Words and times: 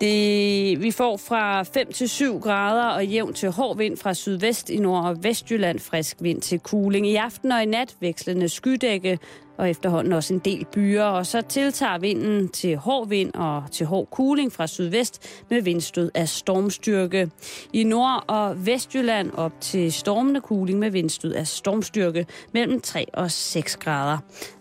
Det, 0.00 0.82
vi 0.82 0.90
får 0.90 1.16
fra 1.16 1.62
5 1.62 1.92
til 1.92 2.08
7 2.08 2.40
grader 2.40 2.84
og 2.84 3.06
jævn 3.06 3.34
til 3.34 3.50
hård 3.50 3.76
vind 3.76 3.96
fra 3.96 4.14
sydvest 4.14 4.70
i 4.70 4.78
nord- 4.78 5.04
og 5.04 5.24
vestjylland. 5.24 5.78
Frisk 5.78 6.16
vind 6.20 6.40
til 6.40 6.60
kuling 6.60 7.06
i 7.06 7.16
aften 7.16 7.52
og 7.52 7.62
i 7.62 7.66
nat. 7.66 7.96
Vekslende 8.00 8.48
skydække 8.48 9.18
og 9.56 9.70
efterhånden 9.70 10.12
også 10.12 10.34
en 10.34 10.40
del 10.44 10.66
byer. 10.72 11.04
Og 11.04 11.26
så 11.26 11.40
tiltager 11.40 11.98
vinden 11.98 12.48
til 12.48 12.76
hård 12.76 13.08
vind 13.08 13.34
og 13.34 13.62
til 13.72 13.86
hård 13.86 14.08
kuling 14.10 14.52
fra 14.52 14.66
sydvest 14.66 15.42
med 15.50 15.62
vindstød 15.62 16.10
af 16.14 16.28
stormstyrke. 16.28 17.30
I 17.72 17.84
nord- 17.84 18.24
og 18.26 18.66
vestjylland 18.66 19.30
op 19.36 19.52
til 19.60 19.92
stormende 19.92 20.40
kuling 20.40 20.78
med 20.78 20.90
vindstød 20.90 21.32
af 21.32 21.46
stormstyrke 21.46 22.26
mellem 22.52 22.80
3 22.80 23.06
og 23.12 23.30
6 23.30 23.76
grader. 23.76 24.18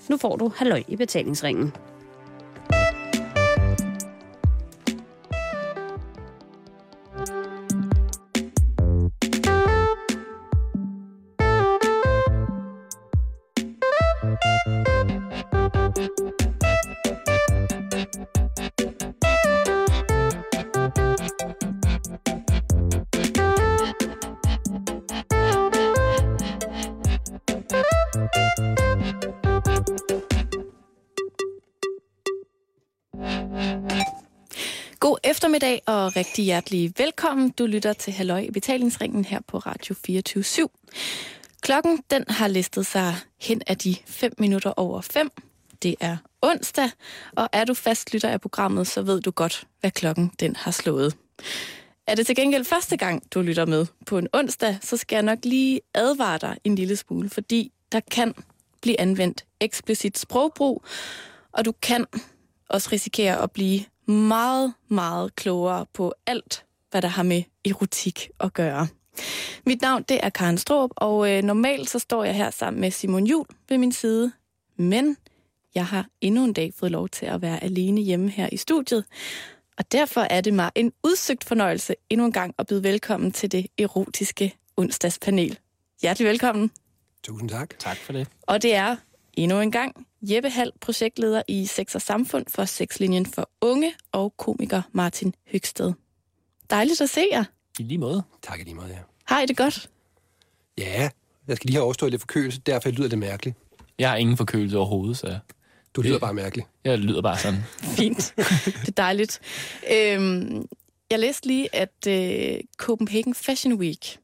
Nu 0.10 0.18
får 0.18 0.36
du 0.36 0.52
halløj 0.56 0.84
i 0.88 0.96
betalingsringen. 0.96 1.74
Rigtig 36.18 36.46
hjertelig 36.46 36.94
velkommen. 36.98 37.50
Du 37.50 37.66
lytter 37.66 37.94
til 37.94 38.14
Halløj 38.14 38.40
i 38.40 38.52
betalingsringen 38.52 39.26
her 39.26 39.40
på 39.48 39.58
Radio 39.58 39.96
24 40.06 40.44
/7. 40.44 40.66
Klokken 41.62 42.04
den 42.12 42.24
har 42.28 42.48
listet 42.48 42.86
sig 42.86 43.16
hen 43.42 43.62
af 43.68 43.78
de 43.78 43.96
5 44.06 44.34
minutter 44.38 44.74
over 44.78 45.02
5. 45.02 45.32
Det 45.84 45.96
er 46.00 46.18
onsdag, 46.42 46.90
og 47.32 47.50
er 47.54 47.66
du 47.66 47.74
fast 47.74 48.14
lytter 48.14 48.30
af 48.30 48.42
programmet, 48.42 48.88
så 48.88 49.02
ved 49.02 49.22
du 49.22 49.32
godt, 49.32 49.68
hvad 49.80 49.92
klokken 49.92 50.32
den 50.40 50.56
har 50.56 50.72
slået. 50.72 51.16
Er 52.08 52.16
det 52.16 52.26
til 52.26 52.36
gengæld 52.36 52.66
første 52.66 52.98
gang, 52.98 53.24
du 53.34 53.42
lytter 53.42 53.66
med 53.66 53.86
på 54.06 54.18
en 54.18 54.28
onsdag, 54.34 54.78
så 54.82 54.98
skal 54.98 55.16
jeg 55.16 55.24
nok 55.24 55.40
lige 55.44 55.82
advare 55.94 56.38
dig 56.38 56.58
en 56.64 56.76
lille 56.76 56.96
smule, 56.96 57.30
fordi 57.30 57.72
der 57.92 58.00
kan 58.12 58.34
blive 58.82 59.02
anvendt 59.02 59.46
eksplicit 59.60 60.18
sprogbrug, 60.18 60.86
og 61.52 61.66
du 61.66 61.72
kan 61.72 62.06
også 62.70 62.90
risikere 62.92 63.44
at 63.44 63.52
blive 63.52 63.84
meget, 64.08 64.74
meget 64.88 65.36
klogere 65.36 65.86
på 65.94 66.14
alt, 66.28 66.66
hvad 66.92 67.02
der 67.02 67.08
har 67.08 67.24
med 67.24 67.44
erotik 67.66 68.30
at 68.40 68.54
gøre. 68.54 68.88
Mit 69.66 69.82
navn 69.82 70.04
det 70.04 70.20
er 70.24 70.30
Karen 70.30 70.58
Stroop, 70.58 70.90
og 70.96 71.32
øh, 71.32 71.44
normalt 71.44 71.90
så 71.90 72.00
står 72.00 72.24
jeg 72.24 72.36
her 72.36 72.52
sammen 72.52 72.82
med 72.82 72.92
Simon 72.92 73.28
Jul 73.28 73.46
ved 73.70 73.78
min 73.78 73.92
side. 73.92 74.32
Men 74.78 75.18
jeg 75.76 75.86
har 75.86 76.08
endnu 76.22 76.44
en 76.44 76.54
dag 76.54 76.74
fået 76.76 76.92
lov 76.92 77.10
til 77.10 77.26
at 77.26 77.42
være 77.42 77.64
alene 77.64 78.02
hjemme 78.02 78.30
her 78.30 78.50
i 78.52 78.58
studiet. 78.58 79.06
Og 79.78 79.92
derfor 79.92 80.22
er 80.22 80.42
det 80.42 80.54
mig 80.54 80.72
en 80.76 80.94
udsøgt 81.04 81.44
fornøjelse 81.44 81.96
endnu 82.10 82.26
en 82.26 82.32
gang 82.32 82.56
at 82.58 82.68
byde 82.68 82.84
velkommen 82.84 83.32
til 83.32 83.52
det 83.52 83.68
erotiske 83.78 84.56
onsdagspanel. 84.78 85.60
Hjertelig 86.02 86.30
velkommen. 86.30 86.72
Tusind 87.24 87.50
tak. 87.50 87.80
Tak 87.80 87.98
for 87.98 88.14
det. 88.14 88.28
Og 88.42 88.62
det 88.62 88.76
er 88.76 88.96
endnu 89.34 89.60
en 89.60 89.72
gang 89.72 90.07
Jeppe 90.30 90.50
Hall, 90.50 90.72
projektleder 90.82 91.42
i 91.48 91.66
Sex 91.66 91.96
og 91.96 92.02
Samfund 92.02 92.46
for 92.50 92.66
Sexlinjen 92.66 93.26
for 93.26 93.50
Unge, 93.62 93.94
og 94.12 94.34
komiker 94.38 94.82
Martin 94.92 95.34
Høgsted. 95.52 95.94
Dejligt 96.70 97.02
at 97.02 97.10
se 97.10 97.22
jer. 97.32 97.44
I 97.80 97.84
lige 97.84 97.98
måde. 97.98 98.24
Tak 98.44 98.60
i 98.60 98.64
lige 98.64 98.76
måde, 98.76 98.88
ja. 98.88 98.98
Har 99.26 99.42
I 99.42 99.46
det 99.46 99.58
godt? 99.58 99.90
Ja, 100.78 101.10
jeg 101.48 101.56
skal 101.56 101.68
lige 101.68 101.76
have 101.76 101.84
overstået 101.84 102.12
lidt 102.12 102.22
forkølelse, 102.22 102.60
derfor 102.66 102.90
lyder 102.90 103.08
det 103.10 103.20
mærkeligt. 103.20 103.58
Jeg 104.00 104.10
har 104.10 104.16
ingen 104.18 104.38
forkølelse 104.38 104.78
overhovedet, 104.78 105.18
så 105.18 105.40
Du 105.96 106.02
lyder 106.02 106.20
bare 106.20 106.34
mærkeligt. 106.34 106.68
jeg 106.84 106.98
lyder 107.00 107.22
bare 107.22 107.38
sådan. 107.38 107.60
Fint. 107.98 108.34
det 108.66 108.88
er 108.88 108.92
dejligt. 108.98 109.40
Øhm, 109.92 110.66
jeg 111.12 111.20
læste 111.20 111.48
lige, 111.48 111.76
at 111.76 112.08
øh, 112.08 112.60
Copenhagen 112.78 113.36
Fashion 113.36 113.74
Week 113.74 114.20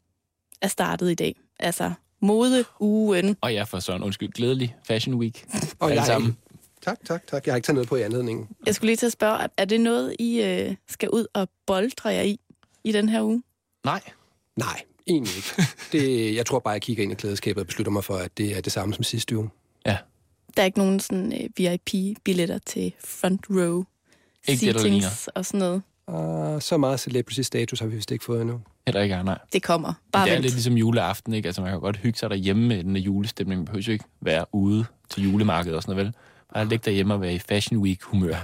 er 0.62 0.68
startet 0.68 1.12
i 1.12 1.16
dag. 1.16 1.36
Altså 1.60 1.92
modeugen. 2.24 3.38
Og 3.42 3.54
jeg 3.54 3.68
for 3.68 3.80
sådan, 3.80 4.04
undskyld, 4.04 4.32
glædelig 4.32 4.76
Fashion 4.88 5.16
Week. 5.16 5.46
Og 5.80 5.90
Alle 5.90 6.02
jeg 6.02 6.06
sammen. 6.08 6.30
Ikke. 6.30 6.40
Tak, 6.82 6.98
tak, 7.06 7.28
tak. 7.28 7.46
Jeg 7.46 7.54
har 7.54 7.56
ikke 7.56 7.66
taget 7.66 7.76
noget 7.76 7.90
på 7.90 7.96
i 7.96 8.02
anledningen. 8.02 8.48
Jeg 8.66 8.76
skulle 8.76 8.90
lige 8.90 8.98
til 8.98 9.06
at 9.06 9.12
spørge, 9.12 9.48
er 9.58 9.66
det 9.66 9.82
noget, 9.82 10.16
I 10.20 10.42
øh, 10.42 10.76
skal 10.88 11.10
ud 11.10 11.26
og 11.34 11.50
boldre 11.66 12.10
jer 12.10 12.22
i 12.22 12.40
i 12.84 12.92
den 12.92 13.10
her 13.10 13.22
uge? 13.22 13.44
Nej. 13.86 14.02
Nej, 14.56 14.82
egentlig 15.08 15.36
ikke. 15.36 15.64
Det, 15.92 16.36
jeg 16.36 16.46
tror 16.46 16.60
bare, 16.60 16.72
jeg 16.72 16.82
kigger 16.82 17.04
ind 17.04 17.12
i 17.12 17.16
klædeskabet 17.16 17.62
og 17.62 17.68
beslutter 17.68 17.92
mig 17.92 18.04
for, 18.04 18.16
at 18.16 18.38
det 18.38 18.58
er 18.58 18.62
det 18.62 18.72
samme 18.72 18.94
som 18.94 19.04
sidste 19.04 19.38
uge. 19.38 19.50
Ja. 19.86 19.98
Der 20.56 20.62
er 20.62 20.66
ikke 20.66 20.78
nogen 20.78 21.00
sådan 21.00 21.34
øh, 21.34 21.50
VIP-billetter 21.58 22.58
til 22.66 22.94
front 23.06 23.42
row 23.50 23.84
Ikke 24.48 24.66
det, 24.66 24.76
der 24.76 24.82
seatings 24.82 25.28
og 25.28 25.46
sådan 25.46 25.60
noget. 25.60 25.82
Og 26.08 26.64
så 26.64 26.78
meget 26.78 27.00
celebrity-status 27.00 27.80
har 27.80 27.88
vi 27.88 27.96
vist 27.96 28.12
ikke 28.12 28.26
fået 28.26 28.42
endnu. 28.42 28.62
Heller 28.88 29.02
ikke 29.02 29.16
jeg, 29.16 29.24
nej. 29.24 29.38
Det 29.54 29.64
kommer. 29.64 29.94
Bare 30.12 30.26
det 30.26 30.32
er 30.32 30.36
vent. 30.36 30.42
lidt 30.44 30.54
ligesom 30.54 30.74
juleaften, 30.78 31.34
ikke? 31.34 31.48
Altså, 31.48 31.62
man 31.62 31.72
kan 31.72 31.80
godt 31.80 31.98
hygge 31.98 32.20
sig 32.20 32.30
derhjemme 32.30 32.68
med 32.68 32.84
den 32.84 32.96
der 32.96 33.02
julestemning. 33.02 33.60
Man 33.60 33.66
behøver 33.66 33.84
jo 33.88 33.92
ikke 33.92 34.06
være 34.22 34.46
ude 34.52 34.86
til 35.10 35.24
julemarkedet 35.24 35.76
og 35.76 35.82
sådan 35.84 35.96
noget, 35.96 36.06
vel? 36.06 36.16
Bare 36.54 36.68
ligge 36.68 36.84
derhjemme 36.86 37.14
og 37.14 37.22
være 37.22 37.34
i 37.34 37.40
Fashion 37.40 37.80
Week-humør. 37.82 38.36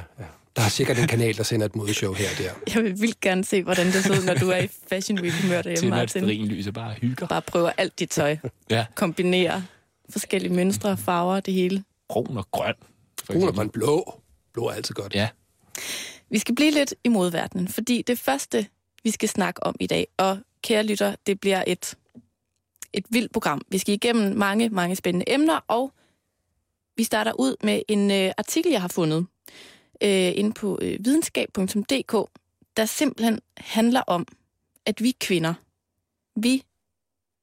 Der 0.55 0.61
er 0.65 0.69
sikkert 0.69 0.99
en 0.99 1.07
kanal, 1.07 1.37
der 1.37 1.43
sender 1.43 1.65
et 1.65 1.75
modeshow 1.75 2.13
her 2.13 2.25
og 2.37 2.43
der. 2.43 2.51
Jeg 2.75 2.83
vil 2.83 3.01
vildt 3.01 3.19
gerne 3.21 3.43
se, 3.43 3.63
hvordan 3.63 3.85
det 3.85 3.93
ser 4.03 4.11
ud, 4.19 4.25
når 4.25 4.33
du 4.33 4.49
er 4.49 4.57
i 4.57 4.67
Fashion 4.89 5.19
Week 5.21 5.33
humør 5.41 5.61
derhjemme, 5.61 5.79
Til 5.79 5.85
at 5.85 5.89
Martin. 5.89 6.21
sterinlys 6.23 6.67
og 6.67 6.73
bare 6.73 6.93
hygger. 6.93 7.27
Bare 7.27 7.41
prøver 7.41 7.71
alt 7.77 7.99
dit 7.99 8.09
tøj. 8.09 8.37
Ja, 8.69 8.85
Kombinere 8.95 9.63
forskellige 10.09 10.53
mønstre, 10.53 10.97
farver, 10.97 11.39
det 11.39 11.53
hele. 11.53 11.83
brun 12.09 12.37
og 12.37 12.47
grøn. 12.51 12.73
for 13.23 13.33
Brun 13.33 13.35
og 13.35 13.49
eksempel. 13.49 13.55
grøn 13.55 13.69
blå. 13.69 14.13
Blå 14.53 14.67
er 14.67 14.71
altid 14.71 14.95
godt. 14.95 15.15
Ja, 15.15 15.27
Vi 16.29 16.39
skal 16.39 16.55
blive 16.55 16.71
lidt 16.71 16.93
i 17.03 17.09
modverdenen, 17.09 17.67
fordi 17.67 18.01
det 18.07 18.19
første, 18.19 18.67
vi 19.03 19.11
skal 19.11 19.29
snakke 19.29 19.63
om 19.63 19.75
i 19.79 19.87
dag, 19.87 20.07
og 20.17 20.37
kære 20.61 20.83
lytter, 20.83 21.15
det 21.27 21.39
bliver 21.39 21.63
et, 21.67 21.97
et 22.93 23.05
vildt 23.09 23.31
program. 23.31 23.61
Vi 23.69 23.77
skal 23.77 23.93
igennem 23.93 24.37
mange, 24.37 24.69
mange 24.69 24.95
spændende 24.95 25.33
emner, 25.33 25.59
og 25.67 25.93
vi 26.95 27.03
starter 27.03 27.39
ud 27.39 27.55
med 27.63 27.81
en 27.87 28.11
øh, 28.11 28.31
artikel, 28.37 28.71
jeg 28.71 28.81
har 28.81 28.87
fundet 28.87 29.25
øh, 30.03 30.31
inde 30.35 30.53
på 30.53 30.79
øh, 30.81 31.05
videnskab.dk, 31.05 32.29
der 32.77 32.85
simpelthen 32.85 33.39
handler 33.57 34.01
om, 34.01 34.27
at 34.85 35.03
vi 35.03 35.15
kvinder, 35.19 35.53
vi 36.35 36.63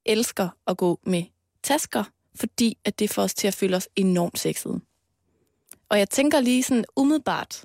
elsker 0.07 0.49
at 0.67 0.77
gå 0.77 1.01
med 1.03 1.25
tasker, 1.63 2.05
fordi 2.35 2.79
at 2.85 2.99
det 2.99 3.11
får 3.11 3.23
os 3.23 3.35
til 3.35 3.49
at 3.49 3.55
føle 3.55 3.77
os 3.77 3.89
enormt 3.97 4.39
sexede. 4.39 4.81
Og 5.89 5.99
jeg 5.99 6.11
tænker 6.11 6.41
lige 6.41 6.63
sådan 6.63 6.85
umiddelbart, 6.97 7.65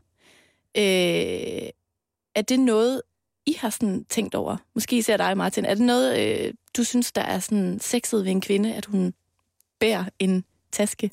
Øh, 0.78 1.70
er 2.36 2.42
det 2.42 2.60
noget, 2.60 3.02
i 3.46 3.56
har 3.60 3.70
sådan 3.70 4.06
tænkt 4.10 4.36
over? 4.36 4.58
Måske 4.76 4.98
især 4.98 5.18
dig, 5.18 5.38
Martin. 5.38 5.66
Er 5.66 5.74
det 5.74 5.84
noget, 5.84 6.20
øh, 6.48 6.54
du 6.78 6.84
synes, 6.84 7.12
der 7.12 7.22
er 7.22 7.40
sådan 7.40 7.80
sexet 7.82 8.26
ved 8.26 8.32
en 8.32 8.42
kvinde, 8.42 8.74
at 8.76 8.86
hun 8.86 9.14
bærer 9.80 10.06
en 10.20 10.44
taske? 10.72 11.12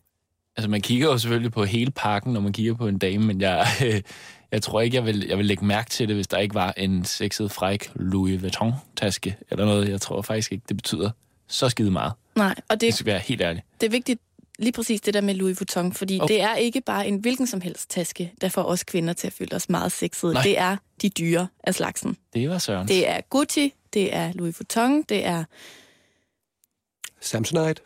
altså 0.56 0.70
man 0.70 0.80
kigger 0.80 1.06
jo 1.08 1.18
selvfølgelig 1.18 1.52
på 1.52 1.64
hele 1.64 1.90
pakken, 1.90 2.32
når 2.32 2.40
man 2.40 2.52
kigger 2.52 2.74
på 2.74 2.88
en 2.88 2.98
dame, 2.98 3.24
men 3.24 3.40
jeg, 3.40 3.66
øh, 3.84 4.00
jeg 4.52 4.62
tror 4.62 4.80
ikke, 4.80 4.96
jeg 4.96 5.04
vil, 5.06 5.26
jeg 5.28 5.38
vil 5.38 5.46
lægge 5.46 5.64
mærke 5.66 5.90
til 5.90 6.08
det, 6.08 6.16
hvis 6.16 6.26
der 6.28 6.38
ikke 6.38 6.54
var 6.54 6.74
en 6.76 7.04
sexet, 7.04 7.50
fræk 7.52 7.90
Louis 7.94 8.42
Vuitton-taske 8.42 9.36
eller 9.50 9.64
noget. 9.64 9.88
Jeg 9.88 10.00
tror 10.00 10.22
faktisk 10.22 10.52
ikke, 10.52 10.64
det 10.68 10.76
betyder 10.76 11.10
så 11.48 11.68
skide 11.68 11.90
meget. 11.90 12.12
Nej, 12.36 12.54
og 12.68 12.74
Det 12.74 12.80
det, 12.80 12.94
skal 12.94 13.06
være 13.06 13.18
helt 13.18 13.40
ærligt. 13.40 13.66
det 13.80 13.86
er 13.86 13.90
vigtigt, 13.90 14.20
lige 14.58 14.72
præcis 14.72 15.00
det 15.00 15.14
der 15.14 15.20
med 15.20 15.34
Louis 15.34 15.60
Vuitton, 15.60 15.92
fordi 15.92 16.18
Okay. 16.20 16.34
det 16.34 16.42
er 16.42 16.54
ikke 16.54 16.80
bare 16.80 17.08
en 17.08 17.16
hvilken 17.16 17.46
som 17.46 17.60
helst 17.60 17.90
taske, 17.90 18.32
der 18.40 18.48
får 18.48 18.62
os 18.62 18.84
kvinder 18.84 19.12
til 19.14 19.26
at 19.26 19.32
føle 19.32 19.56
os 19.56 19.68
meget 19.68 19.92
sexede. 19.92 20.32
Nej. 20.34 20.42
Det 20.42 20.58
er 20.58 20.76
de 21.02 21.08
dyre 21.08 21.48
af 21.64 21.74
slagsen. 21.74 22.16
Det 22.34 22.50
var 22.50 22.58
Søren. 22.58 22.88
Det 22.88 23.08
er 23.08 23.20
Gucci, 23.30 23.74
det 23.92 24.14
er 24.14 24.32
Louis 24.32 24.60
Vuitton, 24.60 25.02
det 25.02 25.24
er 25.24 25.44
Samsonite. 27.20 27.82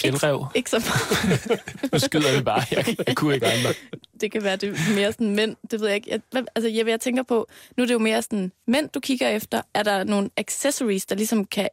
Fjeldrev. 0.00 0.46
ikke 0.54 0.70
så 0.70 0.78
meget. 0.78 1.60
Nu 1.92 1.98
skyder 1.98 2.36
vi 2.38 2.42
bare. 2.44 2.62
Jeg, 2.70 2.96
jeg 3.06 3.16
kunne 3.16 3.34
ikke 3.34 3.46
andre. 3.46 3.74
det 4.20 4.32
kan 4.32 4.44
være 4.44 4.56
det 4.56 4.68
er 4.68 4.94
mere 4.94 5.12
sådan 5.12 5.30
mænd, 5.36 5.56
det 5.70 5.80
ved 5.80 5.86
jeg 5.86 5.96
ikke. 5.96 6.10
Jeg, 6.10 6.20
hvad- 6.30 6.42
altså, 6.54 6.68
jeg, 6.68 6.86
jeg 6.86 7.00
tænker 7.00 7.22
på, 7.22 7.46
nu 7.76 7.82
er 7.82 7.86
det 7.86 7.94
jo 7.94 7.98
mere 7.98 8.22
sådan 8.22 8.52
mænd, 8.66 8.88
du 8.88 9.00
kigger 9.00 9.28
efter. 9.28 9.62
Er 9.74 9.82
der 9.82 10.04
nogle 10.04 10.30
accessories, 10.36 11.06
der 11.06 11.14
ligesom 11.16 11.44
kan 11.44 11.68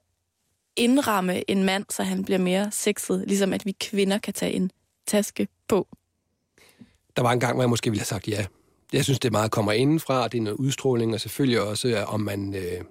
indramme 0.75 1.51
en 1.51 1.63
mand, 1.63 1.85
så 1.89 2.03
han 2.03 2.25
bliver 2.25 2.37
mere 2.37 2.71
sexet, 2.71 3.23
ligesom 3.27 3.53
at 3.53 3.65
vi 3.65 3.71
kvinder 3.71 4.17
kan 4.17 4.33
tage 4.33 4.53
en 4.53 4.71
taske 5.07 5.47
på? 5.67 5.87
Der 7.15 7.21
var 7.21 7.31
en 7.31 7.39
gang, 7.39 7.53
hvor 7.53 7.63
jeg 7.63 7.69
måske 7.69 7.89
ville 7.89 7.99
have 7.99 8.05
sagt 8.05 8.27
ja. 8.27 8.45
Jeg 8.93 9.03
synes, 9.03 9.19
det 9.19 9.31
meget 9.31 9.51
kommer 9.51 9.71
indenfra, 9.71 10.27
det 10.27 10.37
er 10.37 10.41
noget 10.41 10.57
udstråling, 10.57 11.13
og 11.13 11.21
selvfølgelig 11.21 11.61
også, 11.61 11.87
øh, 11.87 12.13
om 12.13 12.19
man 12.19 12.55
øh, 12.55 12.81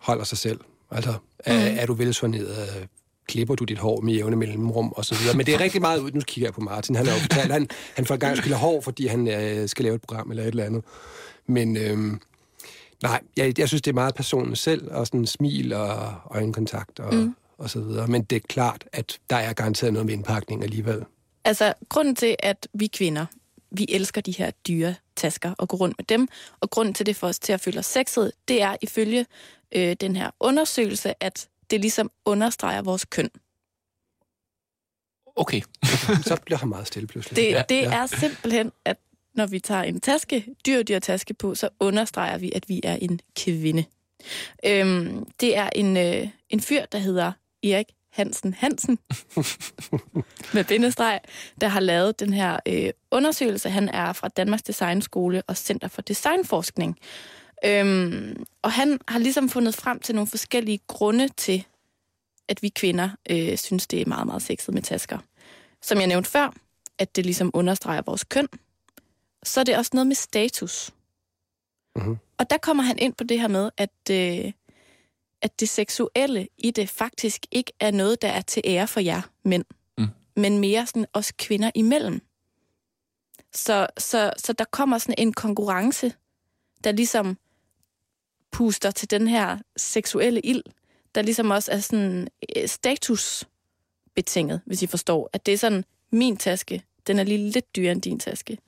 holder 0.00 0.24
sig 0.24 0.38
selv. 0.38 0.60
Altså, 0.90 1.14
er, 1.38 1.54
er 1.54 1.86
du 1.86 1.94
velsoneret? 1.94 2.78
Øh, 2.80 2.86
klipper 3.30 3.54
du 3.54 3.64
dit 3.64 3.78
hår 3.78 4.00
med 4.00 4.14
jævne 4.14 4.36
mellemrum 4.36 4.92
og 4.92 5.04
så 5.04 5.14
videre. 5.14 5.36
Men 5.36 5.46
det 5.46 5.54
er 5.54 5.60
rigtig 5.60 5.80
meget 5.80 6.00
ud. 6.00 6.10
Nu 6.10 6.20
kigger 6.20 6.46
jeg 6.46 6.54
på 6.54 6.60
Martin. 6.60 6.94
Han 6.94 7.06
har 7.06 7.14
jo 7.14 7.20
fortalt, 7.20 7.52
han, 7.52 7.68
han 7.94 8.06
for 8.06 8.14
en 8.14 8.20
gang 8.20 8.42
have 8.42 8.56
hår, 8.56 8.80
fordi 8.80 9.06
han 9.06 9.28
øh, 9.28 9.68
skal 9.68 9.82
lave 9.82 9.94
et 9.94 10.00
program 10.00 10.30
eller 10.30 10.42
et 10.42 10.48
eller 10.48 10.64
andet. 10.64 10.84
Men 11.46 11.76
øh, 11.76 12.16
Nej, 13.02 13.20
jeg, 13.36 13.58
jeg 13.58 13.68
synes, 13.68 13.82
det 13.82 13.90
er 13.90 13.94
meget 13.94 14.14
personen 14.14 14.56
selv, 14.56 14.92
og 14.92 15.06
sådan 15.06 15.26
smil 15.26 15.72
og 15.72 16.14
øjenkontakt 16.30 17.00
og, 17.00 17.14
mm. 17.14 17.34
og 17.58 17.70
så 17.70 17.80
videre. 17.80 18.06
Men 18.06 18.22
det 18.22 18.36
er 18.36 18.40
klart, 18.48 18.84
at 18.92 19.18
der 19.30 19.36
er 19.36 19.52
garanteret 19.52 19.92
noget 19.92 20.06
med 20.06 20.14
indpakning 20.14 20.62
alligevel. 20.62 21.04
Altså, 21.44 21.74
grunden 21.88 22.14
til, 22.14 22.36
at 22.38 22.68
vi 22.74 22.86
kvinder, 22.86 23.26
vi 23.70 23.86
elsker 23.88 24.20
de 24.20 24.32
her 24.32 24.50
dyre 24.50 24.94
tasker 25.16 25.54
og 25.58 25.68
går 25.68 25.78
rundt 25.78 25.98
med 25.98 26.04
dem, 26.04 26.28
og 26.60 26.70
grunden 26.70 26.94
til 26.94 27.06
det 27.06 27.16
for 27.16 27.26
os 27.26 27.38
til 27.38 27.52
at 27.52 27.60
føle 27.60 27.78
os 27.78 27.86
sexet, 27.86 28.32
det 28.48 28.62
er 28.62 28.76
ifølge 28.82 29.26
øh, 29.72 29.96
den 30.00 30.16
her 30.16 30.30
undersøgelse, 30.40 31.24
at 31.24 31.48
det 31.70 31.80
ligesom 31.80 32.10
understreger 32.24 32.82
vores 32.82 33.04
køn. 33.04 33.30
Okay. 35.36 35.60
så 36.28 36.36
bliver 36.44 36.58
han 36.58 36.68
meget 36.68 36.86
stille 36.86 37.06
pludselig. 37.06 37.36
Det, 37.36 37.50
ja, 37.50 37.62
det 37.68 37.82
ja. 37.82 37.94
er 37.94 38.06
simpelthen, 38.06 38.72
at 38.84 38.96
når 39.34 39.46
vi 39.46 39.60
tager 39.60 39.82
en 39.82 40.00
taske, 40.00 40.46
dyr, 40.66 40.82
dyr 40.82 40.98
taske 40.98 41.34
på, 41.34 41.54
så 41.54 41.68
understreger 41.80 42.38
vi, 42.38 42.52
at 42.54 42.68
vi 42.68 42.80
er 42.84 42.96
en 42.96 43.20
kvinde. 43.36 43.84
Øhm, 44.66 45.26
det 45.40 45.56
er 45.56 45.70
en, 45.74 45.96
øh, 45.96 46.28
en 46.50 46.60
fyr, 46.60 46.84
der 46.92 46.98
hedder 46.98 47.32
Erik 47.62 47.86
Hansen 48.10 48.54
Hansen, 48.54 48.98
med 50.54 50.64
bindestreg, 50.64 51.20
der 51.60 51.68
har 51.68 51.80
lavet 51.80 52.20
den 52.20 52.32
her 52.32 52.58
øh, 52.68 52.90
undersøgelse. 53.10 53.70
Han 53.70 53.88
er 53.88 54.12
fra 54.12 54.28
Danmarks 54.28 54.62
Designskole 54.62 55.42
og 55.46 55.56
Center 55.56 55.88
for 55.88 56.02
Designforskning. 56.02 56.98
Øhm, 57.64 58.44
og 58.62 58.72
han 58.72 58.98
har 59.08 59.18
ligesom 59.18 59.48
fundet 59.48 59.74
frem 59.74 60.00
til 60.00 60.14
nogle 60.14 60.28
forskellige 60.28 60.80
grunde 60.86 61.28
til, 61.28 61.64
at 62.48 62.62
vi 62.62 62.68
kvinder 62.68 63.10
øh, 63.30 63.58
synes, 63.58 63.86
det 63.86 64.00
er 64.00 64.06
meget, 64.06 64.26
meget 64.26 64.42
sexet 64.42 64.74
med 64.74 64.82
tasker. 64.82 65.18
Som 65.82 65.98
jeg 65.98 66.06
nævnte 66.06 66.30
før, 66.30 66.54
at 66.98 67.16
det 67.16 67.24
ligesom 67.24 67.50
understreger 67.54 68.02
vores 68.06 68.24
køn. 68.24 68.48
Så 69.42 69.60
er 69.60 69.64
det 69.64 69.76
også 69.76 69.90
noget 69.94 70.06
med 70.06 70.16
status. 70.16 70.90
Mm-hmm. 71.96 72.16
Og 72.38 72.50
der 72.50 72.58
kommer 72.58 72.82
han 72.82 72.98
ind 72.98 73.14
på 73.14 73.24
det 73.24 73.40
her 73.40 73.48
med, 73.48 73.70
at, 73.76 73.90
øh, 74.10 74.52
at 75.42 75.60
det 75.60 75.68
seksuelle 75.68 76.48
i 76.58 76.70
det 76.70 76.88
faktisk 76.88 77.46
ikke 77.50 77.72
er 77.80 77.90
noget, 77.90 78.22
der 78.22 78.28
er 78.28 78.40
til 78.40 78.62
ære 78.66 78.88
for 78.88 79.00
jer 79.00 79.22
mænd, 79.44 79.64
Mm. 79.98 80.06
men 80.36 80.58
mere 80.58 80.86
sådan 80.86 81.06
os 81.12 81.32
kvinder 81.32 81.70
imellem. 81.74 82.20
Så, 83.54 83.86
så, 83.98 84.32
så 84.36 84.52
der 84.52 84.64
kommer 84.64 84.98
sådan 84.98 85.14
en 85.18 85.32
konkurrence, 85.32 86.12
der 86.84 86.92
ligesom 86.92 87.38
puster 88.52 88.90
til 88.90 89.10
den 89.10 89.28
her 89.28 89.58
seksuelle 89.76 90.40
ild, 90.40 90.62
der 91.14 91.22
ligesom 91.22 91.50
også 91.50 91.72
er 91.72 91.78
sådan 91.80 92.28
øh, 92.56 92.68
statusbetinget, 92.68 94.60
hvis 94.66 94.82
I 94.82 94.86
forstår. 94.86 95.30
At 95.32 95.46
det 95.46 95.54
er 95.54 95.58
sådan, 95.58 95.84
min 96.12 96.36
taske, 96.36 96.82
den 97.06 97.18
er 97.18 97.24
lige 97.24 97.50
lidt 97.50 97.76
dyrere 97.76 97.92
end 97.92 98.02
din 98.02 98.18
taske. 98.18 98.58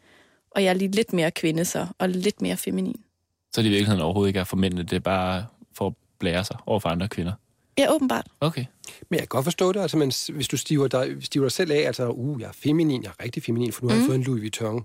Og 0.54 0.64
jeg 0.64 0.70
er 0.70 0.74
lige 0.74 0.90
lidt 0.90 1.12
mere 1.12 1.30
kvinde 1.30 1.64
så, 1.64 1.86
og 1.98 2.08
lidt 2.08 2.42
mere 2.42 2.56
feminin. 2.56 3.00
Så 3.54 3.62
det 3.62 3.66
i 3.66 3.70
virkeligheden 3.70 4.02
overhovedet 4.02 4.28
ikke 4.28 4.40
er 4.40 4.44
for 4.44 4.56
mændene, 4.56 4.82
det 4.82 4.92
er 4.92 5.00
bare 5.00 5.46
for 5.74 5.86
at 5.86 5.92
blære 6.18 6.44
sig 6.44 6.56
over 6.66 6.80
for 6.80 6.88
andre 6.88 7.08
kvinder. 7.08 7.32
Ja, 7.78 7.94
åbenbart. 7.94 8.26
Okay. 8.40 8.64
Men 9.08 9.18
jeg 9.18 9.20
kan 9.20 9.28
godt 9.28 9.44
forstå 9.44 9.72
det, 9.72 9.80
altså, 9.80 9.96
men 9.96 10.12
hvis 10.34 10.48
du 10.48 10.56
stiver 10.56 10.88
dig, 10.88 11.16
stiver 11.20 11.44
dig 11.44 11.52
selv 11.52 11.72
af, 11.72 11.76
altså, 11.76 12.08
uh, 12.08 12.40
jeg 12.40 12.48
er 12.48 12.52
feminin, 12.52 13.02
jeg 13.02 13.12
er 13.18 13.24
rigtig 13.24 13.42
feminin, 13.42 13.72
for 13.72 13.82
nu 13.82 13.88
har 13.88 13.96
jeg 13.96 14.06
fået 14.06 14.16
en 14.16 14.22
Louis 14.22 14.40
Vuitton, 14.40 14.84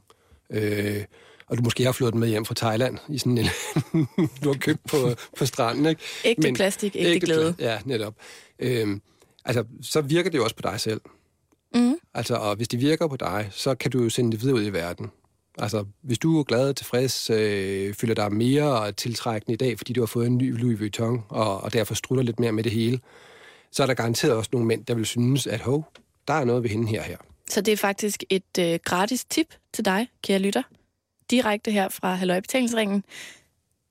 øh, 0.49 1.03
og 1.47 1.57
du 1.57 1.63
måske 1.63 1.83
har 1.83 1.91
flået 1.91 2.13
den 2.13 2.19
med 2.19 2.27
hjem 2.27 2.45
fra 2.45 2.55
Thailand, 2.55 2.97
i 3.09 3.17
sådan 3.17 3.37
en, 3.37 3.47
du 4.43 4.49
har 4.51 4.57
købt 4.59 4.83
på, 4.89 4.97
på 5.37 5.45
stranden, 5.45 5.85
ikke? 5.85 6.01
Ægte 6.25 6.53
plastik, 6.53 6.95
ægte 6.95 7.11
ægte 7.11 7.25
glæde. 7.25 7.55
Ja, 7.59 7.79
netop. 7.85 8.15
Øh, 8.59 8.99
altså, 9.45 9.63
så 9.81 10.01
virker 10.01 10.29
det 10.29 10.37
jo 10.37 10.43
også 10.43 10.55
på 10.55 10.71
dig 10.71 10.79
selv. 10.79 11.01
Mm. 11.75 11.95
Altså, 12.13 12.35
og 12.35 12.55
hvis 12.55 12.67
det 12.67 12.81
virker 12.81 13.07
på 13.07 13.15
dig, 13.15 13.47
så 13.51 13.75
kan 13.75 13.91
du 13.91 14.03
jo 14.03 14.09
sende 14.09 14.31
det 14.31 14.41
videre 14.41 14.55
ud 14.55 14.65
i 14.65 14.69
verden. 14.69 15.11
Altså, 15.57 15.85
hvis 16.01 16.19
du 16.19 16.39
er 16.39 16.43
glad 16.43 16.69
og 16.69 16.75
tilfreds, 16.75 17.29
øh, 17.29 17.93
føler 17.93 18.13
dig 18.13 18.33
mere 18.33 18.91
tiltrækkende 18.91 19.53
i 19.53 19.57
dag, 19.57 19.77
fordi 19.77 19.93
du 19.93 20.01
har 20.01 20.05
fået 20.05 20.27
en 20.27 20.37
ny 20.37 20.59
Louis 20.59 20.79
Vuitton, 20.79 21.23
og, 21.29 21.61
og 21.63 21.73
derfor 21.73 21.95
strutter 21.95 22.23
lidt 22.23 22.39
mere 22.39 22.51
med 22.51 22.63
det 22.63 22.71
hele, 22.71 22.99
så 23.71 23.83
er 23.83 23.87
der 23.87 23.93
garanteret 23.93 24.33
også 24.33 24.49
nogle 24.53 24.67
mænd, 24.67 24.85
der 24.85 24.93
vil 24.95 25.05
synes, 25.05 25.47
at 25.47 25.59
hov, 25.59 25.91
der 26.27 26.33
er 26.33 26.45
noget 26.45 26.63
ved 26.63 26.69
hende 26.69 26.87
her 26.87 27.01
her. 27.01 27.17
Så 27.49 27.61
det 27.61 27.71
er 27.71 27.77
faktisk 27.77 28.23
et 28.29 28.59
øh, 28.59 28.79
gratis 28.85 29.25
tip 29.25 29.55
til 29.73 29.85
dig, 29.85 30.07
kære 30.23 30.39
lytter. 30.39 30.63
Direkte 31.31 31.71
her 31.71 31.89
fra 31.89 32.15
Halløj 32.15 32.39
Betalingsringen. 32.39 33.03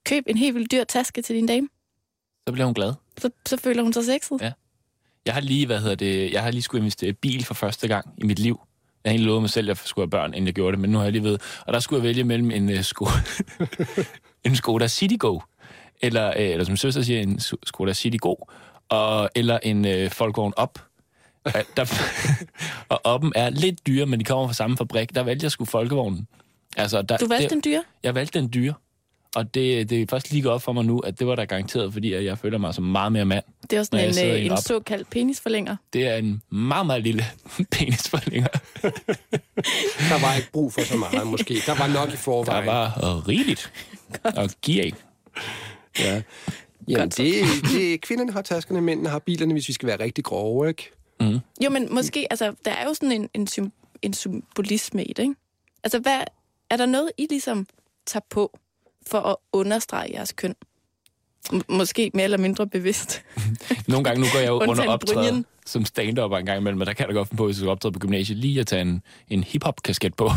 Køb 0.04 0.24
en 0.26 0.36
helt 0.36 0.54
vildt 0.54 0.72
dyr 0.72 0.84
taske 0.84 1.22
til 1.22 1.36
din 1.36 1.46
dame. 1.46 1.68
Så 2.46 2.52
bliver 2.52 2.66
hun 2.66 2.74
glad. 2.74 2.94
Så, 3.18 3.30
så 3.46 3.56
føler 3.56 3.82
hun 3.82 3.92
sig 3.92 4.04
sexet. 4.04 4.40
Ja. 4.40 4.52
Jeg 5.26 5.34
har 5.34 5.40
lige, 5.40 5.66
hvad 5.66 5.80
hedder 5.80 5.94
det, 5.94 6.32
jeg 6.32 6.42
har 6.42 6.50
lige 6.50 6.62
skulle 6.62 6.80
investere 6.80 7.12
bil 7.12 7.44
for 7.44 7.54
første 7.54 7.88
gang 7.88 8.14
i 8.18 8.24
mit 8.24 8.38
liv. 8.38 8.60
Jeg 9.06 9.12
egentlig 9.12 9.26
lovet 9.26 9.42
mig 9.42 9.50
selv, 9.50 9.66
at 9.66 9.68
jeg 9.68 9.76
skulle 9.84 10.02
have 10.02 10.10
børn, 10.10 10.34
inden 10.34 10.46
jeg 10.46 10.54
gjorde 10.54 10.72
det, 10.72 10.80
men 10.80 10.90
nu 10.90 10.98
har 10.98 11.04
jeg 11.04 11.12
lige 11.12 11.24
ved. 11.24 11.38
Og 11.66 11.72
der 11.72 11.80
skulle 11.80 11.98
jeg 11.98 12.08
vælge 12.08 12.24
mellem 12.24 12.50
en 12.50 12.68
uh, 12.68 12.80
sko 12.80 13.08
en 14.46 14.56
Skoda 14.56 14.88
Citigo, 14.88 15.40
eller, 16.02 16.28
øh, 16.28 16.34
eller 16.36 16.64
som 16.64 16.76
søster 16.76 17.02
siger, 17.02 17.20
en 17.20 17.40
Skoda 17.64 17.92
Citigo, 17.92 18.34
og, 18.88 19.30
eller 19.34 19.58
en 19.62 19.84
øh, 19.84 20.10
Volkswagen 20.18 20.52
Op. 20.56 20.78
Og 21.44 21.52
Der, 21.76 21.84
og 22.94 23.16
Op'en 23.16 23.30
er 23.34 23.50
lidt 23.50 23.86
dyre, 23.86 24.06
men 24.06 24.20
de 24.20 24.24
kommer 24.24 24.46
fra 24.46 24.54
samme 24.54 24.76
fabrik. 24.76 25.14
Der 25.14 25.22
valgte 25.22 25.44
jeg 25.44 25.50
sgu 25.50 25.64
Folkevognen. 25.64 26.28
Altså, 26.76 27.02
der, 27.02 27.16
Du 27.16 27.28
valgte 27.28 27.42
det, 27.42 27.50
den 27.50 27.72
dyre? 27.72 27.84
Jeg 28.02 28.14
valgte 28.14 28.38
den 28.38 28.50
dyre. 28.54 28.74
Og 29.36 29.54
det, 29.54 29.90
det 29.90 30.02
er 30.02 30.06
først 30.10 30.30
lige 30.30 30.42
gået 30.42 30.54
op 30.54 30.62
for 30.62 30.72
mig 30.72 30.84
nu, 30.84 30.98
at 30.98 31.18
det 31.18 31.26
var 31.26 31.34
der 31.34 31.44
garanteret, 31.44 31.92
fordi 31.92 32.12
at 32.12 32.24
jeg 32.24 32.38
føler 32.38 32.58
mig 32.58 32.74
som 32.74 32.84
meget 32.84 33.12
mere 33.12 33.24
mand. 33.24 33.44
Det 33.70 33.76
er 33.76 33.80
også 33.80 33.96
en, 33.96 34.28
en 34.28 34.52
en 34.52 34.56
såkaldt 34.56 35.10
penisforlænger. 35.10 35.76
Det 35.92 36.06
er 36.06 36.16
en 36.16 36.42
meget, 36.50 36.86
meget 36.86 37.02
lille 37.02 37.24
penisforlænger. 37.72 38.48
Der 40.10 40.20
var 40.20 40.34
ikke 40.36 40.50
brug 40.52 40.72
for 40.72 40.80
så 40.80 40.96
meget, 40.96 41.26
måske. 41.26 41.54
Der 41.66 41.74
var 41.78 41.86
nok 41.86 42.08
i 42.08 42.10
Der 42.10 42.16
forvejen. 42.16 42.66
var 42.66 42.86
øh, 42.86 43.28
rigeligt 43.28 43.72
at 44.24 44.56
give 44.62 44.82
af. 44.82 44.92
Ja. 45.98 46.22
Jamen, 46.88 47.08
det, 47.08 47.44
det, 47.72 48.00
kvinderne 48.00 48.32
har 48.32 48.42
taskerne, 48.42 48.80
mændene 48.80 49.08
har 49.08 49.18
bilerne, 49.18 49.52
hvis 49.52 49.68
vi 49.68 49.72
skal 49.72 49.86
være 49.86 50.00
rigtig 50.00 50.24
grove, 50.24 50.68
ikke? 50.68 50.90
Mm. 51.20 51.38
Jo, 51.64 51.70
men 51.70 51.94
måske, 51.94 52.26
altså, 52.30 52.54
der 52.64 52.70
er 52.70 52.84
jo 52.84 52.94
sådan 52.94 53.12
en, 53.12 53.28
en, 53.34 53.46
sym, 53.46 53.68
en 54.02 54.14
symbolisme 54.14 55.04
i 55.04 55.12
det, 55.12 55.22
ikke? 55.22 55.34
Altså, 55.84 55.98
hvad, 55.98 56.20
er 56.70 56.76
der 56.76 56.86
noget, 56.86 57.10
I 57.18 57.26
ligesom 57.30 57.66
tager 58.06 58.24
på 58.30 58.58
for 59.10 59.20
at 59.20 59.36
understrege 59.52 60.10
jeres 60.14 60.32
køn? 60.32 60.54
M- 61.52 61.60
måske 61.68 62.10
mere 62.14 62.24
eller 62.24 62.38
mindre 62.38 62.66
bevidst. 62.66 63.22
Nogle 63.88 64.04
gange, 64.04 64.20
nu 64.20 64.26
går 64.32 64.38
jeg 64.38 64.48
jo 64.48 64.52
under 64.60 64.88
optræde 64.88 65.14
brynjen. 65.16 65.46
som 65.66 65.84
stand-up 65.84 66.32
en 66.32 66.46
gang 66.46 66.58
imellem, 66.60 66.78
men 66.78 66.86
der 66.86 66.92
kan 66.92 67.06
jeg 67.06 67.14
da 67.14 67.18
godt 67.18 67.28
finde 67.28 67.38
på, 67.38 67.44
hvis 67.46 67.56
jeg 67.56 67.60
skal 67.60 67.68
optræde 67.70 67.92
på 67.92 67.98
gymnasiet, 67.98 68.38
lige 68.38 68.60
at 68.60 68.66
tage 68.66 68.82
en, 68.82 69.02
en 69.28 69.44
hip-hop-kasket 69.44 70.14
på. 70.14 70.24
Ej, 70.30 70.32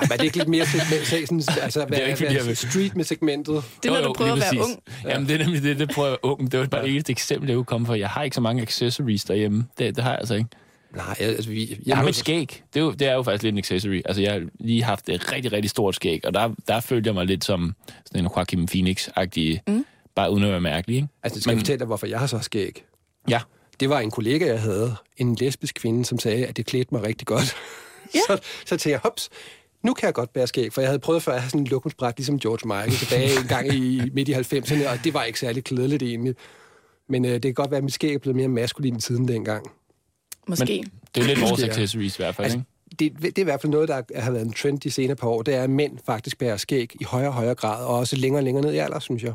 men 0.00 0.12
er 0.12 0.16
det 0.16 0.24
ikke 0.24 0.36
lidt 0.36 0.48
mere 0.48 0.66
segment, 0.66 1.44
sådan, 1.44 1.62
altså, 1.64 1.84
hvad, 1.86 1.98
Det 1.98 2.04
er 2.04 2.26
ikke, 2.30 2.44
vil- 2.44 2.56
street 2.56 2.96
med 2.96 3.04
segmentet? 3.04 3.62
Det 3.82 3.88
er, 3.90 4.00
når 4.00 4.08
du 4.08 4.12
prøver 4.12 4.32
at 4.32 4.38
være 4.38 4.48
præcis. 4.48 4.60
ung. 4.60 4.82
Jamen, 5.04 5.28
det 5.28 5.34
er 5.40 5.44
nemlig 5.44 5.62
det, 5.62 5.78
det 5.78 5.90
prøver 5.94 6.08
jeg 6.08 6.18
ung. 6.22 6.52
Det 6.52 6.60
var 6.60 6.66
bare 6.66 6.82
det 6.82 6.90
eneste 6.90 7.10
eksempel, 7.12 7.48
jeg 7.48 7.56
kunne 7.56 7.64
komme 7.64 7.86
for. 7.86 7.94
Jeg 7.94 8.08
har 8.08 8.22
ikke 8.22 8.34
så 8.34 8.40
mange 8.40 8.62
accessories 8.62 9.24
derhjemme. 9.24 9.66
Det, 9.78 9.96
det 9.96 10.04
har 10.04 10.10
jeg 10.10 10.18
altså 10.18 10.34
ikke. 10.34 10.48
Nej, 10.96 11.16
altså, 11.18 11.50
vi... 11.50 11.78
Jeg 11.86 11.96
har 11.96 12.04
mit 12.04 12.16
skæg. 12.16 12.62
Det 12.74 12.80
er, 12.80 12.84
jo, 12.84 12.92
det 12.92 13.08
er 13.08 13.14
jo 13.14 13.22
faktisk 13.22 13.42
lidt 13.42 13.52
en 13.52 13.58
accessory. 13.58 14.00
Altså, 14.04 14.22
jeg 14.22 14.32
har 14.32 14.42
lige 14.60 14.82
haft 14.82 15.08
et 15.08 15.32
rigtig, 15.32 15.52
rigtig 15.52 15.70
stort 15.70 15.94
skæg, 15.94 16.20
og 16.26 16.34
der, 16.34 16.54
der 16.68 16.80
følte 16.80 17.08
jeg 17.08 17.14
mig 17.14 17.26
lidt 17.26 17.44
som 17.44 17.74
sådan 18.06 18.24
en 18.24 18.30
Joaquin 18.36 18.68
Phoenix-agtig, 18.74 19.60
mm. 19.68 19.84
bare 20.14 20.30
uden 20.32 20.44
at 20.44 20.50
være 20.50 20.60
mærkelig, 20.60 20.96
ikke? 20.96 21.08
Altså, 21.22 21.40
skal 21.40 21.50
jeg 21.50 21.56
Men- 21.56 21.60
fortælle 21.60 21.78
dig, 21.78 21.86
hvorfor 21.86 22.06
jeg 22.06 22.18
har 22.18 22.26
så 22.26 22.38
skæg? 22.38 22.84
Ja. 23.28 23.40
Det 23.80 23.88
var 23.90 24.00
en 24.00 24.10
kollega, 24.10 24.46
jeg 24.46 24.60
havde, 24.60 24.94
en 25.16 25.34
lesbisk 25.34 25.74
kvinde, 25.74 26.04
som 26.04 26.18
sagde, 26.18 26.46
at 26.46 26.56
det 26.56 26.66
klædte 26.66 26.94
mig 26.94 27.02
rigtig 27.02 27.26
godt. 27.26 27.54
Ja. 28.14 28.20
så, 28.28 28.38
så 28.60 28.68
tænkte 28.68 28.90
jeg, 28.90 28.98
hops, 29.02 29.28
nu 29.82 29.94
kan 29.94 30.06
jeg 30.06 30.14
godt 30.14 30.32
bære 30.32 30.46
skæg, 30.46 30.72
for 30.72 30.80
jeg 30.80 30.88
havde 30.88 30.98
prøvet 30.98 31.22
før 31.22 31.32
at 31.32 31.40
have 31.40 31.50
sådan 31.50 31.60
en 31.60 31.66
lokumsbræt, 31.66 32.14
ligesom 32.18 32.38
George 32.38 32.68
Michael, 32.68 32.92
tilbage 33.06 33.40
en 33.40 33.46
gang 33.48 33.74
i 33.74 34.00
midt 34.14 34.28
i 34.28 34.32
90'erne, 34.32 34.88
og 34.88 34.98
det 35.04 35.14
var 35.14 35.24
ikke 35.24 35.38
særlig 35.38 35.64
klædeligt 35.64 36.02
egentlig. 36.02 36.34
Men 37.08 37.24
øh, 37.24 37.32
det 37.32 37.42
kan 37.42 37.54
godt 37.54 37.70
være, 37.70 37.78
at 37.78 37.84
mit 37.84 37.92
skæg 37.94 38.14
er 38.14 38.18
blevet 38.18 38.36
mere 38.36 38.48
maskulin 38.48 39.00
siden 39.00 39.28
dengang. 39.28 39.66
Måske. 40.48 40.64
Men 40.82 40.90
det 41.14 41.22
er 41.22 41.26
lidt 41.26 41.40
vores 41.40 41.62
accessories 41.62 42.18
i 42.18 42.22
hvert 42.22 42.34
fald, 42.34 42.44
Altså, 42.44 42.58
ikke? 42.58 42.68
det, 42.98 43.22
det 43.22 43.38
er 43.38 43.42
i 43.42 43.44
hvert 43.44 43.60
fald 43.60 43.70
noget, 43.70 43.88
der 43.88 44.02
har 44.20 44.30
været 44.30 44.46
en 44.46 44.52
trend 44.52 44.80
de 44.80 44.90
senere 44.90 45.16
par 45.16 45.28
år, 45.28 45.42
det 45.42 45.54
er, 45.54 45.62
at 45.62 45.70
mænd 45.70 45.98
faktisk 46.06 46.38
bærer 46.38 46.56
skæg 46.56 46.92
i 47.00 47.04
højere 47.04 47.28
og 47.28 47.34
højere 47.34 47.54
grad, 47.54 47.84
og 47.84 47.96
også 47.98 48.16
længere 48.16 48.40
og 48.40 48.44
længere 48.44 48.64
ned 48.64 48.72
i 48.74 48.76
alder, 48.78 48.98
synes 48.98 49.22
jeg. 49.22 49.32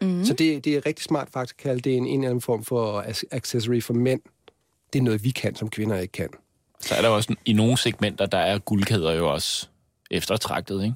Mm. 0.00 0.24
Så 0.24 0.32
det, 0.34 0.64
det 0.64 0.76
er 0.76 0.86
rigtig 0.86 1.04
smart 1.04 1.28
faktisk 1.32 1.54
at 1.58 1.62
kalde 1.62 1.80
det 1.80 1.96
en, 1.96 2.06
en 2.06 2.20
eller 2.20 2.28
anden 2.30 2.40
form 2.42 2.64
for 2.64 3.02
ac- 3.02 3.22
accessory 3.30 3.80
for 3.80 3.94
mænd. 3.94 4.20
Det 4.92 4.98
er 4.98 5.02
noget, 5.02 5.24
vi 5.24 5.30
kan, 5.30 5.54
som 5.56 5.70
kvinder 5.70 5.98
ikke 5.98 6.12
kan. 6.12 6.28
Så 6.80 6.94
er 6.94 7.02
der 7.02 7.08
også 7.08 7.34
i 7.44 7.52
nogle 7.52 7.76
segmenter, 7.78 8.26
der 8.26 8.38
er 8.38 8.58
guldkæder 8.58 9.12
jo 9.12 9.32
også 9.32 9.68
eftertragtet, 10.10 10.82
ikke? 10.84 10.94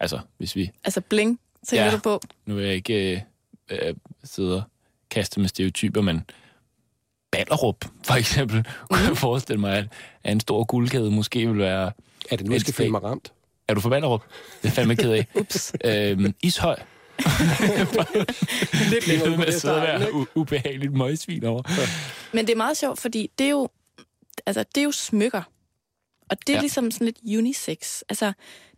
Altså, 0.00 0.18
hvis 0.38 0.56
vi... 0.56 0.70
Altså 0.84 1.00
bling, 1.00 1.40
tænker 1.68 1.84
Ja. 1.84 1.90
du 1.90 1.98
på? 1.98 2.20
Nu 2.46 2.54
vil 2.54 2.64
jeg 2.64 2.74
ikke 2.74 3.22
øh, 3.70 3.88
øh, 3.88 3.94
sidde 4.24 4.56
og 4.56 4.62
kaste 5.10 5.40
med 5.40 5.48
stereotyper, 5.48 6.00
men 6.00 6.20
Ballerup, 7.36 7.84
for 8.04 8.14
eksempel, 8.14 8.66
kunne 8.90 9.00
jeg 9.08 9.16
forestille 9.16 9.60
mig, 9.60 9.76
at, 9.78 9.84
at 10.24 10.32
en 10.32 10.40
stor 10.40 10.64
guldkæde 10.64 11.10
måske 11.10 11.46
vil 11.48 11.58
være... 11.58 11.92
Er 12.30 12.36
det 12.36 12.46
nu, 12.46 12.52
jeg 12.52 12.60
skal 12.60 12.74
føle 12.74 12.90
mig 12.90 13.02
ramt? 13.02 13.32
Er 13.68 13.74
du 13.74 13.80
fra 13.80 13.88
Ballerup? 13.88 14.22
Det 14.62 14.68
er 14.68 14.72
fandme 14.72 14.96
ked 14.96 15.10
af. 15.12 15.26
Ups. 15.40 15.72
øhm, 15.84 16.34
Ishøj. 16.42 16.76
Lidt 18.90 19.04
Det 19.04 19.06
længere 19.08 19.36
med 19.36 19.46
at 19.46 19.60
sidde 19.60 19.76
og 19.76 19.82
være 19.82 20.08
u- 20.08 20.26
ubehageligt 20.34 20.92
møgsvin 20.92 21.44
over. 21.44 21.62
Men 22.36 22.46
det 22.46 22.52
er 22.52 22.56
meget 22.56 22.76
sjovt, 22.76 23.00
fordi 23.00 23.30
det 23.38 23.44
er 23.46 23.50
jo, 23.50 23.68
altså, 24.46 24.64
det 24.74 24.80
er 24.80 24.84
jo 24.84 24.92
smykker. 24.92 25.42
Og 26.30 26.36
det 26.46 26.48
er 26.52 26.54
ja. 26.56 26.60
ligesom 26.60 26.90
sådan 26.90 27.04
lidt 27.04 27.38
unisex. 27.38 28.00
Altså, 28.08 28.32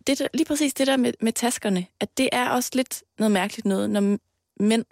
det 0.06 0.18
der, 0.18 0.26
lige 0.34 0.44
præcis 0.46 0.74
det 0.74 0.86
der 0.86 0.96
med, 0.96 1.12
med 1.20 1.32
taskerne, 1.32 1.86
at 2.00 2.18
det 2.18 2.28
er 2.32 2.48
også 2.48 2.70
lidt 2.74 3.02
noget 3.18 3.32
mærkeligt 3.32 3.64
noget, 3.66 3.90
når 3.90 4.18
mænd 4.60 4.84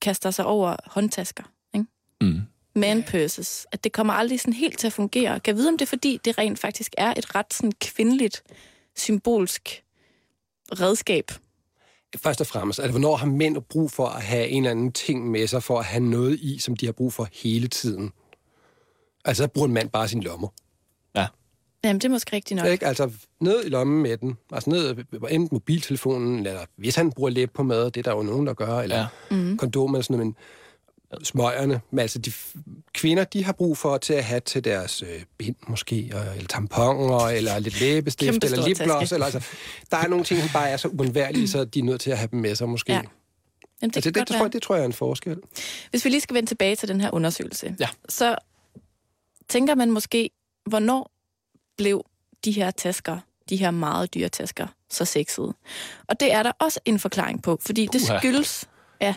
kaster 0.00 0.30
sig 0.30 0.44
over 0.44 0.76
håndtasker. 0.86 1.44
Ikke? 1.74 1.86
Mm. 2.20 2.40
Man 2.76 3.02
purses. 3.02 3.66
At 3.72 3.84
det 3.84 3.92
kommer 3.92 4.12
aldrig 4.12 4.40
sådan 4.40 4.52
helt 4.52 4.78
til 4.78 4.86
at 4.86 4.92
fungere. 4.92 5.40
Kan 5.40 5.52
jeg 5.52 5.56
vide, 5.56 5.68
om 5.68 5.78
det 5.78 5.84
er 5.84 5.88
fordi, 5.88 6.20
det 6.24 6.38
rent 6.38 6.58
faktisk 6.58 6.92
er 6.98 7.14
et 7.16 7.34
ret 7.34 7.54
sådan 7.54 7.72
kvindeligt, 7.80 8.42
symbolsk 8.96 9.82
redskab? 10.80 11.30
Først 12.16 12.40
og 12.40 12.46
fremmest, 12.46 12.80
altså, 12.80 12.90
hvornår 12.90 13.16
har 13.16 13.26
mænd 13.26 13.62
brug 13.62 13.90
for 13.90 14.06
at 14.06 14.22
have 14.22 14.48
en 14.48 14.62
eller 14.62 14.70
anden 14.70 14.92
ting 14.92 15.30
med 15.30 15.46
sig, 15.46 15.62
for 15.62 15.78
at 15.78 15.84
have 15.84 16.04
noget 16.04 16.38
i, 16.40 16.58
som 16.58 16.76
de 16.76 16.86
har 16.86 16.92
brug 16.92 17.12
for 17.12 17.28
hele 17.32 17.68
tiden? 17.68 18.12
Altså, 19.24 19.42
så 19.42 19.48
bruger 19.48 19.68
en 19.68 19.74
mand 19.74 19.90
bare 19.90 20.08
sin 20.08 20.22
lommer. 20.22 20.48
Ja. 21.16 21.26
Jamen, 21.84 22.00
det 22.00 22.04
er 22.04 22.12
måske 22.12 22.36
rigtigt 22.36 22.56
nok. 22.56 22.68
Ikke? 22.68 22.86
Altså, 22.86 23.10
ned 23.40 23.64
i 23.64 23.68
lommen 23.68 24.02
med 24.02 24.16
den. 24.16 24.36
Altså, 24.52 24.70
ned 24.70 24.96
enten 25.30 25.48
mobiltelefonen, 25.52 26.46
eller 26.46 26.64
hvis 26.76 26.94
han 26.96 27.12
bruger 27.12 27.30
læb 27.30 27.50
på 27.54 27.62
mad, 27.62 27.84
det 27.90 27.96
er 27.96 28.10
der 28.10 28.16
jo 28.16 28.22
nogen, 28.22 28.46
der 28.46 28.54
gør, 28.54 28.78
eller 28.78 28.98
ja. 28.98 29.06
Mhm. 29.30 29.56
kondom 29.58 29.94
eller 29.94 30.02
sådan 30.02 30.16
noget, 30.16 30.26
men 30.26 30.36
smøgerne. 31.22 31.80
Men 31.90 31.98
altså, 31.98 32.18
de 32.18 32.32
kvinder, 32.94 33.24
de 33.24 33.44
har 33.44 33.52
brug 33.52 33.78
for 33.78 33.96
til 33.98 34.12
at 34.14 34.24
have 34.24 34.40
til 34.40 34.64
deres 34.64 35.02
øh, 35.02 35.22
bind 35.38 35.56
måske, 35.68 36.10
og, 36.14 36.34
eller 36.34 36.46
tamponer, 36.48 37.18
eller 37.18 37.58
lidt 37.58 37.80
læbestift, 37.80 38.44
eller 38.44 38.68
lipgloss. 38.68 39.12
Eller, 39.12 39.26
altså, 39.26 39.46
der 39.90 39.96
er 39.96 40.08
nogle 40.08 40.24
ting, 40.24 40.40
som 40.40 40.48
bare 40.52 40.68
er 40.70 40.76
så 40.76 40.88
uundværlige, 40.88 41.48
så 41.48 41.64
de 41.64 41.78
er 41.78 41.82
nødt 41.84 42.00
til 42.00 42.10
at 42.10 42.18
have 42.18 42.28
dem 42.30 42.40
med 42.40 42.54
sig 42.54 42.68
måske. 42.68 42.92
Ja. 42.92 42.98
Ja. 42.98 43.04
Jamen, 43.82 43.90
det, 43.90 43.96
Altså, 43.96 44.10
det, 44.10 44.14
det, 44.14 44.26
tror 44.36 44.44
jeg, 44.44 44.52
det 44.52 44.62
tror 44.62 44.74
jeg 44.74 44.82
er 44.82 44.86
en 44.86 44.92
forskel. 44.92 45.36
Hvis 45.90 46.04
vi 46.04 46.10
lige 46.10 46.20
skal 46.20 46.34
vende 46.34 46.50
tilbage 46.50 46.76
til 46.76 46.88
den 46.88 47.00
her 47.00 47.10
undersøgelse, 47.14 47.76
Ja. 47.80 47.88
så 48.08 48.36
tænker 49.48 49.74
man 49.74 49.90
måske, 49.90 50.30
hvornår 50.66 51.10
blev 51.78 52.04
de 52.44 52.52
her 52.52 52.70
tasker, 52.70 53.18
de 53.48 53.56
her 53.56 53.70
meget 53.70 54.14
dyre 54.14 54.28
tasker, 54.28 54.66
så 54.90 55.04
sexede? 55.04 55.54
Og 56.06 56.20
det 56.20 56.32
er 56.32 56.42
der 56.42 56.52
også 56.60 56.80
en 56.84 56.98
forklaring 56.98 57.42
på, 57.42 57.58
fordi 57.60 57.88
det 57.92 58.00
skyldes, 58.00 58.68
ja, 59.00 59.14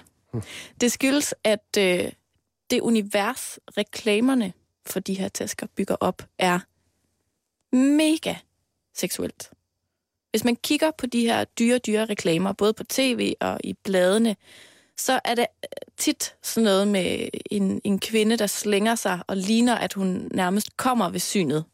det 0.82 0.92
skyldes, 0.92 1.34
at 1.44 1.78
øh, 1.78 2.12
det 2.70 2.82
univers, 2.82 3.60
reklamerne 3.78 4.54
for 4.86 5.00
de 5.00 5.14
her 5.14 5.28
tasker 5.28 5.68
bygger 5.76 5.96
op, 6.00 6.22
er 6.38 6.60
mega 7.76 8.36
seksuelt. 8.96 9.50
Hvis 10.32 10.44
man 10.44 10.56
kigger 10.56 10.92
på 10.98 11.06
de 11.06 11.22
her 11.22 11.44
dyre, 11.44 11.78
dyre 11.78 12.06
reklamer, 12.06 12.54
både 12.54 12.74
på 12.74 12.84
tv 12.84 13.34
og 13.42 13.60
i 13.64 13.74
bladene, 13.74 14.36
så 14.98 15.20
er 15.26 15.36
det 15.36 15.46
tit 15.98 16.36
sådan 16.44 16.64
noget 16.64 16.88
med 16.88 17.30
en, 17.52 17.82
en 17.84 18.00
kvinde, 18.00 18.38
der 18.38 18.48
slænger 18.48 18.96
sig 18.96 19.20
og 19.28 19.38
ligner, 19.38 19.76
at 19.76 19.94
hun 19.94 20.30
nærmest 20.34 20.78
kommer 20.78 21.10
ved 21.10 21.20
synet 21.20 21.66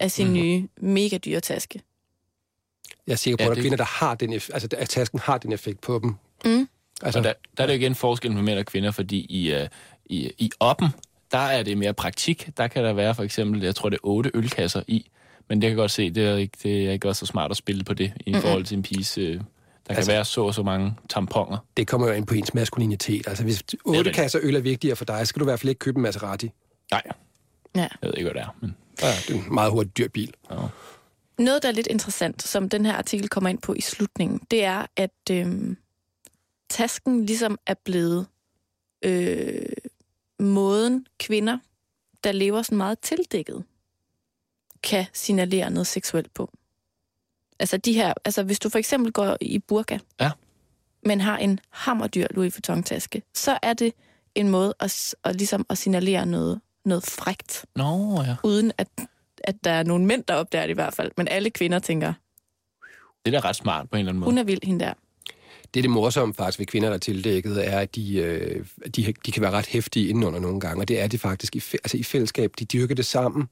af 0.00 0.10
sin 0.10 0.32
nye 0.32 0.68
mega 0.76 1.18
dyre 1.18 1.40
taske. 1.40 1.82
Jeg 3.06 3.12
er 3.12 3.16
sikker 3.16 3.36
på, 3.36 3.42
Ja, 3.42 3.44
at 3.44 3.48
der 3.48 3.50
er 3.50 3.54
det- 3.54 3.62
kvinder, 3.62 3.76
der 3.76 3.84
har 3.84 4.14
den, 4.14 4.32
eff- 4.32 4.48
altså, 4.52 4.68
at 4.76 4.88
tasken 4.88 5.18
har 5.18 5.38
den 5.38 5.52
effekt 5.52 5.80
på 5.80 5.98
dem. 5.98 6.14
Mm. 6.44 6.68
Altså, 7.02 7.18
Og 7.18 7.24
der, 7.24 7.32
der 7.56 7.62
er 7.62 7.66
det 7.66 7.74
jo 7.74 7.78
igen 7.78 7.94
forskel 7.94 8.32
på 8.34 8.42
mænd 8.42 8.58
og 8.58 8.66
kvinder, 8.66 8.90
fordi 8.90 9.18
i, 9.28 9.54
uh, 9.54 9.66
i, 10.06 10.30
i 10.38 10.50
oppen, 10.60 10.88
der 11.32 11.38
er 11.38 11.62
det 11.62 11.78
mere 11.78 11.94
praktik. 11.94 12.48
Der 12.56 12.68
kan 12.68 12.84
der 12.84 12.92
være 12.92 13.14
for 13.14 13.22
eksempel, 13.22 13.62
jeg 13.62 13.74
tror 13.74 13.88
det 13.88 13.96
er 13.96 14.00
otte 14.06 14.30
ølkasser 14.34 14.82
i, 14.88 15.10
men 15.48 15.62
det 15.62 15.70
kan 15.70 15.76
godt 15.76 15.90
se, 15.90 16.10
det 16.10 16.26
er 16.26 16.36
ikke, 16.36 16.56
det 16.62 16.86
er 16.86 16.92
ikke 16.92 17.08
også 17.08 17.20
så 17.20 17.26
smart 17.26 17.50
at 17.50 17.56
spille 17.56 17.84
på 17.84 17.94
det 17.94 18.12
i 18.26 18.34
forhold 18.34 18.64
til 18.64 18.76
en 18.76 18.82
piges... 18.82 19.18
Uh, 19.18 19.24
der 19.24 19.94
kan 19.94 19.96
Altså- 19.96 20.12
være 20.12 20.24
så 20.24 20.44
og 20.44 20.54
så 20.54 20.62
mange 20.62 20.94
tamponer. 21.08 21.58
det 21.76 21.86
kommer 21.86 22.06
jo 22.06 22.12
ind 22.12 22.26
på 22.26 22.34
ens 22.34 22.54
maskulinitet. 22.54 23.28
Altså, 23.28 23.44
hvis 23.44 23.62
otte 23.84 24.12
kasser 24.12 24.38
øl 24.42 24.56
er 24.56 24.60
vigtigere 24.60 24.96
for 24.96 25.04
dig, 25.04 25.26
skal 25.26 25.40
du 25.40 25.44
i 25.44 25.48
hvert 25.48 25.60
fald 25.60 25.68
ikke 25.68 25.78
købe 25.78 25.96
en 25.96 26.02
Maserati. 26.02 26.50
Nej, 26.92 27.02
Ja. 27.76 27.80
jeg 27.80 27.88
ved 28.02 28.12
ikke, 28.16 28.30
hvad 28.30 28.42
det 28.42 28.48
er. 28.48 28.56
Men, 28.60 28.76
Ja, 29.02 29.06
det 29.28 29.30
er 29.30 29.34
en 29.34 29.54
meget 29.54 29.70
hurtig 29.70 29.96
dyr 29.98 30.08
bil. 30.08 30.34
ja. 30.50 30.56
Noget, 31.38 31.62
der 31.62 31.68
er 31.68 31.72
lidt 31.72 31.86
interessant, 31.86 32.42
som 32.42 32.68
den 32.68 32.86
her 32.86 32.92
artikel 32.94 33.28
kommer 33.28 33.50
ind 33.50 33.58
på 33.58 33.74
i 33.74 33.80
slutningen, 33.80 34.40
det 34.50 34.64
er, 34.64 34.86
at 34.96 35.10
øhm, 35.30 35.76
tasken 36.70 37.26
ligesom 37.26 37.58
er 37.66 37.74
blevet 37.84 38.26
øh, 39.04 39.62
måden 40.40 41.06
kvinder, 41.18 41.58
der 42.24 42.32
lever 42.32 42.62
sådan 42.62 42.78
meget 42.78 42.98
tildækket, 42.98 43.64
kan 44.82 45.06
signalere 45.12 45.70
noget 45.70 45.86
seksuelt 45.86 46.34
på. 46.34 46.50
Altså 47.58 47.76
de 47.76 47.92
her, 47.92 48.14
altså 48.24 48.42
hvis 48.42 48.58
du 48.58 48.68
for 48.68 48.78
eksempel 48.78 49.12
går 49.12 49.36
i 49.40 49.58
burka, 49.58 49.98
Ja. 50.20 50.30
men 51.06 51.20
har 51.20 51.38
en 51.38 51.60
hammerdyr 51.70 52.26
Louis 52.30 52.54
Vuitton-taske, 52.56 53.22
så 53.34 53.58
er 53.62 53.72
det 53.72 53.92
en 54.34 54.48
måde 54.48 54.74
at, 54.80 55.14
at, 55.24 55.36
ligesom 55.36 55.66
at 55.68 55.78
signalere 55.78 56.26
noget, 56.26 56.60
noget 56.84 57.02
frægt, 57.04 57.66
Nå, 57.76 58.22
ja. 58.22 58.36
uden 58.44 58.72
at, 58.78 58.88
at 59.44 59.64
der 59.64 59.70
er 59.70 59.82
nogle 59.82 60.06
mænd, 60.06 60.24
der 60.24 60.34
opdager 60.34 60.62
det 60.66 60.70
i 60.70 60.74
hvert 60.74 60.94
fald. 60.94 61.12
Men 61.16 61.28
alle 61.28 61.50
kvinder 61.50 61.78
tænker, 61.78 62.12
Det 63.24 63.34
er 63.34 63.40
da 63.40 63.48
ret 63.48 63.56
smart 63.56 63.90
på 63.90 63.96
en 63.96 63.98
eller 63.98 64.10
anden 64.10 64.20
måde. 64.20 64.30
hun 64.30 64.38
er 64.38 64.42
vild, 64.42 64.60
hende 64.66 64.84
der. 64.84 64.94
Det 65.74 65.80
er 65.80 65.82
det 65.82 65.90
morsomme 65.90 66.34
faktisk 66.34 66.58
ved 66.58 66.66
kvinder, 66.66 66.88
der 66.88 66.94
er 66.94 66.98
tildækket, 66.98 67.68
er, 67.68 67.78
at 67.78 67.94
de, 67.94 68.16
øh, 68.16 68.64
de, 68.96 69.14
de 69.26 69.32
kan 69.32 69.42
være 69.42 69.50
ret 69.50 69.66
hæftige 69.66 70.08
indenunder 70.08 70.40
nogle 70.40 70.60
gange, 70.60 70.82
og 70.82 70.88
det 70.88 71.00
er 71.00 71.06
de 71.06 71.18
faktisk 71.18 71.56
i, 71.56 71.62
altså 71.72 71.96
i 71.96 72.02
fællesskab. 72.02 72.52
De 72.58 72.64
dyrker 72.64 72.94
det 72.94 73.06
sammen. 73.06 73.48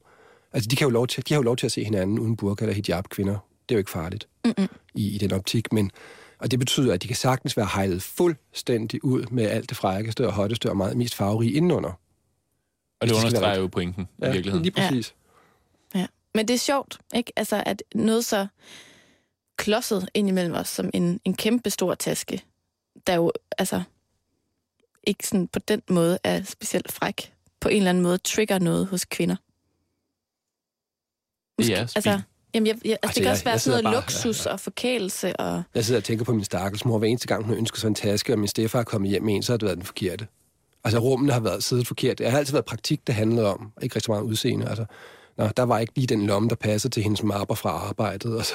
Altså, 0.53 0.67
de, 0.67 0.75
kan 0.75 0.85
jo 0.85 0.91
lov 0.91 1.07
til, 1.07 1.27
de 1.29 1.33
har 1.33 1.39
jo 1.39 1.43
lov 1.43 1.57
til 1.57 1.65
at 1.65 1.71
se 1.71 1.83
hinanden 1.83 2.19
uden 2.19 2.35
burka 2.37 2.65
eller 2.65 2.75
hijab, 2.75 3.09
kvinder. 3.09 3.33
Det 3.69 3.75
er 3.75 3.77
jo 3.77 3.77
ikke 3.77 3.91
farligt 3.91 4.27
Mm-mm. 4.45 4.67
i, 4.93 5.15
i 5.15 5.17
den 5.17 5.33
optik, 5.33 5.73
men 5.73 5.91
og 6.39 6.51
det 6.51 6.59
betyder, 6.59 6.93
at 6.93 7.03
de 7.03 7.07
kan 7.07 7.15
sagtens 7.15 7.57
være 7.57 7.67
hejlet 7.73 8.01
fuldstændig 8.03 9.03
ud 9.03 9.25
med 9.31 9.45
alt 9.45 9.69
det 9.69 9.77
frækkeste 9.77 10.27
og 10.27 10.33
hotteste 10.33 10.69
og 10.69 10.77
meget 10.77 10.97
mest 10.97 11.15
farverige 11.15 11.51
indenunder. 11.51 11.99
Og 13.01 13.07
det 13.07 13.15
understreger 13.15 13.59
jo 13.59 13.67
pointen 13.67 14.07
i 14.17 14.25
virkeligheden. 14.25 14.63
lige 14.63 14.71
præcis. 14.71 15.15
Ja. 15.95 16.07
Men 16.35 16.47
det 16.47 16.53
er 16.53 16.57
sjovt, 16.57 16.99
ikke? 17.15 17.31
Altså, 17.35 17.63
at 17.65 17.83
noget 17.95 18.25
så 18.25 18.47
klodset 19.59 20.09
ind 20.13 20.27
imellem 20.29 20.53
os, 20.55 20.67
som 20.69 20.89
en, 20.93 21.19
en 21.25 21.33
kæmpe 21.35 21.69
stor 21.69 21.95
taske, 21.95 22.43
der 23.07 23.13
jo 23.15 23.31
altså 23.57 23.81
ikke 25.03 25.27
sådan 25.27 25.47
på 25.47 25.59
den 25.59 25.81
måde 25.89 26.19
er 26.23 26.43
specielt 26.43 26.91
fræk, 26.91 27.33
på 27.61 27.69
en 27.69 27.77
eller 27.77 27.89
anden 27.89 28.03
måde 28.03 28.17
trigger 28.17 28.59
noget 28.59 28.87
hos 28.87 29.05
kvinder. 29.05 29.35
Det 31.57 31.69
er 31.73 31.79
altså, 31.79 32.21
jamen, 32.53 32.67
jeg, 32.67 32.75
jeg, 32.85 32.91
altså, 32.91 32.99
Altså, 33.03 33.07
det 33.07 33.13
kan 33.15 33.23
jeg- 33.23 33.31
også 33.31 33.43
være 33.43 33.51
jeg 33.51 33.61
sådan 33.61 33.83
noget 33.83 33.95
bare- 33.95 34.03
luksus 34.03 34.45
og 34.45 34.59
forkælelse. 34.59 35.35
Og, 35.37 35.63
Jeg 35.75 35.85
sidder 35.85 35.99
og 35.99 36.03
tænker 36.03 36.25
på 36.25 36.33
min 36.33 36.43
stakkels 36.43 36.85
mor. 36.85 36.97
Hver 36.97 37.07
eneste 37.07 37.27
gang, 37.27 37.45
hun 37.45 37.55
ønsker 37.57 37.77
sig 37.79 37.87
en 37.87 37.95
taske, 37.95 38.33
og 38.33 38.39
min 38.39 38.47
stefar 38.47 38.79
er 38.79 38.83
kommet 38.83 39.09
hjem 39.09 39.23
med 39.23 39.35
en, 39.35 39.43
så 39.43 39.51
har 39.51 39.57
det 39.57 39.65
været 39.65 39.77
den 39.77 39.85
forkerte. 39.85 40.27
Altså, 40.83 40.99
rummene 40.99 41.33
har 41.33 41.39
været 41.39 41.63
siddet 41.63 41.87
forkert. 41.87 42.17
Det 42.17 42.31
har 42.31 42.37
altid 42.37 42.53
været 42.53 42.65
praktik, 42.65 43.07
det 43.07 43.15
handlede 43.15 43.47
om. 43.53 43.71
Ikke 43.81 43.95
rigtig 43.95 44.11
meget 44.11 44.23
udseende. 44.23 44.69
Altså, 44.69 44.85
nå, 45.39 45.47
der 45.57 45.63
var 45.63 45.79
ikke 45.79 45.95
lige 45.95 46.07
den 46.07 46.25
lomme, 46.25 46.49
der 46.49 46.55
passede 46.55 46.93
til 46.93 47.03
hendes 47.03 47.23
mapper 47.23 47.55
fra 47.55 47.69
arbejdet. 47.69 48.37
Altså. 48.37 48.53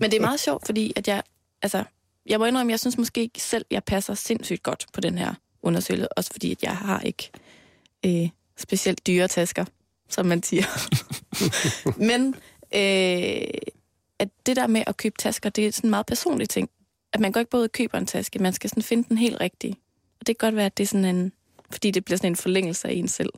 men 0.00 0.10
det 0.10 0.16
er 0.16 0.20
meget 0.20 0.40
sjovt, 0.40 0.66
fordi 0.66 0.92
at 0.96 1.08
jeg, 1.08 1.22
altså, 1.62 1.84
jeg 2.26 2.38
må 2.38 2.44
indrømme, 2.44 2.70
jeg 2.70 2.80
synes 2.80 2.98
måske 2.98 3.20
ikke 3.20 3.42
selv, 3.42 3.64
jeg 3.70 3.84
passer 3.84 4.14
sindssygt 4.14 4.62
godt 4.62 4.86
på 4.92 5.00
den 5.00 5.18
her 5.18 5.34
undersøgelse. 5.62 6.12
Også 6.18 6.30
fordi, 6.32 6.52
at 6.52 6.62
jeg 6.62 6.76
har 6.76 7.00
ikke 7.00 7.30
øh, 8.06 8.28
specielt 8.56 9.06
dyre 9.06 9.28
tasker, 9.28 9.64
som 10.08 10.26
man 10.26 10.42
siger. 10.42 10.64
Men 12.08 12.34
øh, 12.74 13.60
at 14.18 14.28
det 14.46 14.56
der 14.56 14.66
med 14.66 14.82
at 14.86 14.96
købe 14.96 15.14
tasker, 15.18 15.50
det 15.50 15.66
er 15.66 15.72
sådan 15.72 15.88
en 15.88 15.90
meget 15.90 16.06
personlig 16.06 16.48
ting. 16.48 16.70
At 17.12 17.20
man 17.20 17.32
går 17.32 17.40
ikke 17.40 17.50
både 17.50 17.64
og 17.64 17.72
køber 17.72 17.98
en 17.98 18.06
taske, 18.06 18.38
man 18.38 18.52
skal 18.52 18.70
sådan 18.70 18.82
finde 18.82 19.08
den 19.08 19.18
helt 19.18 19.40
rigtige. 19.40 19.76
Og 20.20 20.26
det 20.26 20.38
kan 20.38 20.46
godt 20.46 20.56
være, 20.56 20.66
at 20.66 20.76
det 20.76 20.82
er 20.82 20.88
sådan 20.88 21.16
en, 21.16 21.32
fordi 21.70 21.90
det 21.90 22.04
bliver 22.04 22.16
sådan 22.16 22.32
en 22.32 22.36
forlængelse 22.36 22.88
af 22.88 22.92
en 22.92 23.08
selv. 23.08 23.30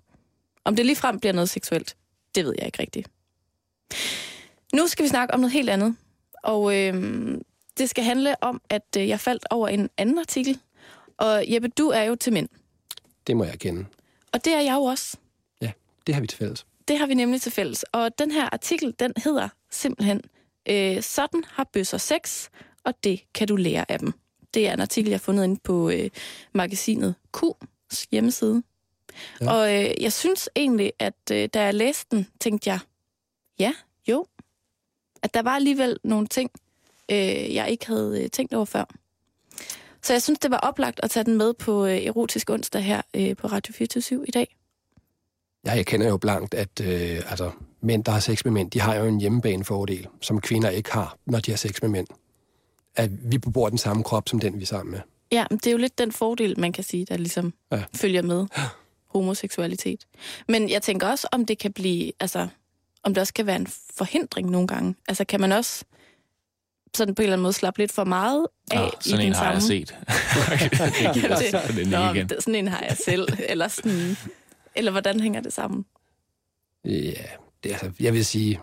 Om 0.65 0.77
det 0.77 0.87
ligefrem 0.87 1.21
bliver 1.21 1.33
noget 1.33 1.51
seksuelt, 1.51 1.97
det 2.35 2.45
ved 2.45 2.55
jeg 2.59 2.67
ikke 2.67 2.79
rigtigt. 2.83 3.09
Nu 4.75 4.87
skal 4.87 5.03
vi 5.03 5.09
snakke 5.09 5.35
om 5.35 5.41
noget 5.41 5.53
helt 5.53 5.71
andet. 5.71 5.97
Og 6.43 6.77
øh, 6.79 6.95
det 7.79 7.91
skal 7.91 8.05
handle 8.05 8.43
om, 8.43 8.61
at 8.71 8.97
øh, 8.99 9.09
jeg 9.09 9.21
faldt 9.21 9.47
over 9.51 9.69
en 9.69 9.91
anden 9.97 10.19
artikel. 10.19 10.59
Og 11.17 11.45
Jeppe, 11.53 11.69
du 11.69 11.89
er 11.89 12.03
jo 12.03 12.15
til 12.15 12.33
mænd. 12.33 12.49
Det 13.27 13.37
må 13.37 13.45
jeg 13.45 13.59
kende. 13.59 13.87
Og 14.33 14.45
det 14.45 14.53
er 14.53 14.61
jeg 14.61 14.75
jo 14.75 14.83
også. 14.83 15.17
Det 16.07 16.15
har 16.15 16.21
vi 16.21 16.27
til 16.27 16.39
fælles. 16.39 16.67
Det 16.89 16.99
har 16.99 17.07
vi 17.07 17.15
nemlig 17.15 17.41
til 17.41 17.53
fælles. 17.53 17.83
Og 17.83 18.19
den 18.19 18.31
her 18.31 18.49
artikel, 18.53 18.95
den 18.99 19.13
hedder 19.17 19.49
simpelthen, 19.71 20.21
øh, 20.69 21.03
sådan 21.03 21.45
har 21.49 21.65
bøsser 21.73 21.99
sex, 21.99 22.49
og 22.85 22.95
det 23.05 23.21
kan 23.35 23.49
du 23.49 23.57
lære 23.57 23.91
af 23.91 23.99
dem. 23.99 24.13
Det 24.55 24.69
er 24.69 24.73
en 24.73 24.81
artikel, 24.81 25.11
jeg 25.11 25.19
har 25.19 25.23
fundet 25.23 25.45
inde 25.45 25.61
på 25.65 25.91
øh, 25.91 26.11
magasinet 26.53 27.15
Q's 27.37 28.07
hjemmeside. 28.11 28.63
Ja. 29.41 29.45
Ja. 29.45 29.53
Og 29.53 29.75
øh, 29.75 29.91
jeg 30.01 30.13
synes 30.13 30.49
egentlig, 30.57 30.93
at 30.99 31.15
øh, 31.33 31.49
da 31.55 31.63
jeg 31.63 31.75
læste 31.75 32.17
den, 32.17 32.27
tænkte 32.41 32.71
jeg, 32.71 32.79
ja, 33.59 33.73
jo, 34.09 34.27
at 35.23 35.35
der 35.35 35.43
var 35.43 35.51
alligevel 35.51 35.99
nogle 36.05 36.27
ting, 36.27 36.51
øh, 37.11 37.55
jeg 37.55 37.71
ikke 37.71 37.87
havde 37.87 38.23
øh, 38.23 38.31
tænkt 38.31 38.55
over 38.55 38.65
før. 38.65 38.85
Så 40.03 40.13
jeg 40.13 40.23
synes, 40.23 40.39
det 40.39 40.51
var 40.51 40.59
oplagt 40.59 41.01
at 41.03 41.11
tage 41.11 41.25
den 41.25 41.37
med 41.37 41.55
på 41.55 41.87
øh, 41.87 41.97
Erotisk 41.97 42.51
onsdag 42.51 42.83
her 42.83 43.03
øh, 43.15 43.37
på 43.37 43.47
Radio 43.47 43.75
24 43.75 44.25
i 44.29 44.31
dag. 44.31 44.57
Ja, 45.67 45.73
jeg 45.73 45.87
kender 45.87 46.09
jo 46.09 46.17
blankt, 46.17 46.55
at 46.55 46.81
øh, 46.81 47.31
altså, 47.31 47.51
mænd, 47.81 48.05
der 48.05 48.13
har 48.13 48.21
sex 48.21 48.45
med 48.45 48.53
mænd, 48.53 48.71
de 48.71 48.81
har 48.81 48.95
jo 48.95 49.05
en 49.05 49.21
hjemmebanefordel, 49.21 50.07
som 50.21 50.41
kvinder 50.41 50.71
ikke 50.71 50.93
har, 50.93 51.17
når 51.27 51.41
de 51.41 51.51
har 51.51 51.57
sex 51.57 51.83
med 51.83 51.91
mænd. 51.91 52.07
At 52.97 53.11
vi 53.31 53.39
bebor 53.39 53.69
den 53.69 53.79
samme 53.79 54.05
krop, 54.05 54.29
som 54.29 54.41
den, 54.41 54.57
vi 54.57 54.63
er 54.63 54.67
sammen 54.67 54.93
med. 54.93 55.01
Ja, 55.33 55.45
men 55.51 55.59
det 55.59 55.67
er 55.67 55.71
jo 55.71 55.79
lidt 55.79 55.99
den 55.99 56.13
fordel, 56.13 56.61
man 56.61 56.73
kan 56.73 56.85
sige, 56.85 57.05
der 57.05 57.17
ligesom 57.17 57.55
ja. 57.71 57.77
Ja. 57.77 57.83
følger 57.95 58.23
med 58.23 58.47
homoseksualitet. 59.13 60.07
Men 60.49 60.71
jeg 60.71 60.83
tænker 60.83 61.09
også, 61.09 61.29
om 61.33 61.47
det 61.47 61.59
kan 61.59 61.73
blive, 61.73 62.13
altså, 62.21 62.49
om 63.03 63.15
det 63.15 63.21
også 63.21 63.35
kan 63.35 63.47
være 63.47 63.57
en 63.57 63.67
forhindring 63.97 64.51
nogle 64.51 64.69
gange. 64.69 64.95
Altså, 65.09 65.25
kan 65.25 65.41
man 65.41 65.53
også 65.53 65.85
sådan 66.95 67.15
på 67.15 67.23
en 67.23 67.25
eller 67.25 67.33
anden 67.35 67.43
måde 67.43 67.53
slappe 67.53 67.81
lidt 67.81 67.93
for 67.93 68.05
meget 68.05 68.47
af 68.71 68.79
Nå, 68.81 68.87
i 68.87 68.91
sådan 69.01 69.19
din 69.21 69.29
en 69.29 69.35
har 69.35 69.53
jeg 69.53 69.63
set. 69.63 69.89
det 70.69 70.71
Det- 71.15 71.51
sådan 71.51 71.79
en 71.79 71.89
Nå, 71.89 72.13
igen. 72.13 72.29
det- 72.29 72.37
sådan 72.43 72.55
en 72.55 72.69
har 72.69 72.81
jeg 72.89 72.97
selv. 73.05 73.29
eller, 73.49 73.69
sådan, 73.69 74.17
eller 74.75 74.91
hvordan 74.91 75.21
hænger 75.21 75.41
det 75.41 75.53
sammen? 75.53 75.85
Ja, 76.85 76.91
det, 77.65 77.71
er 77.73 77.73
altså, 77.73 77.91
jeg 78.01 78.13
vil 78.13 78.25
sige, 78.25 78.61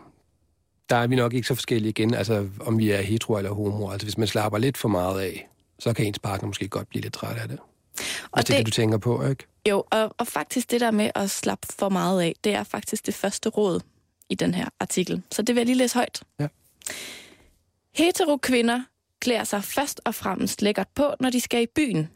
der 0.90 0.96
er 0.96 1.08
vi 1.08 1.16
nok 1.16 1.34
ikke 1.34 1.48
så 1.48 1.56
forskellige 1.56 1.90
igen, 1.90 2.14
altså 2.14 2.50
om 2.60 2.78
vi 2.78 2.92
er 2.92 3.02
hetero 3.02 3.38
eller 3.38 3.52
homo. 3.52 3.92
Altså 3.92 4.06
hvis 4.06 4.18
man 4.18 4.28
slapper 4.28 4.58
lidt 4.60 4.78
for 4.78 4.90
meget 4.90 5.22
af, 5.22 5.50
så 5.80 5.94
kan 5.94 6.06
ens 6.06 6.20
partner 6.20 6.48
måske 6.48 6.68
godt 6.68 6.90
blive 6.90 7.02
lidt 7.02 7.14
træt 7.14 7.38
af 7.38 7.48
det. 7.48 7.60
Og 7.60 7.68
det 7.98 8.38
er 8.38 8.42
det- 8.42 8.58
det, 8.58 8.66
du 8.66 8.72
tænker 8.72 8.98
på, 8.98 9.28
ikke? 9.28 9.48
Jo, 9.70 9.84
og, 9.92 10.16
og 10.18 10.28
faktisk 10.28 10.72
det 10.72 10.82
der 10.82 10.92
med 10.92 11.12
at 11.16 11.30
slappe 11.30 11.68
for 11.80 11.90
meget 11.90 12.22
af, 12.22 12.36
det 12.44 12.54
er 12.54 12.64
faktisk 12.64 13.06
det 13.06 13.14
første 13.14 13.50
råd 13.50 13.80
i 14.30 14.36
den 14.36 14.54
her 14.54 14.66
artikel. 14.80 15.24
Så 15.32 15.42
det 15.42 15.56
vil 15.56 15.60
jeg 15.60 15.66
lige 15.66 15.78
læse 15.78 15.96
højt. 15.96 16.24
Ja. 16.40 16.48
Hetero 17.96 18.38
kvinder 18.38 18.82
klæder 19.20 19.44
sig 19.44 19.64
først 19.64 20.02
og 20.06 20.16
fremmest 20.16 20.62
lækkert 20.62 20.88
på, 20.96 21.14
når 21.20 21.30
de 21.30 21.40
skal 21.40 21.64
i 21.64 21.68
byen. 21.76 22.10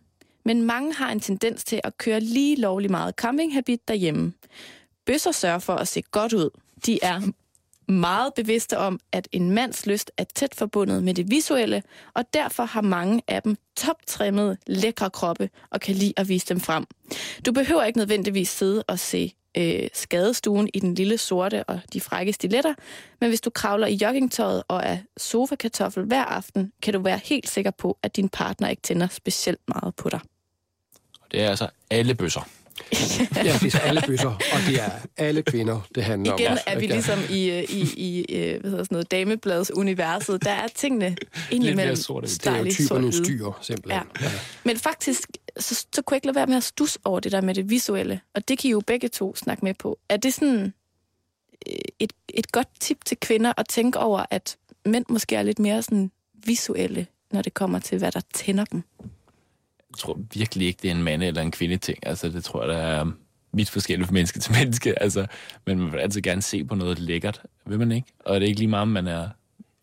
Men 0.45 0.61
mange 0.61 0.93
har 0.93 1.11
en 1.11 1.19
tendens 1.19 1.63
til 1.63 1.81
at 1.83 1.97
køre 1.97 2.19
lige 2.19 2.55
lovlig 2.55 2.91
meget 2.91 3.15
campinghabit 3.15 3.87
derhjemme. 3.87 4.33
Bøsser 5.05 5.31
sørger 5.31 5.59
for 5.59 5.75
at 5.75 5.87
se 5.87 6.01
godt 6.01 6.33
ud. 6.33 6.49
De 6.85 6.99
er 7.01 7.21
meget 7.87 8.33
bevidste 8.33 8.77
om, 8.77 8.99
at 9.11 9.27
en 9.31 9.51
mands 9.51 9.85
lyst 9.85 10.11
er 10.17 10.23
tæt 10.35 10.55
forbundet 10.55 11.03
med 11.03 11.13
det 11.13 11.31
visuelle, 11.31 11.83
og 12.13 12.25
derfor 12.33 12.63
har 12.63 12.81
mange 12.81 13.21
af 13.27 13.41
dem 13.41 13.57
toptrimmede, 13.77 14.57
lækre 14.67 15.09
kroppe 15.09 15.49
og 15.71 15.79
kan 15.79 15.95
lide 15.95 16.13
at 16.17 16.29
vise 16.29 16.45
dem 16.45 16.59
frem. 16.59 16.85
Du 17.45 17.51
behøver 17.51 17.83
ikke 17.83 17.99
nødvendigvis 17.99 18.49
sidde 18.49 18.83
og 18.87 18.99
se 18.99 19.33
øh, 19.57 19.87
skadestuen 19.93 20.69
i 20.73 20.79
den 20.79 20.95
lille 20.95 21.17
sorte 21.17 21.63
og 21.63 21.79
de 21.93 22.01
frække 22.01 22.33
stiletter, 22.33 22.73
men 23.21 23.29
hvis 23.29 23.41
du 23.41 23.49
kravler 23.49 23.87
i 23.87 23.95
joggingtøjet 23.95 24.63
og 24.67 24.81
er 24.83 24.97
sofakartoffel 25.17 26.03
hver 26.03 26.23
aften, 26.23 26.71
kan 26.81 26.93
du 26.93 27.01
være 27.01 27.19
helt 27.23 27.49
sikker 27.49 27.71
på, 27.71 27.97
at 28.03 28.15
din 28.15 28.29
partner 28.29 28.67
ikke 28.67 28.81
tænder 28.81 29.07
specielt 29.07 29.61
meget 29.67 29.95
på 29.95 30.09
dig. 30.09 30.19
Det 31.31 31.41
er 31.41 31.49
altså 31.49 31.67
alle 31.89 32.15
bøsser. 32.15 32.49
Ja, 33.35 33.57
det 33.61 33.75
er 33.75 33.79
alle 33.79 34.01
bøsser, 34.07 34.27
og 34.29 34.59
det 34.67 34.81
er 34.81 34.89
alle 35.17 35.41
kvinder, 35.41 35.87
det 35.95 36.03
handler 36.03 36.39
Igen 36.39 36.51
om. 36.51 36.57
er 36.67 36.79
vi 36.79 36.87
ligesom 36.87 37.19
i, 37.29 37.65
i, 37.69 37.93
i 37.97 38.25
øh, 38.35 38.61
hvad 38.61 38.71
hedder 38.71 38.83
sådan 38.83 38.95
noget, 38.95 39.11
damebladets 39.11 39.71
universet. 39.71 40.43
Der 40.43 40.51
er 40.51 40.67
tingene 40.67 41.15
indimellem. 41.51 41.95
Det 41.95 42.47
er 42.47 42.57
jo 42.57 42.71
typernes 42.71 43.15
styr, 43.15 43.51
simpelthen. 43.61 44.03
Ja. 44.21 44.27
Men 44.63 44.77
faktisk, 44.77 45.29
så, 45.59 45.85
så 45.95 46.01
kunne 46.01 46.15
jeg 46.15 46.17
ikke 46.17 46.27
lade 46.27 46.35
være 46.35 46.47
med 46.47 46.57
at 46.57 46.63
stusse 46.63 46.99
over 47.03 47.19
det 47.19 47.31
der 47.31 47.41
med 47.41 47.55
det 47.55 47.69
visuelle. 47.69 48.21
Og 48.35 48.47
det 48.47 48.59
kan 48.59 48.67
I 48.67 48.71
jo 48.71 48.81
begge 48.87 49.07
to 49.07 49.35
snakke 49.35 49.65
med 49.65 49.73
på. 49.73 49.99
Er 50.09 50.17
det 50.17 50.33
sådan 50.33 50.73
øh, 51.67 51.73
et, 51.99 52.13
et 52.33 52.51
godt 52.51 52.67
tip 52.79 53.05
til 53.05 53.17
kvinder 53.19 53.53
at 53.57 53.67
tænke 53.69 53.99
over, 53.99 54.25
at 54.29 54.57
mænd 54.85 55.05
måske 55.09 55.35
er 55.35 55.43
lidt 55.43 55.59
mere 55.59 55.81
sådan 55.81 56.11
visuelle, 56.45 57.07
når 57.31 57.41
det 57.41 57.53
kommer 57.53 57.79
til, 57.79 57.97
hvad 57.97 58.11
der 58.11 58.21
tænder 58.33 58.65
dem? 58.65 58.83
Tror 59.97 60.19
virkelig 60.33 60.67
ikke, 60.67 60.79
det 60.81 60.91
er 60.91 60.95
en 60.95 61.03
mand 61.03 61.23
eller 61.23 61.41
en 61.41 61.51
kvinde 61.51 61.77
ting. 61.77 61.97
Altså, 62.03 62.29
det 62.29 62.43
tror 62.43 62.61
jeg, 62.61 62.69
der 62.69 62.77
er 62.77 63.11
vidt 63.53 63.69
forskelligt 63.69 64.07
fra 64.07 64.13
menneske 64.13 64.39
til 64.39 64.53
menneske. 64.59 65.01
Altså, 65.01 65.25
men 65.65 65.79
man 65.79 65.91
vil 65.91 65.99
altid 65.99 66.21
gerne 66.21 66.41
se 66.41 66.63
på 66.63 66.75
noget 66.75 66.99
lækkert, 66.99 67.41
vil 67.65 67.79
man 67.79 67.91
ikke? 67.91 68.07
Og 68.19 68.35
det 68.35 68.45
er 68.45 68.47
ikke 68.47 68.59
lige 68.59 68.69
meget, 68.69 68.81
om 68.81 68.87
man 68.87 69.07
er... 69.07 69.29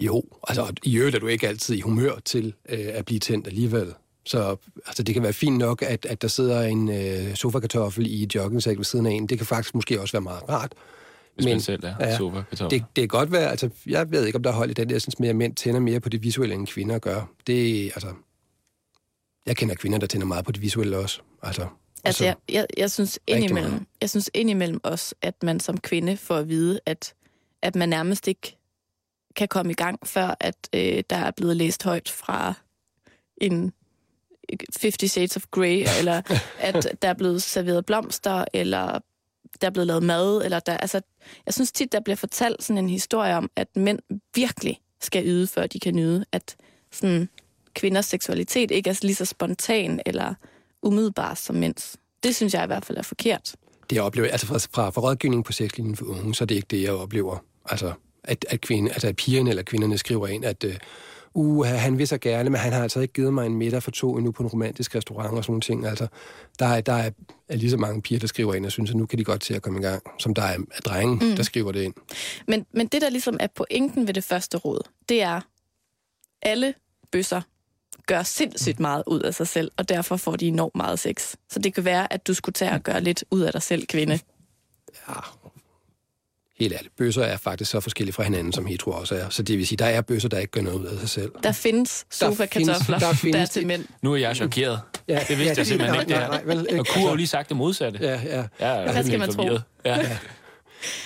Jo, 0.01 0.23
altså 0.49 0.73
i 0.83 0.97
øvrigt 0.97 1.17
er 1.17 1.21
du 1.21 1.27
ikke 1.27 1.49
altid 1.49 1.75
i 1.75 1.81
humør 1.81 2.13
til 2.25 2.55
øh, 2.69 2.87
at 2.93 3.05
blive 3.05 3.21
tændt 3.21 3.47
alligevel. 3.47 3.95
Så 4.27 4.57
altså, 4.87 5.03
det 5.03 5.15
kan 5.15 5.23
være 5.23 5.33
fint 5.33 5.59
nok, 5.59 5.83
at, 5.83 6.07
at 6.07 6.23
der 6.23 6.29
sidder 6.29 6.63
en 6.63 6.89
øh, 6.91 7.35
sofakartoffel 7.35 8.07
i 8.07 8.29
joggingsæk 8.35 8.77
ved 8.77 8.85
siden 8.85 9.07
af 9.07 9.11
en. 9.11 9.27
Det 9.27 9.39
kan 9.39 9.47
faktisk 9.47 9.75
måske 9.75 10.01
også 10.01 10.13
være 10.13 10.21
meget 10.21 10.49
rart. 10.49 10.73
Hvis 11.35 11.47
man 11.47 11.61
selv 11.61 11.85
er 11.85 11.95
ja, 12.01 12.17
sofa 12.17 12.43
kartoffel. 12.43 12.79
Det, 12.79 12.87
det 12.97 13.03
kan 13.03 13.09
godt 13.09 13.33
være, 13.33 13.51
altså 13.51 13.71
jeg 13.87 14.11
ved 14.11 14.27
ikke, 14.27 14.37
om 14.37 14.43
der 14.43 14.51
er 14.51 14.55
hold 14.55 14.71
i 14.71 14.73
den, 14.73 14.91
jeg 14.91 15.01
synes 15.01 15.19
mere, 15.19 15.31
at 15.31 15.37
mænd 15.37 15.55
tænder 15.55 15.81
mere 15.81 16.01
på 16.01 16.09
det 16.09 16.23
visuelle, 16.23 16.55
end 16.55 16.67
kvinder 16.67 16.99
gør. 16.99 17.31
Det, 17.47 17.85
altså, 17.85 18.09
jeg 19.47 19.57
kender 19.57 19.75
kvinder, 19.75 19.99
der 19.99 20.07
tænder 20.07 20.27
meget 20.27 20.45
på 20.45 20.53
det 20.53 20.63
visuelle 20.63 20.99
også. 20.99 21.21
Altså, 21.43 21.67
Altså, 22.05 22.25
jeg, 22.25 22.37
jeg, 22.49 22.67
jeg, 22.77 22.91
synes 22.91 23.19
indimellem, 23.27 23.87
jeg 24.01 24.11
synes 24.11 24.31
indimellem 24.35 24.81
også, 24.83 25.15
at 25.23 25.43
man 25.43 25.61
som 25.61 25.81
kvinde 25.81 26.17
får 26.17 26.37
at 26.37 26.49
vide, 26.49 26.81
at, 26.87 27.15
at 27.63 27.77
man 27.77 27.89
nærmest 27.89 28.29
ikke 28.29 28.57
kan 29.37 29.49
komme 29.49 29.73
i 29.73 29.75
gang, 29.75 30.07
før 30.07 30.35
at 30.41 30.57
øh, 30.75 31.03
der 31.11 31.17
er 31.17 31.31
blevet 31.31 31.57
læst 31.57 31.83
højt 31.83 32.09
fra 32.09 32.55
en 33.37 33.73
50 34.81 35.11
Shades 35.11 35.37
of 35.37 35.45
Grey, 35.51 35.87
eller 35.99 36.23
at 36.59 36.97
der 37.03 37.09
er 37.09 37.15
blevet 37.15 37.43
serveret 37.43 37.87
blomster, 37.87 38.45
eller 38.53 38.99
der 39.61 39.67
er 39.67 39.71
blevet 39.71 39.87
lavet 39.87 40.03
mad, 40.03 40.45
eller 40.45 40.61
der, 40.61 40.77
altså, 40.77 41.01
jeg 41.47 41.55
synes 41.55 41.73
tit, 41.73 41.93
der 41.93 42.01
bliver 42.01 42.17
fortalt 42.17 42.63
sådan 42.63 42.79
en 42.79 42.91
historie 42.91 43.37
om, 43.37 43.51
at 43.57 43.77
mænd 43.77 43.99
virkelig 44.35 44.81
skal 45.01 45.27
yde, 45.27 45.47
før 45.47 45.67
de 45.67 45.81
kan 45.81 45.95
nyde, 45.95 46.25
at 46.33 46.57
sådan, 46.93 47.29
kvinders 47.75 48.07
seksualitet 48.07 48.71
ikke 48.71 48.91
er 48.91 48.99
lige 49.03 49.15
så 49.15 49.25
spontan 49.25 50.01
eller 50.07 50.35
umiddelbar 50.83 51.35
som 51.35 51.57
mænds. 51.57 51.97
Det 52.23 52.37
synes 52.37 52.55
jeg 52.55 52.65
i 52.65 52.67
hvert 52.67 52.85
fald 52.85 52.99
er 52.99 53.03
forkert. 53.03 53.55
det 53.91 53.97
jeg 53.97 54.03
oplever, 54.03 54.29
altså 54.29 54.47
fra, 54.47 54.59
fra, 54.59 54.91
fra 54.91 55.01
rådgivning 55.01 55.45
på 55.45 55.53
sexlinjen 55.53 55.97
for 55.97 56.05
unge, 56.05 56.35
så 56.35 56.45
er 56.45 56.47
det 56.47 56.55
ikke 56.55 56.67
det, 56.71 56.83
jeg 56.83 56.93
oplever. 56.93 57.45
Altså, 57.71 57.93
at, 58.25 58.47
at, 58.49 58.61
kvinde, 58.61 58.91
altså, 58.91 59.09
at 59.09 59.17
pigerne 59.17 59.51
eller 59.51 59.63
kvinderne 59.63 59.99
skriver 59.99 60.27
ind, 60.29 60.45
at 60.45 60.65
uh, 60.65 60.71
uh, 61.35 61.67
han 61.67 61.99
vil 61.99 62.09
så 62.09 62.19
gerne, 62.19 62.51
men 62.51 62.61
han 62.61 62.73
har 62.73 62.83
altså 62.83 63.01
ikke 63.01 63.15
givet 63.15 63.35
mig 63.35 63.47
en 63.47 63.55
middag 63.55 63.83
for 63.83 63.91
to 63.91 64.17
endnu 64.17 64.33
på 64.33 64.43
en 64.43 64.49
romantisk 64.49 64.95
restaurant 64.95 65.37
og 65.37 65.45
sådan 65.45 65.53
nogle 65.53 65.61
ting. 65.61 65.87
Altså, 65.87 66.07
der, 66.59 66.67
er, 66.67 66.81
der 66.81 66.93
er, 66.93 67.11
er 67.49 67.57
lige 67.57 67.71
så 67.71 67.77
mange 67.77 68.03
piger, 68.03 68.21
der 68.21 68.27
skriver 68.27 68.55
ind 68.55 68.67
og 68.67 68.73
synes, 68.73 68.91
at 68.91 68.97
nu 68.97 69.07
kan 69.07 69.19
de 69.19 69.25
godt 69.25 69.41
til 69.41 69.55
at 69.55 69.63
komme 69.63 69.79
i 69.79 69.83
gang, 69.83 70.03
som 70.19 70.35
der 70.35 70.43
er, 70.43 70.59
er 70.73 70.81
drenge, 70.81 71.15
mm. 71.15 71.37
der 71.37 71.43
skriver 71.43 71.73
det 71.73 71.83
ind. 71.83 71.95
Men, 72.49 72.67
men 72.73 72.87
det, 72.87 73.03
der 73.03 73.11
ligesom 73.11 73.37
er 73.41 73.47
pointen 73.47 74.07
ved 74.07 74.15
det 74.15 74.25
første 74.25 74.59
råd, 74.59 74.89
det 75.09 75.23
er, 75.23 75.41
alle 76.43 76.75
bøsser 77.13 77.41
gør 78.11 78.23
sindssygt 78.23 78.81
meget 78.81 79.03
ud 79.07 79.21
af 79.21 79.35
sig 79.35 79.49
selv, 79.49 79.71
og 79.77 79.89
derfor 79.89 80.17
får 80.17 80.37
de 80.37 80.47
enormt 80.47 80.75
meget 80.77 80.99
sex. 80.99 81.35
Så 81.51 81.59
det 81.59 81.75
kan 81.75 81.85
være, 81.85 82.13
at 82.13 82.27
du 82.27 82.35
skulle 82.35 82.53
tage 82.53 82.73
og 82.73 82.81
gøre 82.81 83.01
lidt 83.01 83.25
ud 83.31 83.41
af 83.41 83.53
dig 83.53 83.63
selv, 83.63 83.87
kvinde. 83.87 84.19
Ja, 85.09 85.15
helt 86.59 86.73
ærligt. 86.73 86.97
Bøsser 86.97 87.23
er 87.23 87.37
faktisk 87.37 87.71
så 87.71 87.81
forskellige 87.81 88.13
fra 88.13 88.23
hinanden, 88.23 88.53
som 88.53 88.67
hetero 88.67 88.91
også 88.91 89.15
er. 89.15 89.29
Så 89.29 89.43
det 89.43 89.59
vil 89.59 89.67
sige, 89.67 89.77
der 89.77 89.85
er 89.87 90.01
bøsser, 90.01 90.29
der 90.29 90.39
ikke 90.39 90.51
gør 90.51 90.61
noget 90.61 90.79
ud 90.79 90.87
af 90.87 90.99
sig 90.99 91.09
selv. 91.09 91.33
Der 91.43 91.53
findes 91.53 92.07
sofa-kartofler, 92.11 92.99
der 92.99 93.07
der, 93.07 93.15
findes 93.15 93.37
der 93.37 93.43
er 93.43 93.47
til 93.47 93.67
mænd. 93.67 93.85
Nu 94.03 94.13
er 94.13 94.17
jeg 94.17 94.37
chokeret. 94.37 94.81
Ja, 95.09 95.21
Det 95.29 95.39
vidste 95.39 95.55
jeg 95.59 95.67
simpelthen 95.67 96.01
ikke, 96.01 96.09
det 96.09 96.19
her. 96.19 96.29
Nej, 96.29 96.45
nej, 96.45 96.55
vel, 96.55 96.81
Og 96.81 96.87
Kur 96.87 97.01
har 97.01 97.09
jo 97.09 97.15
lige 97.15 97.27
sagt 97.27 97.49
det 97.49 97.57
modsatte. 97.57 97.99
Ja, 98.03 98.21
ja. 98.25 98.45
Jeg 98.61 98.85
er 98.85 98.93
Hvad 98.93 99.05
skal 99.05 99.19
man 99.19 99.29
tro? 99.29 99.43
forvirret. 99.43 99.63
Ja. 99.85 100.19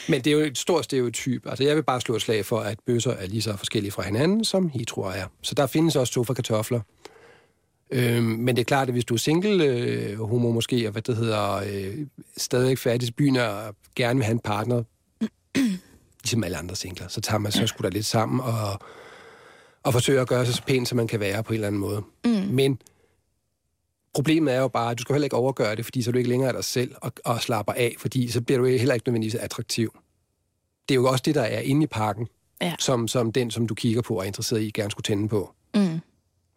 Men 0.09 0.21
det 0.21 0.27
er 0.27 0.35
jo 0.35 0.41
et 0.41 0.59
stort 0.59 0.85
stereotyp. 0.85 1.47
Altså, 1.47 1.65
jeg 1.65 1.77
vil 1.77 1.83
bare 1.83 2.01
slå 2.01 2.17
et 2.17 2.23
slag 2.23 2.47
for, 2.47 2.61
at 2.61 2.79
bøsser 2.87 3.11
er 3.11 3.27
lige 3.27 3.43
så 3.43 3.57
forskellige 3.57 3.93
fra 3.93 4.03
hinanden, 4.03 4.45
som 4.45 4.69
heteroer 4.69 5.13
er. 5.13 5.27
Så 5.43 5.55
der 5.55 5.67
findes 5.67 5.97
også 5.97 6.13
sofa-kartofler. 6.13 6.81
Øhm, 7.91 8.25
men 8.25 8.57
det 8.57 8.61
er 8.63 8.65
klart, 8.65 8.89
at 8.89 8.95
hvis 8.95 9.05
du 9.05 9.15
er 9.15 9.19
single 9.19 9.65
øh, 9.65 10.19
homo 10.19 10.51
måske, 10.51 10.87
og 10.87 10.93
hvad 10.93 11.03
det 11.03 11.17
hedder, 11.17 11.53
øh, 11.55 12.07
stadig 12.37 12.79
færdig 12.79 13.01
til 13.09 13.13
byen 13.13 13.37
og 13.37 13.75
gerne 13.97 14.17
vil 14.19 14.25
have 14.25 14.33
en 14.33 14.39
partner, 14.39 14.83
ligesom 16.23 16.45
alle 16.45 16.57
andre 16.57 16.77
singler, 16.77 17.09
så 17.09 17.21
tager 17.21 17.39
man 17.39 17.53
så 17.53 17.67
sgu 17.67 17.83
da 17.83 17.89
lidt 17.89 18.07
sammen 18.07 18.41
og, 18.41 18.79
og 19.83 19.93
forsøger 19.93 20.23
at 20.23 20.29
gøre 20.29 20.47
sig 20.47 20.55
så 20.55 20.63
pænt, 20.67 20.89
som 20.89 20.97
man 20.97 21.07
kan 21.07 21.21
være 21.21 21.43
på 21.43 21.53
en 21.53 21.55
eller 21.55 21.67
anden 21.67 21.81
måde. 21.81 22.03
Mm. 22.25 22.31
Men 22.31 22.79
problemet 24.15 24.55
er 24.55 24.61
jo 24.61 24.69
bare, 24.69 24.91
at 24.91 24.99
du 24.99 25.03
skal 25.03 25.13
heller 25.15 25.27
ikke 25.27 25.37
overgøre 25.37 25.77
det, 25.77 25.85
fordi 25.85 26.03
så 26.03 26.11
er 26.11 26.13
du 26.13 26.19
ikke 26.19 26.31
længere 26.31 26.49
af 26.49 26.55
dig 26.55 26.65
selv 26.65 26.95
og, 26.97 27.13
og 27.25 27.41
slapper 27.41 27.73
af, 27.73 27.95
fordi 27.99 28.31
så 28.31 28.41
bliver 28.41 28.59
du 28.59 28.65
heller 28.67 28.95
ikke 28.95 29.09
nødvendigvis 29.09 29.35
attraktiv. 29.35 29.99
Det 30.89 30.95
er 30.95 30.97
jo 30.97 31.07
også 31.09 31.23
det, 31.25 31.35
der 31.35 31.43
er 31.43 31.61
inde 31.61 31.83
i 31.83 31.87
pakken, 31.87 32.27
Ja. 32.61 32.75
som, 32.79 33.09
som 33.09 33.33
den, 33.33 33.51
som 33.51 33.67
du 33.67 33.75
kigger 33.75 34.03
på 34.03 34.15
og 34.15 34.21
er 34.23 34.25
interesseret 34.27 34.63
i, 34.63 34.71
gerne 34.71 34.91
skulle 34.91 35.05
tænde 35.05 35.29
på. 35.29 35.55
Mm. 35.75 36.01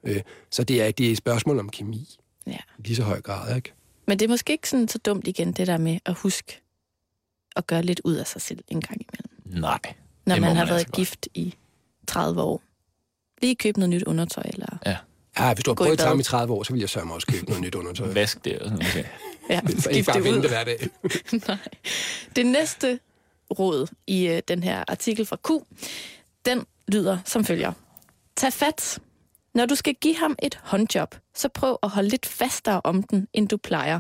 Øh, 0.08 0.22
så 0.52 0.64
det 0.64 0.82
er, 0.82 0.92
det 0.92 1.08
er 1.08 1.12
et 1.12 1.18
spørgsmål 1.18 1.60
om 1.60 1.70
kemi, 1.70 2.18
Ja. 2.48 2.58
i 2.80 2.82
lige 2.84 2.96
så 2.96 3.04
høj 3.04 3.22
grad, 3.22 3.56
ikke? 3.56 3.74
Men 4.08 4.20
det 4.20 4.26
er 4.26 4.30
måske 4.30 4.54
ikke 4.54 4.70
sådan 4.70 4.88
så 4.88 4.98
dumt 4.98 5.28
igen, 5.28 5.52
det 5.52 5.68
der 5.68 5.78
med 5.78 6.00
at 6.06 6.14
huske 6.14 6.62
at 7.56 7.68
gøre 7.68 7.82
lidt 7.82 8.02
ud 8.04 8.16
af 8.16 8.28
sig 8.28 8.42
selv 8.42 8.60
en 8.68 8.82
gang 8.82 9.02
imellem. 9.02 9.62
Nej. 9.62 9.80
Når 10.26 10.36
Det 10.36 10.42
må 10.42 10.48
man 10.48 10.56
har 10.56 10.64
man 10.66 10.70
været 10.70 10.80
altså 10.80 10.88
godt. 10.88 10.96
gift 10.96 11.28
i 11.34 11.56
30 12.08 12.42
år. 12.42 12.62
Lige 13.42 13.56
købe 13.56 13.80
noget 13.80 13.90
nyt 13.90 14.04
undertøj, 14.04 14.44
eller... 14.54 14.78
Ja. 14.86 14.98
Ja, 15.40 15.54
hvis 15.54 15.64
du 15.64 15.70
har 15.72 15.76
prøvet 15.76 16.00
tarm 16.00 16.20
i 16.20 16.24
30 16.24 16.54
år, 16.54 16.64
så 16.64 16.74
vil 16.74 16.80
jeg 16.80 16.90
sørge 16.90 17.06
mig 17.08 17.16
også 17.16 17.28
købe 17.28 17.46
noget 17.46 17.62
nyt 17.62 17.76
undertøj. 17.76 18.14
Vask 18.14 18.46
det 18.46 18.60
og 18.60 18.70
sådan 18.70 18.86
noget. 18.94 19.08
Ja, 19.50 19.62
Ikke 19.70 19.82
skifte 19.82 20.04
bare 20.04 20.16
det 20.18 20.24
vente 20.24 20.38
ud. 20.38 20.42
det 20.44 20.50
hver 20.52 20.64
dag. 20.64 20.90
Nej. 21.48 21.58
Det 22.36 22.46
næste 22.46 23.00
råd 23.60 23.88
i 24.08 24.28
øh, 24.28 24.42
den 24.48 24.64
her 24.64 24.84
artikel 24.88 25.26
fra 25.26 25.38
Q, 25.48 25.50
den 26.46 26.66
lyder 26.88 27.18
som 27.26 27.46
følger. 27.46 27.72
Tag 28.36 28.54
fat. 28.54 29.00
Når 29.58 29.66
du 29.66 29.76
skal 29.76 29.96
give 29.96 30.16
ham 30.16 30.36
et 30.44 30.60
håndjob, 30.64 31.16
så 31.34 31.50
prøv 31.50 31.78
at 31.84 31.90
holde 31.90 32.10
lidt 32.10 32.26
fastere 32.26 32.82
om 32.84 33.04
den, 33.04 33.28
end 33.34 33.50
du 33.50 33.58
plejer. 33.58 34.00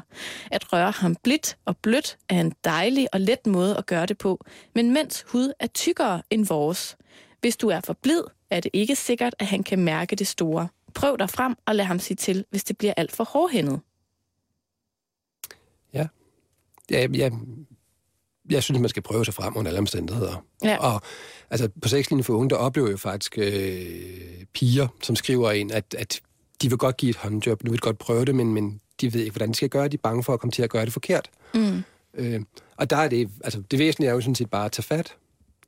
At 0.52 0.74
røre 0.74 0.91
ham 0.91 1.15
blidt 1.24 1.58
og 1.65 1.78
blødt 1.78 2.17
er 2.30 2.41
en 2.41 2.54
dejlig 2.63 3.08
og 3.13 3.22
let 3.22 3.48
måde 3.48 3.78
at 3.78 3.86
gøre 3.86 4.06
det 4.06 4.17
på, 4.17 4.46
men 4.76 4.93
mens 4.93 5.26
hud 5.28 5.54
er 5.60 5.67
tykkere 5.67 6.22
end 6.30 6.46
vores. 6.46 6.98
Hvis 7.41 7.58
du 7.58 7.70
er 7.70 7.80
for 7.80 7.93
blid, 7.93 8.22
er 8.50 8.60
det 8.60 8.72
ikke 8.74 8.96
sikkert, 8.96 9.36
at 9.39 9.46
han 9.46 9.63
kan 9.63 9.80
mærke 9.80 10.15
det 10.15 10.28
store. 10.28 10.67
Prøv 10.93 11.17
dig 11.20 11.30
frem 11.30 11.56
og 11.65 11.76
lad 11.76 11.86
ham 11.86 12.00
sige 12.00 12.15
til, 12.15 12.46
hvis 12.50 12.63
det 12.63 12.78
bliver 12.78 12.93
alt 12.98 13.12
for 13.12 13.24
hårdhændet. 13.24 13.80
Ja, 15.93 16.08
ja, 16.91 17.30
jeg 18.49 18.63
synes, 18.63 18.81
man 18.81 18.89
skal 18.89 19.03
prøve 19.03 19.25
sig 19.25 19.33
frem 19.33 19.57
under 19.57 19.69
alle 19.69 19.79
omstændigheder. 19.79 20.43
Ja. 20.63 20.77
Og 20.77 21.01
altså, 21.49 21.69
på 21.81 21.88
sexlinjen 21.88 22.23
for 22.23 22.33
unge, 22.33 22.49
der 22.49 22.55
oplever 22.55 22.89
jeg 22.89 22.99
faktisk 22.99 23.38
øh, 23.38 24.45
piger, 24.53 24.88
som 25.03 25.15
skriver 25.15 25.51
ind, 25.51 25.71
at, 25.71 25.95
at 25.97 26.21
de 26.62 26.69
vil 26.69 26.77
godt 26.77 26.97
give 26.97 27.10
et 27.10 27.15
håndjob, 27.15 27.63
nu 27.63 27.71
vil 27.71 27.79
godt 27.79 27.97
prøve 27.97 28.25
det, 28.25 28.36
men, 28.36 28.53
men 28.53 28.81
de 29.01 29.13
ved 29.13 29.21
ikke, 29.21 29.31
hvordan 29.31 29.49
de 29.49 29.55
skal 29.55 29.69
gøre 29.69 29.83
det. 29.83 29.91
De 29.91 29.97
er 29.97 30.01
bange 30.03 30.23
for 30.23 30.33
at 30.33 30.39
komme 30.39 30.51
til 30.51 30.63
at 30.63 30.69
gøre 30.69 30.86
det 30.86 30.93
forkert. 30.93 31.29
Mm. 31.53 31.83
Øh, 32.13 32.41
og 32.77 32.89
der 32.89 32.97
er 32.97 33.07
det, 33.07 33.29
altså 33.43 33.62
det 33.71 33.79
væsentlige 33.79 34.10
er 34.10 34.13
jo 34.13 34.21
sådan 34.21 34.36
set 34.36 34.49
bare 34.49 34.65
at 34.65 34.71
tage 34.71 34.83
fat. 34.83 35.15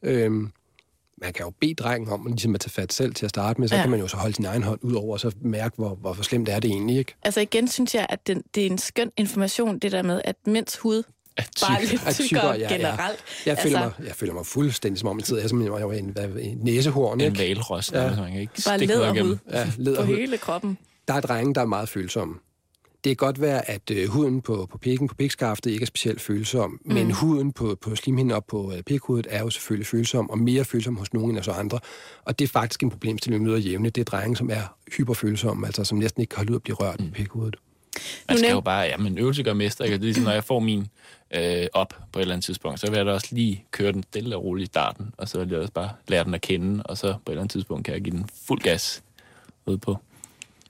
Øh, 0.03 0.31
man 1.21 1.33
kan 1.33 1.45
jo 1.45 1.49
bede 1.49 1.73
drengen 1.73 2.09
om 2.09 2.25
ligesom 2.25 2.55
at 2.55 2.61
tage 2.61 2.71
fat 2.71 2.93
selv 2.93 3.13
til 3.13 3.25
at 3.25 3.29
starte 3.29 3.61
med, 3.61 3.67
så 3.67 3.75
ja. 3.75 3.81
kan 3.81 3.91
man 3.91 3.99
jo 3.99 4.07
så 4.07 4.17
holde 4.17 4.35
sin 4.35 4.45
egen 4.45 4.63
hånd 4.63 4.79
ud 4.81 4.93
over, 4.93 5.13
og 5.13 5.19
så 5.19 5.31
mærke, 5.41 5.75
hvor, 5.75 5.95
hvor, 5.95 6.13
hvor 6.13 6.23
slemt 6.23 6.49
er 6.49 6.59
det 6.59 6.71
egentlig, 6.71 6.97
ikke? 6.97 7.15
Altså 7.23 7.39
igen 7.39 7.67
synes 7.67 7.95
jeg, 7.95 8.05
at 8.09 8.27
det, 8.27 8.41
det 8.55 8.63
er 8.63 8.69
en 8.71 8.77
skøn 8.77 9.11
information, 9.17 9.79
det 9.79 9.91
der 9.91 10.01
med, 10.01 10.21
at 10.25 10.35
mænds 10.45 10.77
hud 10.77 11.03
Bare 11.61 11.81
lidt 11.81 11.93
At 11.93 12.15
tykkere 12.15 12.27
tykkere, 12.27 12.51
ja, 12.51 12.57
ja. 12.59 12.73
generelt. 12.75 13.19
Jeg 13.45 13.57
føler, 13.63 13.79
Altså- 13.79 13.99
mig, 13.99 14.07
jeg 14.07 14.15
føler 14.15 14.33
mig 14.33 14.45
fuldstændig 14.45 14.99
som 14.99 15.09
om, 15.09 15.17
jeg 15.19 15.25
sidder 15.25 15.41
her 15.41 15.49
som 15.49 15.61
jeg 15.63 15.71
var 15.71 15.93
en, 15.93 16.17
en 16.39 16.57
næsehorn, 16.61 17.21
en 17.21 17.25
ikke? 17.25 17.37
valros, 17.39 17.91
Ja. 17.91 18.03
ja. 18.03 18.15
man 18.15 18.31
kan 18.31 18.41
ikke 18.41 18.61
Bare 18.67 18.77
læderhud. 18.77 19.37
Ja, 19.51 19.63
På 19.65 19.71
lederhud. 19.77 20.15
hele 20.15 20.37
kroppen. 20.37 20.77
Der 21.07 21.13
er 21.13 21.21
drenge, 21.21 21.53
der 21.53 21.61
er 21.61 21.65
meget 21.65 21.89
følsomme. 21.89 22.35
Det 23.03 23.09
kan 23.09 23.15
godt 23.15 23.41
være, 23.41 23.69
at 23.69 23.91
øh, 23.91 24.09
huden 24.09 24.41
på, 24.41 24.67
på 24.71 24.77
pikken, 24.77 25.07
på 25.07 25.15
pikskaftet, 25.15 25.71
ikke 25.71 25.83
er 25.83 25.87
specielt 25.87 26.21
følsom, 26.21 26.79
mm. 26.85 26.93
men 26.93 27.11
huden 27.11 27.51
på, 27.51 27.77
på 27.81 27.95
slimhinden 27.95 28.31
op 28.35 28.43
på 28.47 28.73
øh, 28.75 28.83
pikhovedet 28.83 29.27
er 29.29 29.39
jo 29.39 29.49
selvfølgelig 29.49 29.87
følsom, 29.87 30.29
og 30.29 30.39
mere 30.39 30.65
følsom 30.65 30.95
hos 30.97 31.13
nogen 31.13 31.29
end 31.29 31.37
hos 31.37 31.47
andre. 31.47 31.79
Og 32.25 32.39
det 32.39 32.45
er 32.45 32.49
faktisk 32.49 32.83
en 32.83 32.89
problemstilling, 32.89 33.43
vi 33.43 33.47
møder 33.49 33.59
jævnligt. 33.59 33.95
Det 33.95 34.01
er 34.01 34.05
drenge, 34.05 34.35
som 34.37 34.49
er 34.49 34.75
hyperfølsomme, 34.97 35.67
altså 35.67 35.83
som 35.83 35.97
næsten 35.97 36.21
ikke 36.21 36.31
kan 36.31 36.37
holde 36.37 36.51
ud 36.51 36.55
at 36.55 36.63
blive 36.63 36.75
rørt 36.75 36.99
mm. 36.99 37.07
på 37.07 37.13
pikhovedet. 37.13 37.55
Man 38.29 38.37
skal 38.37 38.51
jo 38.51 38.61
bare, 38.61 38.81
ja, 38.81 38.97
men 38.97 39.17
øvelse 39.17 39.43
gør 39.43 39.53
mester. 39.53 39.83
Ikke? 39.83 39.93
Det 39.93 40.01
er 40.01 40.05
ligesom, 40.05 40.23
når 40.23 40.31
jeg 40.31 40.43
får 40.43 40.59
min 40.59 40.87
øh, 41.35 41.67
op 41.73 41.93
på 42.11 42.19
et 42.19 42.21
eller 42.21 42.33
andet 42.33 42.45
tidspunkt, 42.45 42.79
så 42.79 42.89
vil 42.89 42.97
jeg 42.97 43.05
da 43.05 43.11
også 43.11 43.27
lige 43.31 43.65
køre 43.71 43.91
den 43.91 44.03
stille 44.03 44.35
og 44.35 44.43
roligt 44.43 44.67
i 44.67 44.71
starten, 44.71 45.13
og 45.17 45.29
så 45.29 45.39
vil 45.39 45.49
jeg 45.49 45.59
også 45.59 45.73
bare 45.73 45.89
lære 46.07 46.23
den 46.23 46.33
at 46.33 46.41
kende, 46.41 46.83
og 46.83 46.97
så 46.97 47.07
på 47.07 47.11
et 47.13 47.29
eller 47.29 47.41
andet 47.41 47.51
tidspunkt 47.51 47.85
kan 47.85 47.93
jeg 47.93 48.01
give 48.01 48.15
den 48.15 48.29
fuld 48.47 48.61
gas 48.61 49.03
ud 49.65 49.77
på 49.77 49.97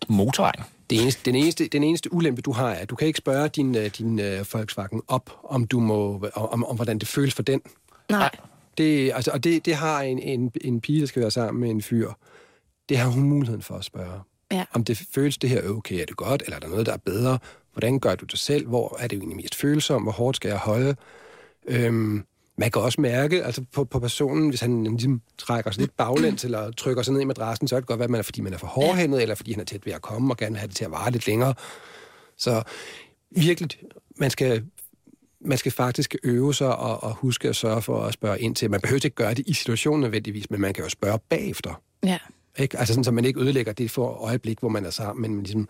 motorvejen. 0.07 0.63
Det 0.89 1.01
eneste, 1.01 1.21
den, 1.25 1.35
eneste, 1.35 1.67
den 1.67 1.83
eneste 1.83 2.13
ulempe, 2.13 2.41
du 2.41 2.51
har, 2.51 2.69
er, 2.69 2.73
at 2.73 2.89
du 2.89 2.95
kan 2.95 3.07
ikke 3.07 3.17
spørge 3.17 3.47
din, 3.47 3.75
øh, 3.75 3.85
din 3.85 4.19
uh, 4.19 4.53
Volkswagen 4.53 5.01
op, 5.07 5.39
om, 5.43 5.67
du 5.67 5.79
må, 5.79 6.25
om, 6.33 6.65
om, 6.65 6.75
hvordan 6.75 6.99
det 6.99 7.07
føles 7.07 7.33
for 7.33 7.43
den. 7.43 7.61
Nej. 8.09 8.29
Det, 8.77 9.11
altså, 9.15 9.31
og 9.31 9.43
det, 9.43 9.65
det 9.65 9.75
har 9.75 10.01
en, 10.01 10.19
en, 10.19 10.51
en 10.61 10.81
pige, 10.81 11.01
der 11.01 11.05
skal 11.05 11.21
være 11.21 11.31
sammen 11.31 11.61
med 11.61 11.69
en 11.69 11.81
fyr. 11.81 12.11
Det 12.89 12.97
har 12.97 13.09
hun 13.09 13.23
muligheden 13.23 13.61
for 13.61 13.75
at 13.75 13.85
spørge. 13.85 14.19
Ja. 14.51 14.65
Om 14.73 14.83
det 14.83 15.01
føles 15.11 15.37
det 15.37 15.49
her 15.49 15.69
okay, 15.69 16.01
er 16.01 16.05
det 16.05 16.15
godt, 16.15 16.43
eller 16.45 16.55
er 16.55 16.59
der 16.59 16.67
noget, 16.67 16.85
der 16.85 16.93
er 16.93 16.97
bedre? 16.97 17.39
Hvordan 17.73 17.99
gør 17.99 18.15
du 18.15 18.25
det 18.25 18.39
selv? 18.39 18.67
Hvor 18.67 18.97
er 18.99 19.07
det 19.07 19.17
egentlig 19.17 19.37
mest 19.37 19.55
følsomt? 19.55 20.05
Hvor 20.05 20.11
hårdt 20.11 20.35
skal 20.35 20.49
jeg 20.49 20.57
holde? 20.57 20.95
Øhm, 21.67 22.23
man 22.57 22.71
kan 22.71 22.81
også 22.81 23.01
mærke 23.01 23.43
altså 23.43 23.63
på, 23.73 23.83
på 23.83 23.99
personen, 23.99 24.49
hvis 24.49 24.61
han 24.61 24.83
ligesom 24.83 25.21
trækker 25.37 25.71
sig 25.71 25.81
lidt 25.81 25.97
baglæns 25.97 26.45
eller 26.45 26.71
trykker 26.71 27.03
sig 27.03 27.13
ned 27.13 27.21
i 27.21 27.25
madrassen, 27.25 27.67
så 27.67 27.75
kan 27.75 27.81
det 27.81 27.87
godt 27.87 27.99
være, 27.99 28.03
at 28.03 28.09
man 28.09 28.19
er, 28.19 28.23
fordi 28.23 28.41
man 28.41 28.53
er 28.53 28.57
for 28.57 28.67
hårdhændet, 28.67 29.21
eller 29.21 29.35
fordi 29.35 29.51
han 29.51 29.61
er 29.61 29.65
tæt 29.65 29.85
ved 29.85 29.93
at 29.93 30.01
komme 30.01 30.33
og 30.33 30.37
gerne 30.37 30.51
vil 30.51 30.59
have 30.59 30.67
det 30.67 30.75
til 30.75 30.85
at 30.85 30.91
vare 30.91 31.11
lidt 31.11 31.27
længere. 31.27 31.53
Så 32.37 32.63
virkelig, 33.31 33.69
man 34.17 34.29
skal, 34.29 34.65
man 35.41 35.57
skal 35.57 35.71
faktisk 35.71 36.15
øve 36.23 36.53
sig 36.53 36.75
og, 36.75 37.03
og 37.03 37.13
huske 37.13 37.49
at 37.49 37.55
sørge 37.55 37.81
for 37.81 38.03
at 38.03 38.13
spørge 38.13 38.39
ind 38.39 38.55
til. 38.55 38.71
Man 38.71 38.81
behøver 38.81 39.05
ikke 39.05 39.15
gøre 39.15 39.33
det 39.33 39.47
i 39.47 39.53
situationen 39.53 40.01
nødvendigvis, 40.01 40.49
men 40.49 40.61
man 40.61 40.73
kan 40.73 40.83
jo 40.83 40.89
spørge 40.89 41.19
bagefter. 41.29 41.81
Ja. 42.03 42.17
Ikke? 42.59 42.77
Altså 42.79 42.93
sådan, 42.93 43.03
så 43.03 43.11
man 43.11 43.25
ikke 43.25 43.39
ødelægger 43.39 43.73
det 43.73 43.91
for 43.91 44.07
øjeblik, 44.07 44.59
hvor 44.59 44.69
man 44.69 44.85
er 44.85 44.89
sammen, 44.89 45.21
men 45.21 45.35
man 45.35 45.43
ligesom 45.43 45.69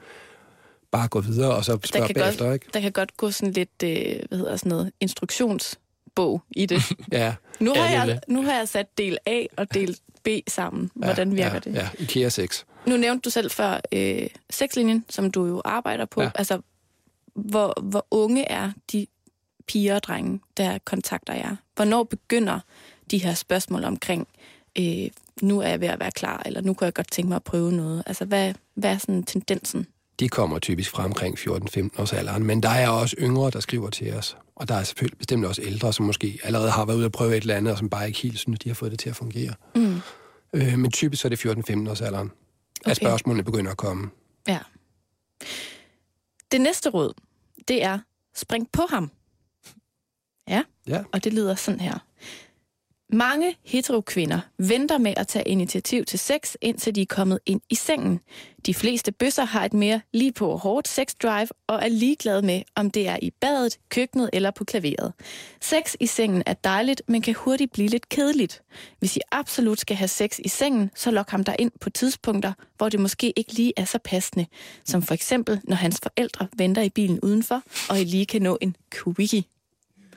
bare 0.92 1.08
går 1.08 1.22
videre 1.22 1.56
og 1.56 1.66
så 1.66 1.72
Der 1.72 1.88
spørger 1.88 2.08
kan, 2.08 2.14
bagefter. 2.16 2.46
godt, 2.46 2.54
Ikke? 2.54 2.66
der 2.74 2.80
kan 2.80 2.92
godt 2.92 3.18
gå 3.18 3.32
sådan 3.32 3.54
lidt, 3.54 3.84
øh, 3.84 4.16
hvad 4.30 4.38
hedder 4.38 4.56
sådan 4.58 4.70
noget, 4.70 4.92
instruktionsbog 5.00 6.42
i 6.52 6.66
det. 6.66 6.82
Ja, 7.12 7.36
Nu 7.60 7.74
har, 7.76 7.84
Ja, 7.84 8.02
jeg, 8.02 8.20
nu 8.28 8.44
har 8.44 8.54
jeg 8.54 8.68
sat 8.68 8.98
del 8.98 9.18
A 9.26 9.44
og 9.58 9.74
del 9.74 9.98
B 10.24 10.28
sammen. 10.48 10.92
Hvordan 10.96 11.36
virker 11.36 11.54
ja, 11.54 11.60
det? 11.60 11.74
Ja, 11.74 11.90
IKEA 12.00 12.30
6. 12.30 12.66
Nu 12.86 12.98
nævnte 12.98 13.22
du 13.22 13.30
selv 13.30 13.52
før 13.52 13.80
øh, 13.92 14.28
sexlinjen, 14.50 15.06
som 15.10 15.32
du 15.32 15.46
jo 15.46 15.62
arbejder 15.66 16.06
på. 16.06 16.22
Ja. 16.22 16.30
Altså, 16.36 16.62
hvor, 17.36 17.82
hvor 17.82 18.08
unge 18.12 18.44
er 18.52 18.72
de 18.92 19.08
piger 19.68 19.96
og 19.96 20.04
drenge, 20.04 20.40
der 20.58 20.78
kontakter 20.86 21.34
jer? 21.34 21.56
Hvornår 21.76 22.04
begynder 22.04 22.60
de 23.12 23.18
her 23.18 23.34
spørgsmål 23.34 23.84
omkring, 23.84 24.28
øh, 24.80 25.08
nu 25.42 25.60
er 25.62 25.68
jeg 25.68 25.82
ved 25.82 25.88
at 25.88 26.00
være 26.00 26.12
klar, 26.12 26.42
eller 26.46 26.62
nu 26.62 26.74
kunne 26.74 26.86
jeg 26.86 26.94
godt 26.94 27.12
tænke 27.12 27.30
mig 27.30 27.36
at 27.36 27.44
prøve 27.44 27.72
noget? 27.72 28.04
Altså, 28.06 28.26
hvad, 28.26 28.54
hvad 28.76 28.92
er 28.94 28.98
sådan 28.98 29.24
tendensen? 29.24 29.88
De 30.20 30.30
kommer 30.30 30.60
typisk 30.60 30.92
fra 30.92 31.06
omkring 31.06 31.38
14-15 31.40 32.02
års 32.02 32.14
alderen, 32.14 32.44
men 32.44 32.64
der 32.64 32.70
er 32.70 32.90
også 32.90 33.16
yngre, 33.20 33.52
der 33.52 33.60
skriver 33.60 33.90
til 33.90 34.14
os. 34.14 34.38
Og 34.56 34.68
der 34.68 34.76
er 34.76 34.84
selvfølgelig 34.84 35.18
bestemt 35.18 35.46
også 35.46 35.62
ældre, 35.62 35.94
som 35.94 36.06
måske 36.06 36.40
allerede 36.44 36.72
har 36.72 36.86
været 36.86 36.98
ude 36.98 37.06
at 37.06 37.12
prøve 37.12 37.38
et 37.38 37.42
eller 37.42 37.56
andet, 37.56 37.72
og 37.72 37.78
som 37.78 37.90
bare 37.90 38.08
ikke 38.08 38.20
helt 38.20 38.40
synes, 38.40 38.60
de 38.60 38.70
har 38.70 38.74
fået 38.74 38.92
det 38.92 39.00
til 39.00 39.10
at 39.10 39.16
fungere. 39.16 39.54
Mm. 39.76 40.00
Øh, 40.54 40.78
men 40.80 40.92
typisk 40.92 41.22
så 41.22 41.28
er 41.28 41.30
det 41.30 41.46
14-15 41.46 41.90
års 41.90 42.02
alderen, 42.02 42.32
okay. 42.82 42.92
at 42.92 42.98
spørgsmålene 42.98 43.44
begynder 43.44 43.72
at 43.72 43.78
komme. 43.78 44.10
Ja. 44.48 44.60
Det 46.52 46.62
næste 46.62 46.90
råd, 46.90 47.14
det 47.68 47.84
er, 47.84 48.00
spring 48.36 48.72
på 48.72 48.82
ham. 48.90 49.12
Ja, 50.48 50.64
Ja. 50.88 51.04
og 51.14 51.24
det 51.24 51.34
lyder 51.34 51.56
sådan 51.56 51.80
her. 51.80 52.00
Mange 53.14 53.56
heterokvinder 53.64 54.40
venter 54.58 54.98
med 54.98 55.14
at 55.18 55.28
tage 55.28 55.48
initiativ 55.48 56.06
til 56.06 56.20
sex, 56.20 56.56
indtil 56.62 56.96
de 56.96 57.02
er 57.02 57.06
kommet 57.06 57.40
ind 57.46 57.62
i 57.70 57.76
sengen. 57.76 58.20
De 58.66 58.74
fleste 58.74 59.12
bøsser 59.12 59.46
har 59.46 59.66
et 59.66 59.74
mere 59.74 60.02
lige 60.14 60.32
på 60.32 60.58
hårdt 60.58 60.88
sex-drive 60.88 61.48
og 61.68 61.80
er 61.82 61.88
ligeglade 61.88 62.42
med, 62.42 62.62
om 62.76 62.92
det 62.92 63.08
er 63.08 63.18
i 63.22 63.32
badet, 63.42 63.78
køkkenet 63.90 64.30
eller 64.34 64.52
på 64.52 64.64
klaveret. 64.64 65.14
Sex 65.62 65.96
i 66.00 66.06
sengen 66.06 66.44
er 66.46 66.54
dejligt, 66.54 67.02
men 67.08 67.22
kan 67.22 67.34
hurtigt 67.34 67.72
blive 67.72 67.88
lidt 67.88 68.10
kedeligt. 68.10 68.62
Hvis 69.00 69.18
I 69.18 69.20
absolut 69.32 69.80
skal 69.80 69.96
have 69.96 70.08
sex 70.08 70.40
i 70.40 70.48
sengen, 70.48 70.92
så 70.96 71.12
lok 71.12 71.30
ham 71.30 71.44
der 71.44 71.56
ind 71.60 71.72
på 71.82 71.90
tidspunkter, 71.90 72.54
hvor 72.78 72.90
det 72.90 73.00
måske 73.00 73.34
ikke 73.36 73.54
lige 73.54 73.74
er 73.78 73.86
så 73.86 74.00
passende. 74.04 74.46
Som 74.86 75.02
for 75.02 75.14
eksempel, 75.14 75.62
når 75.64 75.76
hans 75.76 76.00
forældre 76.04 76.48
venter 76.58 76.82
i 76.82 76.90
bilen 76.90 77.20
udenfor, 77.20 77.64
og 77.90 78.02
I 78.02 78.04
lige 78.04 78.26
kan 78.26 78.42
nå 78.42 78.58
en 78.62 78.76
quickie. 78.94 79.44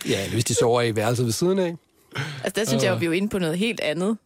Ja, 0.09 0.20
eller 0.22 0.33
hvis 0.33 0.44
de 0.44 0.55
sover 0.55 0.83
i 0.83 0.96
værelset 0.96 1.24
ved 1.26 1.33
siden 1.33 1.59
af. 1.59 1.76
Altså, 2.16 2.53
der 2.61 2.64
synes 2.64 2.83
jeg 2.83 2.90
jo, 2.90 2.96
vi 2.96 3.05
er 3.05 3.07
jo 3.07 3.12
inde 3.12 3.29
på 3.29 3.38
noget 3.38 3.59
helt 3.59 3.81
andet. 3.81 4.09
Men 4.09 4.18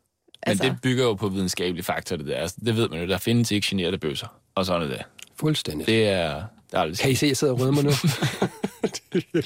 Altså, 0.42 0.64
det 0.64 0.76
bygger 0.82 1.04
jo 1.04 1.14
på 1.14 1.28
videnskabelige 1.28 1.84
fakta, 1.84 2.16
det 2.16 2.26
der. 2.26 2.36
Altså, 2.36 2.56
det 2.64 2.76
ved 2.76 2.88
man 2.88 3.00
jo, 3.00 3.06
der 3.06 3.18
findes 3.18 3.50
ikke 3.50 3.66
generede 3.70 3.98
bøsser. 3.98 4.26
Og 4.54 4.66
sådan 4.66 4.82
er 4.82 4.86
det. 4.86 5.02
Fuldstændig. 5.36 5.86
Det 5.86 6.08
er, 6.08 6.44
det 6.70 6.78
er 6.78 6.94
Kan 7.00 7.10
I 7.10 7.14
se, 7.14 7.26
at 7.26 7.28
jeg 7.28 7.36
sidder 7.36 7.52
og 7.52 7.60
rødmer 7.60 7.82
nu? 7.82 7.90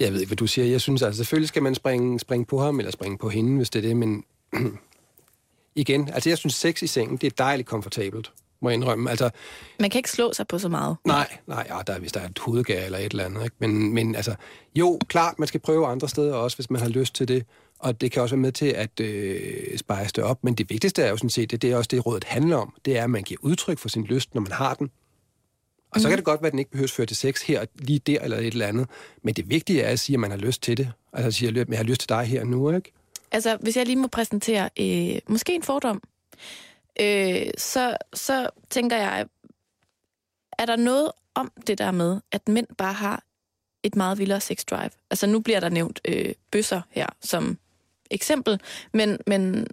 jeg 0.00 0.12
ved 0.12 0.20
ikke, 0.20 0.28
hvad 0.28 0.36
du 0.36 0.46
siger. 0.46 0.66
Jeg 0.66 0.80
synes 0.80 1.02
altså, 1.02 1.16
selvfølgelig 1.18 1.48
skal 1.48 1.62
man 1.62 1.74
springe, 1.74 2.20
springe 2.20 2.46
på 2.46 2.60
ham, 2.60 2.78
eller 2.78 2.92
springe 2.92 3.18
på 3.18 3.28
hende, 3.28 3.56
hvis 3.56 3.70
det 3.70 3.84
er 3.84 3.88
det, 3.88 3.96
men 3.96 4.24
igen, 5.74 6.10
altså 6.12 6.28
jeg 6.30 6.38
synes, 6.38 6.54
sex 6.54 6.82
i 6.82 6.86
sengen, 6.86 7.16
det 7.16 7.26
er 7.26 7.44
dejligt 7.44 7.68
komfortabelt, 7.68 8.32
må 8.60 8.68
jeg 8.68 8.74
indrømme. 8.74 9.10
Altså, 9.10 9.30
man 9.80 9.90
kan 9.90 9.98
ikke 9.98 10.10
slå 10.10 10.32
sig 10.32 10.46
på 10.48 10.58
så 10.58 10.68
meget. 10.68 10.96
nej, 11.04 11.28
nej, 11.46 11.66
ja, 11.70 11.78
der, 11.86 11.92
er- 11.92 11.98
hvis 11.98 12.12
der 12.12 12.20
er 12.20 12.28
et 12.28 12.38
hovedgær 12.38 12.84
eller 12.84 12.98
et 12.98 13.10
eller 13.12 13.24
andet, 13.24 13.44
ikke? 13.44 13.56
Men, 13.58 13.94
men 13.94 14.14
altså, 14.14 14.34
jo, 14.74 14.98
klart, 15.08 15.38
man 15.38 15.48
skal 15.48 15.60
prøve 15.60 15.86
andre 15.86 16.08
steder 16.08 16.34
også, 16.34 16.56
hvis 16.56 16.70
man 16.70 16.80
har 16.82 16.88
lyst 16.88 17.14
til 17.14 17.28
det, 17.28 17.44
og 17.78 18.00
det 18.00 18.12
kan 18.12 18.22
også 18.22 18.34
være 18.34 18.40
med 18.42 18.52
til 18.52 18.66
at 18.66 19.00
øh, 19.00 19.78
spejse 19.78 20.12
det 20.12 20.24
op, 20.24 20.44
men 20.44 20.54
det 20.54 20.70
vigtigste 20.70 21.02
er 21.02 21.10
jo 21.10 21.16
sådan 21.16 21.30
set, 21.30 21.50
det, 21.50 21.62
det 21.62 21.72
er 21.72 21.76
også 21.76 21.88
det, 21.88 22.06
rådet 22.06 22.24
handler 22.24 22.56
om, 22.56 22.74
det 22.84 22.98
er, 22.98 23.04
at 23.04 23.10
man 23.10 23.22
giver 23.22 23.38
udtryk 23.42 23.78
for 23.78 23.88
sin 23.88 24.04
lyst, 24.04 24.34
når 24.34 24.40
man 24.40 24.52
har 24.52 24.74
den. 24.74 24.90
Og 25.90 26.00
så 26.00 26.08
kan 26.08 26.16
det 26.18 26.24
godt 26.24 26.42
være, 26.42 26.46
at 26.46 26.52
den 26.52 26.58
ikke 26.58 26.70
behøves 26.70 26.92
føre 26.92 27.06
til 27.06 27.16
sex 27.16 27.42
her, 27.42 27.64
lige 27.74 27.98
der 27.98 28.20
eller 28.20 28.36
et 28.38 28.46
eller 28.46 28.66
andet. 28.66 28.86
Men 29.22 29.34
det 29.34 29.50
vigtige 29.50 29.82
er 29.82 29.88
at 29.90 29.98
sige, 29.98 30.14
at 30.14 30.20
man 30.20 30.30
har 30.30 30.38
lyst 30.38 30.62
til 30.62 30.76
det. 30.76 30.92
Altså 31.12 31.26
at 31.26 31.34
sige, 31.34 31.48
at 31.60 31.68
jeg 31.68 31.78
har 31.78 31.84
lyst 31.84 32.00
til 32.00 32.08
dig 32.08 32.24
her 32.24 32.44
nu, 32.44 32.70
ikke? 32.70 32.92
Altså, 33.32 33.56
hvis 33.60 33.76
jeg 33.76 33.86
lige 33.86 33.96
må 33.96 34.08
præsentere 34.08 34.68
øh, 34.80 35.18
måske 35.28 35.54
en 35.54 35.62
fordom, 35.62 36.02
øh, 37.00 37.50
så, 37.58 37.96
så 38.14 38.50
tænker 38.70 38.96
jeg, 38.96 39.26
er 40.58 40.66
der 40.66 40.76
noget 40.76 41.12
om 41.34 41.52
det 41.66 41.78
der 41.78 41.90
med, 41.90 42.20
at 42.32 42.48
mænd 42.48 42.66
bare 42.78 42.92
har 42.92 43.22
et 43.82 43.96
meget 43.96 44.18
vildere 44.18 44.40
sex 44.40 44.64
drive? 44.64 44.90
Altså, 45.10 45.26
nu 45.26 45.40
bliver 45.40 45.60
der 45.60 45.68
nævnt 45.68 46.00
øh, 46.04 46.34
bøsser 46.50 46.80
her 46.90 47.06
som 47.20 47.58
eksempel, 48.10 48.60
men, 48.92 49.18
men 49.26 49.66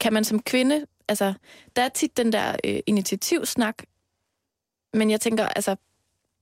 kan 0.00 0.12
man 0.12 0.24
som 0.24 0.42
kvinde, 0.42 0.86
altså, 1.08 1.34
der 1.76 1.82
er 1.82 1.88
tit 1.88 2.16
den 2.16 2.32
der 2.32 2.56
øh, 2.64 2.80
initiativsnak, 2.86 3.84
men 4.94 5.10
jeg 5.10 5.20
tænker, 5.20 5.46
altså, 5.46 5.76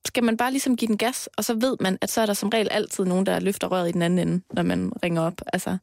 skal 0.07 0.25
man 0.25 0.37
bare 0.37 0.51
ligesom 0.51 0.77
give 0.77 0.89
den 0.89 0.99
gas, 0.99 1.29
og 1.37 1.45
så 1.45 1.55
ved 1.55 1.77
man, 1.81 1.99
at 2.01 2.11
så 2.11 2.21
er 2.21 2.27
der 2.27 2.35
som 2.35 2.49
regel 2.49 2.69
altid 2.71 3.05
nogen, 3.05 3.27
der 3.27 3.41
løfter 3.41 3.69
røret 3.69 3.89
i 3.89 3.93
den 3.93 4.03
anden 4.03 4.29
ende, 4.29 4.43
når 4.51 4.63
man 4.63 4.93
ringer 5.03 5.23
op. 5.23 5.41
Altså, 5.53 5.79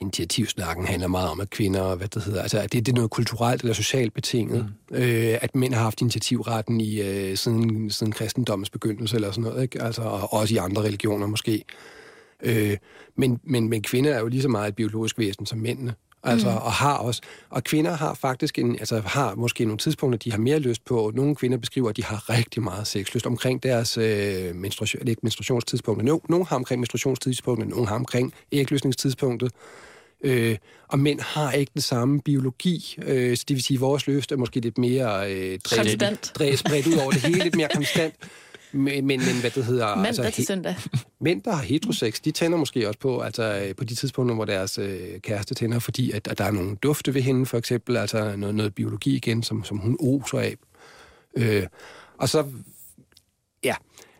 Initiativsnakken 0.00 0.86
handler 0.86 1.08
meget 1.08 1.30
om, 1.30 1.40
at 1.40 1.50
kvinder, 1.50 1.94
hvad 1.94 2.08
det 2.08 2.24
hedder, 2.24 2.42
altså 2.42 2.58
at 2.58 2.72
det, 2.72 2.86
det 2.86 2.92
er 2.92 2.96
noget 2.96 3.10
kulturelt 3.10 3.62
eller 3.62 3.74
socialt 3.74 4.14
betinget. 4.14 4.72
Mm. 4.90 4.96
Øh, 4.96 5.38
at 5.40 5.54
mænd 5.54 5.74
har 5.74 5.82
haft 5.82 6.00
initiativretten 6.00 6.80
i 6.80 7.00
øh, 7.00 7.36
siden, 7.36 7.90
siden 7.90 8.12
kristendommens 8.12 8.70
begyndelse 8.70 9.16
eller 9.16 9.30
sådan 9.30 9.44
noget, 9.44 9.62
ikke? 9.62 9.82
Altså, 9.82 10.02
og 10.02 10.32
også 10.32 10.54
i 10.54 10.56
andre 10.56 10.82
religioner 10.82 11.26
måske. 11.26 11.64
Øh, 12.42 12.76
men, 13.16 13.40
men, 13.44 13.68
men 13.68 13.82
kvinder 13.82 14.14
er 14.14 14.20
jo 14.20 14.26
lige 14.26 14.42
så 14.42 14.48
meget 14.48 14.68
et 14.68 14.74
biologisk 14.74 15.18
væsen 15.18 15.46
som 15.46 15.58
mændene. 15.58 15.94
Altså, 16.22 16.50
mm. 16.50 16.56
og 16.56 16.72
har 16.72 16.96
også. 16.96 17.22
Og 17.50 17.64
kvinder 17.64 17.90
har 17.92 18.14
faktisk 18.14 18.58
en, 18.58 18.76
altså 18.78 19.02
har 19.06 19.34
måske 19.34 19.64
nogle 19.64 19.78
tidspunkter, 19.78 20.18
de 20.18 20.30
har 20.30 20.38
mere 20.38 20.58
lyst 20.58 20.84
på. 20.84 21.12
Nogle 21.14 21.34
kvinder 21.34 21.58
beskriver, 21.58 21.88
at 21.88 21.96
de 21.96 22.04
har 22.04 22.30
rigtig 22.30 22.62
meget 22.62 22.86
sexlyst 22.86 23.26
omkring 23.26 23.62
deres 23.62 23.98
øh, 23.98 24.54
menstruation, 24.54 25.08
ikke 25.08 25.20
menstruationstidspunkt. 25.22 26.04
Nogle, 26.04 26.20
nogle 26.28 26.46
har 26.46 26.56
omkring 26.56 26.80
menstruationstidspunktet, 26.80 27.68
nogle 27.68 27.88
har 27.88 27.94
omkring 27.94 28.32
ægløsningstidspunktet. 28.52 29.52
Øh, 30.24 30.56
og 30.88 30.98
mænd 30.98 31.20
har 31.20 31.52
ikke 31.52 31.70
den 31.74 31.82
samme 31.82 32.20
biologi, 32.20 32.96
øh, 33.02 33.36
så 33.36 33.44
det 33.48 33.54
vil 33.54 33.62
sige, 33.62 33.76
at 33.76 33.80
vores 33.80 34.06
lyst 34.06 34.32
er 34.32 34.36
måske 34.36 34.60
lidt 34.60 34.78
mere 34.78 35.32
øh, 35.32 35.58
Konstant. 35.76 36.32
drevet, 36.34 36.58
spredt 36.58 36.86
ud 36.86 36.96
over 37.02 37.10
det 37.10 37.20
hele, 37.20 37.42
lidt 37.44 37.56
mere 37.56 37.68
konstant. 37.74 38.14
Men, 38.72 39.06
men, 39.06 39.20
men 39.20 39.40
hvad 39.40 39.50
det 39.50 39.64
hedder... 39.64 39.96
Mandag 39.96 40.08
altså, 40.08 40.30
til 40.30 40.46
søndag. 40.46 40.74
Mænd, 41.20 41.42
der 41.42 41.52
har 41.52 41.62
heterosex, 41.62 42.20
de 42.20 42.30
tænder 42.30 42.58
måske 42.58 42.88
også 42.88 42.98
på, 42.98 43.20
altså 43.20 43.42
øh, 43.42 43.74
på 43.76 43.84
de 43.84 43.94
tidspunkter, 43.94 44.34
hvor 44.34 44.44
deres 44.44 44.78
øh, 44.78 45.20
kæreste 45.20 45.54
tænder, 45.54 45.78
fordi 45.78 46.10
at, 46.10 46.28
at 46.28 46.38
der 46.38 46.44
er 46.44 46.50
nogle 46.50 46.76
dufte 46.76 47.14
ved 47.14 47.22
hende, 47.22 47.46
for 47.46 47.58
eksempel, 47.58 47.96
altså 47.96 48.36
noget, 48.36 48.54
noget 48.54 48.74
biologi 48.74 49.16
igen, 49.16 49.42
som, 49.42 49.64
som 49.64 49.78
hun 49.78 49.96
oser 50.00 50.38
af. 50.38 50.56
Øh, 51.36 51.66
og 52.18 52.28
så, 52.28 52.44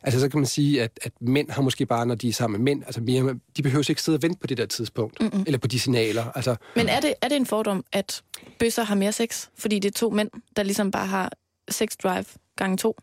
altså 0.02 0.20
så 0.20 0.28
kan 0.28 0.40
man 0.40 0.46
sige, 0.46 0.82
at, 0.82 0.98
at 1.02 1.12
mænd 1.20 1.50
har 1.50 1.62
måske 1.62 1.86
bare, 1.86 2.06
når 2.06 2.14
de 2.14 2.28
er 2.28 2.32
sammen 2.32 2.60
med 2.60 2.72
mænd, 2.72 2.84
altså 2.84 3.00
mere, 3.00 3.38
de 3.56 3.62
behøver 3.62 3.90
ikke 3.90 4.02
sidde 4.02 4.16
og 4.16 4.22
vente 4.22 4.38
på 4.40 4.46
det 4.46 4.58
der 4.58 4.66
tidspunkt, 4.66 5.20
Mm-mm. 5.20 5.44
eller 5.46 5.58
på 5.58 5.66
de 5.66 5.80
signaler. 5.80 6.24
Altså, 6.34 6.56
Men 6.76 6.88
er 6.88 7.00
det, 7.00 7.14
er 7.22 7.28
det 7.28 7.36
en 7.36 7.46
fordom, 7.46 7.84
at 7.92 8.22
bøsser 8.58 8.82
har 8.82 8.94
mere 8.94 9.12
sex, 9.12 9.46
fordi 9.58 9.78
det 9.78 9.88
er 9.88 9.98
to 9.98 10.10
mænd, 10.10 10.30
der 10.56 10.62
ligesom 10.62 10.90
bare 10.90 11.06
har 11.06 11.32
sex 11.70 11.96
drive 12.02 12.24
gange 12.56 12.76
to? 12.76 12.96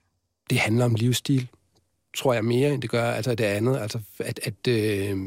det 0.50 0.60
handler 0.60 0.86
om 0.86 0.96
livsstil, 0.96 1.48
tror 2.18 2.34
jeg 2.34 2.46
mere, 2.46 2.74
end 2.74 2.82
det 2.82 2.90
gør 2.90 3.12
altså 3.12 3.36
det 3.36 3.44
andet. 3.44 3.78
Altså, 3.78 4.00
at, 4.20 4.40
at 4.44 4.68
øh, 4.68 5.18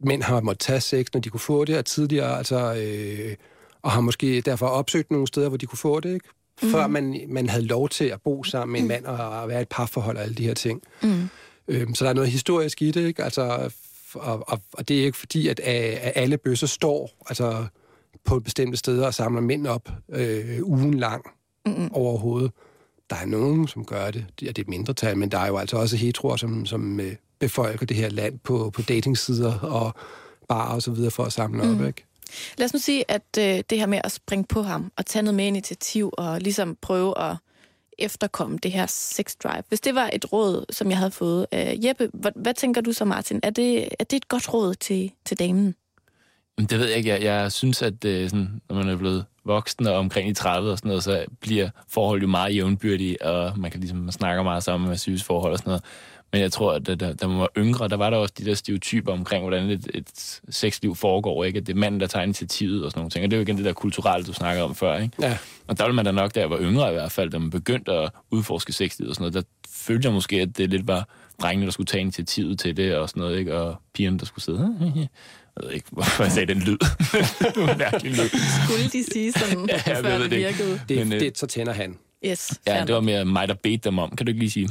mænd 0.00 0.22
har 0.22 0.40
måttet 0.40 0.60
tage 0.60 0.80
sex, 0.80 1.06
når 1.14 1.20
de 1.20 1.28
kunne 1.28 1.40
få 1.40 1.64
det, 1.64 1.78
og 1.78 1.84
tidligere, 1.84 2.38
altså, 2.38 2.74
øh, 2.74 3.36
og 3.82 3.90
har 3.90 4.00
måske 4.00 4.40
derfor 4.40 4.66
opsøgt 4.66 5.10
nogle 5.10 5.26
steder, 5.26 5.48
hvor 5.48 5.56
de 5.56 5.66
kunne 5.66 5.78
få 5.78 6.00
det, 6.00 6.14
ikke? 6.14 6.28
Før 6.62 6.86
man, 6.86 7.20
man 7.28 7.48
havde 7.48 7.64
lov 7.64 7.88
til 7.88 8.04
at 8.04 8.20
bo 8.24 8.42
sammen 8.42 8.72
med 8.72 8.80
en 8.80 8.88
mand 8.88 9.04
og, 9.04 9.40
og 9.40 9.48
være 9.48 9.62
et 9.62 9.68
parforhold 9.68 10.16
og 10.16 10.22
alle 10.22 10.34
de 10.34 10.46
her 10.46 10.54
ting. 10.54 10.82
Mm. 11.02 11.28
Øhm, 11.68 11.94
så 11.94 12.04
der 12.04 12.10
er 12.10 12.14
noget 12.14 12.30
historisk 12.30 12.82
i 12.82 12.90
det, 12.90 13.06
ikke? 13.06 13.24
Altså, 13.24 13.70
og, 14.14 14.48
og, 14.48 14.60
og 14.72 14.88
det 14.88 15.00
er 15.00 15.04
ikke 15.04 15.18
fordi, 15.18 15.48
at, 15.48 15.60
at 15.60 16.12
alle 16.14 16.36
bøsser 16.38 16.66
står 16.66 17.10
altså, 17.28 17.66
på 18.24 18.40
bestemte 18.40 18.76
steder 18.76 19.06
og 19.06 19.14
samler 19.14 19.40
mænd 19.40 19.66
op 19.66 19.88
øh, 20.12 20.58
ugen 20.62 20.94
lang 20.94 21.24
Mm-mm. 21.66 21.90
overhovedet. 21.92 22.52
Der 23.10 23.16
er 23.16 23.26
nogen, 23.26 23.68
som 23.68 23.84
gør 23.84 24.10
det. 24.10 24.26
Det 24.40 24.48
er 24.48 24.52
det 24.52 24.62
er 24.62 24.64
et 24.64 24.68
mindretal, 24.68 25.18
men 25.18 25.30
der 25.30 25.38
er 25.38 25.46
jo 25.46 25.56
altså 25.56 25.76
også 25.76 25.96
heteroer, 25.96 26.36
som, 26.36 26.66
som 26.66 27.00
øh, 27.00 27.12
befolker 27.38 27.86
det 27.86 27.96
her 27.96 28.08
land 28.08 28.38
på, 28.38 28.70
på 28.74 28.82
datingsider 28.82 29.58
og 29.58 29.94
bar 30.48 30.74
og 30.74 30.82
så 30.82 30.90
videre 30.90 31.10
for 31.10 31.24
at 31.24 31.32
samle 31.32 31.62
op, 31.62 31.86
ikke? 31.86 32.04
Lad 32.58 32.64
os 32.64 32.72
nu 32.72 32.78
sige, 32.78 33.10
at 33.10 33.22
øh, 33.38 33.62
det 33.70 33.78
her 33.78 33.86
med 33.86 34.00
at 34.04 34.12
springe 34.12 34.44
på 34.48 34.62
ham 34.62 34.92
og 34.96 35.06
tage 35.06 35.22
noget 35.22 35.34
med 35.34 35.46
initiativ 35.46 36.10
og 36.18 36.40
ligesom 36.40 36.76
prøve 36.82 37.18
at 37.18 37.36
efterkomme 37.98 38.58
det 38.62 38.72
her 38.72 38.86
sex 38.86 39.36
drive. 39.42 39.62
Hvis 39.68 39.80
det 39.80 39.94
var 39.94 40.10
et 40.12 40.32
råd, 40.32 40.64
som 40.70 40.90
jeg 40.90 40.98
havde 40.98 41.10
fået 41.10 41.46
af 41.52 41.78
Jeppe, 41.84 42.10
hvad, 42.14 42.32
hvad 42.36 42.54
tænker 42.54 42.80
du 42.80 42.92
så, 42.92 43.04
Martin? 43.04 43.40
Er 43.42 43.50
det, 43.50 43.88
er 43.98 44.04
det 44.04 44.16
et 44.16 44.28
godt 44.28 44.54
råd 44.54 44.74
til, 44.74 45.12
til 45.24 45.38
damen? 45.38 45.74
Men 46.58 46.66
det 46.66 46.78
ved 46.78 46.88
jeg 46.88 46.96
ikke. 46.96 47.10
Jeg, 47.10 47.22
jeg 47.22 47.52
synes, 47.52 47.82
at 47.82 48.04
øh, 48.04 48.30
sådan, 48.30 48.60
når 48.68 48.76
man 48.76 48.88
er 48.88 48.96
blevet 48.96 49.24
voksen 49.44 49.86
og 49.86 49.94
omkring 49.94 50.28
i 50.28 50.34
30 50.34 50.70
og 50.70 50.78
sådan 50.78 50.88
noget, 50.88 51.04
så 51.04 51.24
bliver 51.40 51.70
forhold 51.88 52.20
jo 52.20 52.26
meget 52.26 52.54
jævnbyrdige, 52.54 53.22
og 53.22 53.58
man 53.58 53.70
kan 53.70 53.80
ligesom 53.80 53.98
man 53.98 54.12
snakker 54.12 54.42
meget 54.42 54.64
sammen 54.64 54.88
med 54.88 54.96
sygehusforhold 54.96 55.52
og 55.52 55.58
sådan 55.58 55.70
noget. 55.70 55.84
Men 56.32 56.42
jeg 56.42 56.52
tror, 56.52 56.72
at 56.72 56.86
da, 56.86 56.94
da, 56.94 57.26
man 57.26 57.38
var 57.38 57.48
yngre, 57.56 57.88
der 57.88 57.96
var 57.96 58.10
der 58.10 58.16
også 58.16 58.34
de 58.38 58.44
der 58.44 58.54
stereotyper 58.54 59.12
omkring, 59.12 59.42
hvordan 59.42 59.70
et, 59.70 59.90
et 59.94 60.40
sexliv 60.48 60.94
foregår, 60.94 61.44
ikke? 61.44 61.58
At 61.58 61.66
det 61.66 61.72
er 61.72 61.76
manden, 61.76 62.00
der 62.00 62.06
tager 62.06 62.24
initiativet 62.24 62.84
og 62.84 62.90
sådan 62.90 63.00
nogle 63.00 63.10
ting. 63.10 63.24
Og 63.24 63.30
det 63.30 63.36
er 63.36 63.40
jo 63.40 63.42
igen 63.42 63.56
det 63.56 63.64
der 63.64 63.72
kulturelle, 63.72 64.26
du 64.26 64.32
snakker 64.32 64.62
om 64.62 64.74
før, 64.74 64.98
ikke? 64.98 65.14
Ja. 65.20 65.38
Og 65.66 65.78
der 65.78 65.84
ville 65.84 65.96
man 65.96 66.04
da 66.04 66.10
nok, 66.10 66.34
da 66.34 66.40
jeg 66.40 66.50
var 66.50 66.58
yngre 66.60 66.90
i 66.90 66.92
hvert 66.92 67.12
fald, 67.12 67.30
da 67.30 67.38
man 67.38 67.50
begyndte 67.50 67.92
at 67.92 68.10
udforske 68.30 68.72
sexlivet 68.72 69.08
og 69.08 69.14
sådan 69.14 69.32
noget, 69.32 69.34
der 69.34 69.42
følte 69.72 70.06
jeg 70.06 70.14
måske, 70.14 70.40
at 70.40 70.58
det 70.58 70.70
lidt 70.70 70.86
var 70.86 71.08
drengene, 71.42 71.66
der 71.66 71.72
skulle 71.72 71.86
tage 71.86 72.00
initiativet 72.00 72.58
til 72.58 72.76
det 72.76 72.96
og 72.96 73.08
sådan 73.08 73.20
noget, 73.20 73.38
ikke? 73.38 73.58
Og 73.58 73.76
pigerne, 73.94 74.18
der 74.18 74.24
skulle 74.24 74.44
sidde. 74.44 74.76
Jeg 75.56 75.68
ved 75.68 75.74
ikke, 75.74 75.86
hvorfor 75.90 76.22
jeg 76.22 76.32
sagde 76.32 76.54
den 76.54 76.62
lyd. 76.62 76.78
det 77.54 77.62
var 77.62 77.72
en 77.72 77.78
mærkelig 77.78 78.12
lyd. 78.12 78.28
Skulle 78.64 78.84
de 78.92 79.04
sige 79.12 79.32
sådan, 79.32 79.66
Ja, 79.68 79.82
jeg 79.86 79.96
før 79.96 80.18
ved 80.18 80.28
det 80.28 80.38
virkede? 80.38 80.80
Det, 80.88 80.98
Men, 80.98 81.12
øh, 81.12 81.20
det, 81.20 81.38
så 81.38 81.46
tænder 81.46 81.72
han. 81.72 81.98
Yes, 82.26 82.60
Ja, 82.66 82.84
det 82.86 82.94
var 82.94 83.00
mere 83.00 83.24
mig, 83.24 83.48
der 83.48 83.54
bedte 83.54 83.78
dem 83.90 83.98
om. 83.98 84.10
Kan 84.16 84.26
du 84.26 84.30
ikke 84.30 84.38
lige 84.40 84.50
sige? 84.50 84.68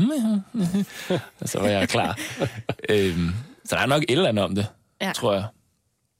og 1.39 1.49
så 1.49 1.59
var 1.59 1.67
jeg 1.67 1.89
klar. 1.89 2.19
øhm, 2.89 3.29
så 3.65 3.75
der 3.75 3.81
er 3.81 3.85
nok 3.85 4.03
et 4.03 4.11
eller 4.11 4.29
andet 4.29 4.43
om 4.45 4.55
det, 4.55 4.67
Ja. 5.01 5.07
ja. 5.07 5.13
tror 5.13 5.33
jeg. 5.33 5.45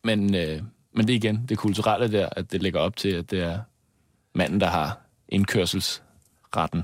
Men, 0.04 0.36
øh, 0.36 0.62
men 0.96 1.08
det 1.08 1.14
er 1.14 1.18
igen, 1.18 1.46
det 1.50 1.58
kulturelle 1.58 2.12
der, 2.18 2.30
at 2.32 2.52
det 2.52 2.62
lægger 2.64 2.80
op 2.80 2.96
til, 2.96 3.10
at 3.10 3.32
det 3.32 3.44
er 3.44 3.60
manden, 4.36 4.62
der 4.62 4.68
har 4.68 5.00
indkørselsretten. 5.30 6.84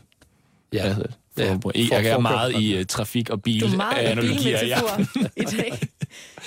Ja. 0.73 0.81
Hvad 0.81 0.93
hedder 0.93 1.07
det? 1.07 1.15
Ja, 1.37 1.43
For, 1.43 1.71
jeg, 1.75 1.87
for- 1.87 1.95
jeg 1.95 2.05
er 2.05 2.13
for- 2.13 2.21
meget 2.21 2.53
i 2.61 2.79
uh, 2.79 2.85
trafik 2.85 3.29
og 3.29 3.41
bil. 3.41 3.61
Du 3.61 3.65
er 3.67 3.75
meget 3.77 4.01
i 4.01 4.05
analogier, 4.05 4.65
ja. 4.65 4.79
bilmetafor 4.95 5.29
i 5.41 5.43
dag. 5.43 5.71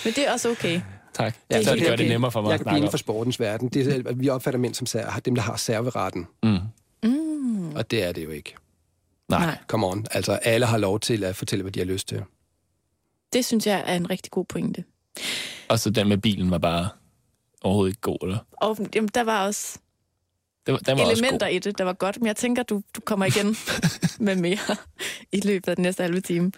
Men 0.05 0.13
det 0.13 0.29
er 0.29 0.33
også 0.33 0.51
okay. 0.51 0.81
Tak. 1.15 1.35
Det 1.49 1.55
er 1.55 1.59
Ja, 1.59 1.65
så 1.65 1.73
det 1.75 1.81
gør 1.83 1.91
det 1.91 2.01
okay. 2.01 2.09
nemmere 2.09 2.31
for 2.33 2.41
mig 2.43 2.49
Jeg 2.49 2.55
at 2.55 2.59
kan 2.61 2.65
blive 2.65 2.71
snakke 2.71 2.77
inden 2.79 2.89
om. 2.89 2.91
for 2.91 2.99
sportens 2.99 3.41
verden. 3.41 3.69
Det 3.69 3.87
er, 3.87 4.03
at 4.11 4.21
vi 4.21 4.29
opfatter 4.29 4.61
mænd 4.61 4.75
som 4.75 4.87
dem, 5.25 5.35
der 5.35 5.43
har 5.43 5.57
serveretten. 5.57 6.27
Mm. 6.43 6.59
Og 7.79 7.91
det 7.91 8.05
er 8.05 8.12
det 8.12 8.25
jo 8.25 8.31
ikke. 8.31 8.55
Nej. 9.29 9.41
Nej. 9.41 9.59
Come 9.67 9.87
on. 9.87 10.07
Altså, 10.11 10.33
alle 10.33 10.67
har 10.67 10.79
lov 10.79 11.01
til 11.01 11.25
at 11.25 11.37
fortælle, 11.37 11.62
hvad 11.62 11.73
de 11.73 11.81
har 11.81 11.87
lyst 11.87 12.09
til. 12.09 12.23
Det 13.33 13.45
synes 13.45 13.67
jeg 13.67 13.85
er 13.87 13.95
en 13.95 14.11
rigtig 14.11 14.31
god 14.31 14.45
pointe. 14.45 14.85
Og 15.69 15.79
så 15.79 15.91
den 15.91 16.09
med 16.09 16.19
bilen 16.19 16.51
var 16.51 16.59
bare 16.59 16.88
overhovedet 17.62 17.91
ikke 17.91 18.01
god, 18.01 18.19
eller? 18.23 18.38
Og 18.53 18.79
jamen, 18.95 19.09
der 19.14 19.23
var 19.25 19.47
også 19.47 19.79
Det 20.67 20.73
var, 20.73 20.79
den 20.79 20.99
var 20.99 21.11
elementer 21.11 21.47
i 21.47 21.59
det, 21.59 21.79
der 21.79 21.85
var 21.85 21.93
godt, 21.93 22.19
men 22.21 22.27
jeg 22.27 22.37
tænker, 22.37 22.62
du, 22.62 22.83
du 22.97 23.01
kommer 23.01 23.27
igen 23.27 23.57
med 24.27 24.37
mere 24.37 24.77
i 25.33 25.41
løbet 25.41 25.69
af 25.69 25.77
den 25.77 25.83
næste 25.83 26.03
halve 26.03 26.21
time. 26.21 26.53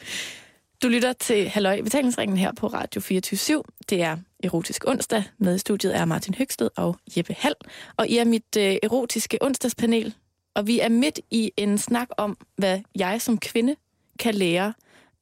Du 0.82 0.88
lytter 0.88 1.12
til 1.12 1.48
Halløj 1.48 1.74
i 1.74 1.82
betalingsringen 1.82 2.36
her 2.36 2.52
på 2.52 2.66
Radio 2.66 3.00
24 3.00 3.62
Det 3.90 4.02
er 4.02 4.16
Erotisk 4.44 4.84
Onsdag. 4.86 5.24
Med 5.38 5.54
i 5.54 5.58
studiet 5.58 5.96
er 5.96 6.04
Martin 6.04 6.34
Høgsted 6.34 6.70
og 6.76 6.96
Jeppe 7.16 7.34
Hall. 7.38 7.54
Og 7.96 8.08
I 8.08 8.18
er 8.18 8.24
mit 8.24 8.56
øh, 8.58 8.76
erotiske 8.82 9.38
onsdagspanel. 9.40 10.14
Og 10.54 10.66
vi 10.66 10.80
er 10.80 10.88
midt 10.88 11.20
i 11.30 11.52
en 11.56 11.78
snak 11.78 12.08
om, 12.16 12.38
hvad 12.56 12.80
jeg 12.94 13.22
som 13.22 13.38
kvinde 13.38 13.76
kan 14.18 14.34
lære 14.34 14.74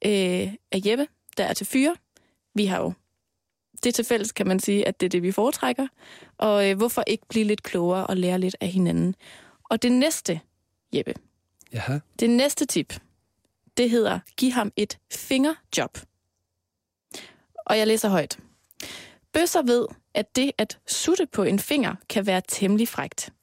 øh, 0.05 0.53
af 0.71 0.81
Jeppe, 0.85 1.07
der 1.37 1.43
er 1.43 1.53
til 1.53 1.65
fyre. 1.67 1.95
Vi 2.55 2.65
har 2.65 2.81
jo 2.81 2.93
det 3.83 3.95
til 3.95 4.05
fælles, 4.05 4.31
kan 4.31 4.47
man 4.47 4.59
sige, 4.59 4.87
at 4.87 4.99
det 4.99 5.05
er 5.05 5.09
det, 5.09 5.23
vi 5.23 5.31
foretrækker. 5.31 5.87
Og 6.37 6.69
øh, 6.69 6.77
hvorfor 6.77 7.03
ikke 7.07 7.25
blive 7.29 7.45
lidt 7.45 7.63
klogere 7.63 8.07
og 8.07 8.17
lære 8.17 8.39
lidt 8.39 8.55
af 8.61 8.67
hinanden? 8.67 9.15
Og 9.69 9.81
det 9.81 9.91
næste, 9.91 10.41
Jeppe, 10.93 11.13
Jaha. 11.73 11.99
det 12.19 12.29
næste 12.29 12.65
tip, 12.65 12.99
det 13.77 13.89
hedder, 13.89 14.19
giv 14.37 14.51
ham 14.51 14.71
et 14.75 14.99
fingerjob. 15.11 15.97
Og 17.65 17.77
jeg 17.77 17.87
læser 17.87 18.09
højt. 18.09 18.39
Bøsser 19.33 19.61
ved, 19.61 19.87
at 20.13 20.35
det 20.35 20.51
at 20.57 20.79
sutte 20.87 21.25
på 21.25 21.43
en 21.43 21.59
finger 21.59 21.95
kan 22.09 22.25
være 22.25 22.41
temmelig 22.47 22.87
frægt. 22.87 23.33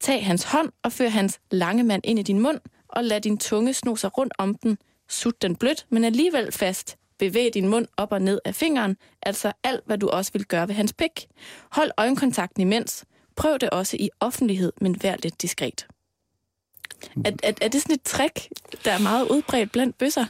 Tag 0.00 0.26
hans 0.26 0.44
hånd 0.44 0.72
og 0.82 0.92
før 0.92 1.08
hans 1.08 1.40
lange 1.50 1.82
mand 1.82 2.02
ind 2.04 2.18
i 2.18 2.22
din 2.22 2.40
mund, 2.40 2.60
og 2.88 3.04
lad 3.04 3.20
din 3.20 3.38
tunge 3.38 3.74
sno 3.74 3.96
sig 3.96 4.18
rundt 4.18 4.32
om 4.38 4.54
den. 4.54 4.78
Sut 5.08 5.42
den 5.42 5.56
blødt, 5.56 5.86
men 5.90 6.04
alligevel 6.04 6.52
fast. 6.52 6.96
Bevæg 7.18 7.54
din 7.54 7.68
mund 7.68 7.86
op 7.96 8.12
og 8.12 8.22
ned 8.22 8.40
af 8.44 8.54
fingeren, 8.54 8.96
altså 9.22 9.52
alt, 9.62 9.80
hvad 9.86 9.98
du 9.98 10.08
også 10.08 10.32
vil 10.32 10.44
gøre 10.44 10.68
ved 10.68 10.74
hans 10.74 10.92
pik. 10.92 11.26
Hold 11.72 11.90
øjenkontakten 11.96 12.60
imens. 12.60 13.04
Prøv 13.36 13.58
det 13.58 13.70
også 13.70 13.96
i 14.00 14.10
offentlighed, 14.20 14.72
men 14.80 15.02
vær 15.02 15.16
lidt 15.22 15.42
diskret. 15.42 15.86
Er, 17.24 17.30
er, 17.42 17.52
er 17.60 17.68
det 17.68 17.82
sådan 17.82 17.94
et 17.94 18.02
trick, 18.02 18.48
der 18.84 18.92
er 18.92 18.98
meget 18.98 19.28
udbredt 19.30 19.72
blandt 19.72 19.98
bøsser? 19.98 20.24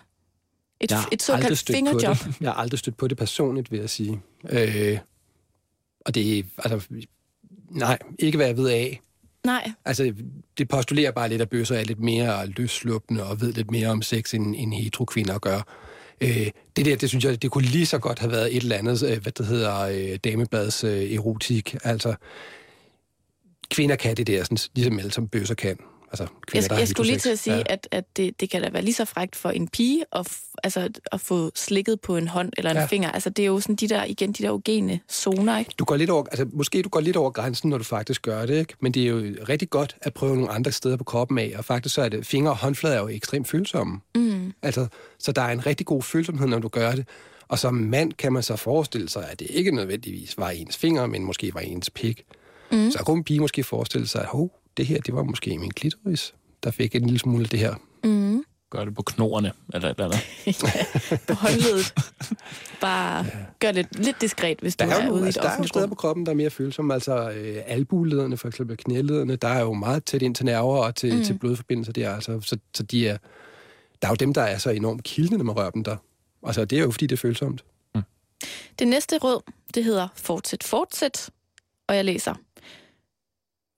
Et, 0.80 0.90
Jeg 0.90 1.04
et 1.12 1.22
såkaldt 1.22 1.66
fingerjob? 1.66 2.16
Jeg 2.40 2.50
har 2.50 2.54
aldrig 2.54 2.78
stødt 2.78 2.96
på 2.96 3.08
det 3.08 3.16
personligt, 3.16 3.70
vil 3.70 3.80
jeg 3.80 3.90
sige. 3.90 4.20
Øh, 4.48 4.98
og 6.00 6.14
det 6.14 6.38
er, 6.38 6.42
altså, 6.58 6.88
nej, 7.70 7.98
ikke 8.18 8.36
hvad 8.36 8.46
jeg 8.46 8.56
ved 8.56 8.68
af. 8.68 9.00
Nej, 9.46 9.72
Altså, 9.84 10.14
det 10.58 10.68
postulerer 10.68 11.10
bare 11.10 11.28
lidt, 11.28 11.42
at 11.42 11.48
bøsser 11.50 11.76
er 11.76 11.84
lidt 11.84 12.00
mere 12.00 12.46
løsluppende 12.46 13.24
og 13.24 13.40
ved 13.40 13.52
lidt 13.52 13.70
mere 13.70 13.88
om 13.88 14.02
sex, 14.02 14.34
end, 14.34 14.54
end 14.58 14.74
hetero-kvinder 14.74 15.38
gør. 15.38 15.60
Øh, 16.20 16.50
det 16.76 16.84
der, 16.84 16.96
det 16.96 17.08
synes 17.08 17.24
jeg, 17.24 17.42
det 17.42 17.50
kunne 17.50 17.64
lige 17.64 17.86
så 17.86 17.98
godt 17.98 18.18
have 18.18 18.32
været 18.32 18.56
et 18.56 18.62
eller 18.62 18.76
andet, 18.76 19.02
øh, 19.02 19.22
hvad 19.22 19.32
det 19.32 19.46
hedder, 19.46 19.80
øh, 19.80 20.18
dameblads 20.24 20.84
øh, 20.84 21.12
erotik. 21.12 21.76
Altså, 21.84 22.14
kvinder 23.70 23.96
kan 23.96 24.16
det 24.16 24.26
der, 24.26 24.44
sådan, 24.44 24.58
ligesom 24.74 24.98
alle 24.98 25.12
som 25.12 25.28
bøsser 25.28 25.54
kan. 25.54 25.78
Altså, 26.20 26.34
kvinder, 26.46 26.64
jeg, 26.64 26.70
der 26.70 26.78
jeg 26.78 26.88
skulle 26.88 27.06
lige 27.10 27.18
til 27.18 27.30
at 27.30 27.38
sige, 27.38 27.56
Ja. 27.56 27.62
at, 27.66 27.88
at 27.90 28.16
det, 28.16 28.40
det 28.40 28.50
kan 28.50 28.62
da 28.62 28.70
være 28.70 28.82
lige 28.82 28.94
så 28.94 29.04
frægt 29.04 29.36
for 29.36 29.50
en 29.50 29.68
pige 29.68 30.04
at, 30.12 30.32
altså, 30.64 30.88
at 31.12 31.20
få 31.20 31.50
slikket 31.54 32.00
på 32.00 32.16
en 32.16 32.28
hånd 32.28 32.52
eller 32.56 32.70
en 32.70 32.76
Ja. 32.76 32.86
finger. 32.86 33.10
Altså, 33.10 33.30
det 33.30 33.42
er 33.42 33.46
jo 33.46 33.60
sådan 33.60 33.74
de 33.76 33.88
der, 33.88 34.04
igen, 34.04 34.32
de 34.32 34.42
der 34.42 34.50
ogene 34.50 35.00
zoner, 35.12 35.58
ikke? 35.58 35.70
Du 35.78 35.84
går 35.84 35.96
lidt 35.96 36.10
over, 36.10 36.24
altså 36.30 36.46
måske 36.52 36.82
du 36.82 36.88
går 36.88 37.00
lidt 37.00 37.16
over 37.16 37.30
grænsen, 37.30 37.70
når 37.70 37.78
du 37.78 37.84
faktisk 37.84 38.22
gør 38.22 38.46
det, 38.46 38.58
ikke? 38.58 38.74
Men 38.80 38.92
det 38.92 39.02
er 39.02 39.06
jo 39.08 39.34
rigtig 39.48 39.70
godt 39.70 39.96
at 40.00 40.14
prøve 40.14 40.34
nogle 40.36 40.50
andre 40.50 40.72
steder 40.72 40.96
på 40.96 41.04
kroppen 41.04 41.38
af, 41.38 41.52
og 41.58 41.64
faktisk 41.64 41.94
så 41.94 42.02
er 42.02 42.08
det, 42.08 42.26
fingre 42.26 42.50
og 42.50 42.56
håndflader 42.56 42.96
er 42.96 43.00
jo 43.00 43.08
ekstremt 43.08 43.48
følsomme. 43.48 44.00
Mm. 44.14 44.52
Altså, 44.62 44.86
så 45.18 45.32
der 45.32 45.42
er 45.42 45.52
en 45.52 45.66
rigtig 45.66 45.86
god 45.86 46.02
følsomhed, 46.02 46.46
når 46.46 46.58
du 46.58 46.68
gør 46.68 46.92
det. 46.92 47.08
Og 47.48 47.58
som 47.58 47.74
mand 47.74 48.12
kan 48.12 48.32
man 48.32 48.42
så 48.42 48.56
forestille 48.56 49.08
sig, 49.08 49.28
at 49.30 49.40
det 49.40 49.46
ikke 49.50 49.70
nødvendigvis 49.70 50.38
var 50.38 50.50
ens 50.50 50.76
finger, 50.76 51.06
men 51.06 51.24
måske 51.24 51.54
var 51.54 51.60
ens 51.60 51.90
pik. 51.90 52.22
Mm. 52.72 52.90
Så 52.90 52.98
kunne 52.98 53.16
en 53.16 53.24
pige 53.24 53.40
måske 53.40 53.64
forestille 53.64 54.06
sig, 54.06 54.20
at 54.22 54.28
oh, 54.32 54.48
det 54.76 54.86
her, 54.86 55.00
det 55.00 55.14
var 55.14 55.22
måske 55.22 55.58
min 55.58 55.70
klitoris, 55.70 56.34
der 56.62 56.70
fik 56.70 56.94
en 56.94 57.02
lille 57.02 57.18
smule 57.18 57.42
af 57.42 57.48
det 57.48 57.58
her. 57.58 57.74
Mm. 58.04 58.44
Gør 58.70 58.84
det 58.84 58.94
på 58.94 59.02
knorene, 59.02 59.52
eller 59.74 59.88
eller 59.88 60.04
andet. 60.04 60.18
ja, 60.46 61.16
på 61.28 61.34
håndledet. 61.34 61.94
Bare 62.80 63.24
ja. 63.24 63.30
gør 63.60 63.72
det 63.72 63.86
lidt 63.92 64.20
diskret, 64.20 64.58
hvis 64.60 64.76
Der 64.76 64.84
du 64.84 64.90
er, 64.90 64.96
er, 64.96 65.10
ude 65.10 65.22
i 65.22 65.24
altså, 65.24 65.40
et 65.40 65.44
der 65.44 65.50
er 65.50 65.56
jo 65.58 65.66
steder 65.66 65.86
på 65.86 65.94
kroppen, 65.94 66.26
der 66.26 66.32
er 66.32 66.36
mere 66.36 66.50
følsomme. 66.50 66.94
Altså 66.94 67.30
øh, 67.30 67.56
albuelederne, 67.66 68.36
for 68.36 68.48
eksempel 68.48 68.76
knælederne, 68.76 69.36
der 69.36 69.48
er 69.48 69.60
jo 69.60 69.72
meget 69.72 70.04
tæt 70.04 70.22
ind 70.22 70.34
til 70.34 70.44
nerver 70.44 70.78
og 70.78 70.94
til, 70.94 71.16
mm. 71.16 71.24
til 71.24 71.38
blodforbindelser 71.38 71.92
der. 71.92 72.14
Altså, 72.14 72.40
så, 72.40 72.58
så 72.74 72.82
de 72.82 73.08
er, 73.08 73.18
der 74.02 74.08
er 74.08 74.12
jo 74.12 74.16
dem, 74.16 74.34
der 74.34 74.42
er 74.42 74.58
så 74.58 74.70
enormt 74.70 75.02
kildende, 75.02 75.38
når 75.38 75.44
man 75.44 75.56
rører 75.56 75.70
dem 75.70 75.84
der. 75.84 75.96
Altså, 76.46 76.64
det 76.64 76.78
er 76.78 76.82
jo, 76.82 76.90
fordi 76.90 77.06
det 77.06 77.16
er 77.16 77.20
følsomt. 77.20 77.64
Det 78.78 78.88
næste 78.88 79.18
råd, 79.18 79.42
det 79.74 79.84
hedder 79.84 80.08
fortsæt, 80.14 80.62
fortsæt, 80.62 81.30
og 81.88 81.96
jeg 81.96 82.04
læser. 82.04 82.34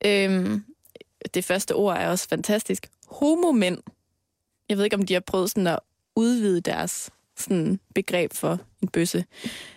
Øhm, 0.06 0.64
det 1.34 1.44
første 1.44 1.74
ord 1.74 1.96
er 1.96 2.08
også 2.08 2.28
fantastisk. 2.28 2.88
Homomænd. 3.06 3.78
Jeg 4.68 4.76
ved 4.76 4.84
ikke, 4.84 4.96
om 4.96 5.06
de 5.06 5.12
har 5.12 5.20
prøvet 5.20 5.50
sådan 5.50 5.66
at 5.66 5.78
udvide 6.16 6.60
deres 6.60 7.10
sådan 7.36 7.80
begreb 7.94 8.32
for 8.32 8.58
en 8.82 8.88
bøsse. 8.88 9.24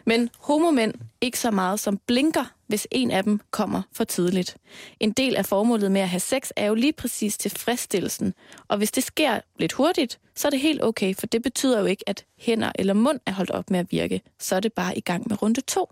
Men 0.06 0.30
homomænd 0.39 0.93
ikke 1.21 1.39
så 1.39 1.51
meget 1.51 1.80
som 1.80 1.97
blinker, 1.97 2.54
hvis 2.67 2.88
en 2.91 3.12
af 3.12 3.23
dem 3.23 3.39
kommer 3.51 3.82
for 3.91 4.04
tidligt. 4.04 4.58
En 4.99 5.12
del 5.12 5.36
af 5.36 5.45
formålet 5.45 5.91
med 5.91 6.01
at 6.01 6.10
have 6.10 6.19
sex 6.19 6.49
er 6.56 6.65
jo 6.65 6.73
lige 6.73 6.93
præcis 6.93 7.38
tilfredsstillelsen. 7.38 8.34
Og 8.67 8.77
hvis 8.77 8.91
det 8.91 9.04
sker 9.04 9.39
lidt 9.60 9.73
hurtigt, 9.73 10.19
så 10.36 10.47
er 10.47 10.49
det 10.49 10.60
helt 10.60 10.84
okay, 10.84 11.15
for 11.15 11.27
det 11.27 11.43
betyder 11.43 11.80
jo 11.80 11.86
ikke, 11.86 12.10
at 12.10 12.25
hænder 12.38 12.71
eller 12.75 12.93
mund 12.93 13.19
er 13.25 13.32
holdt 13.32 13.51
op 13.51 13.69
med 13.69 13.80
at 13.80 13.91
virke. 13.91 14.21
Så 14.39 14.56
er 14.56 14.60
det 14.60 14.73
bare 14.73 14.97
i 14.97 15.01
gang 15.01 15.27
med 15.30 15.41
runde 15.41 15.62
to. 15.62 15.89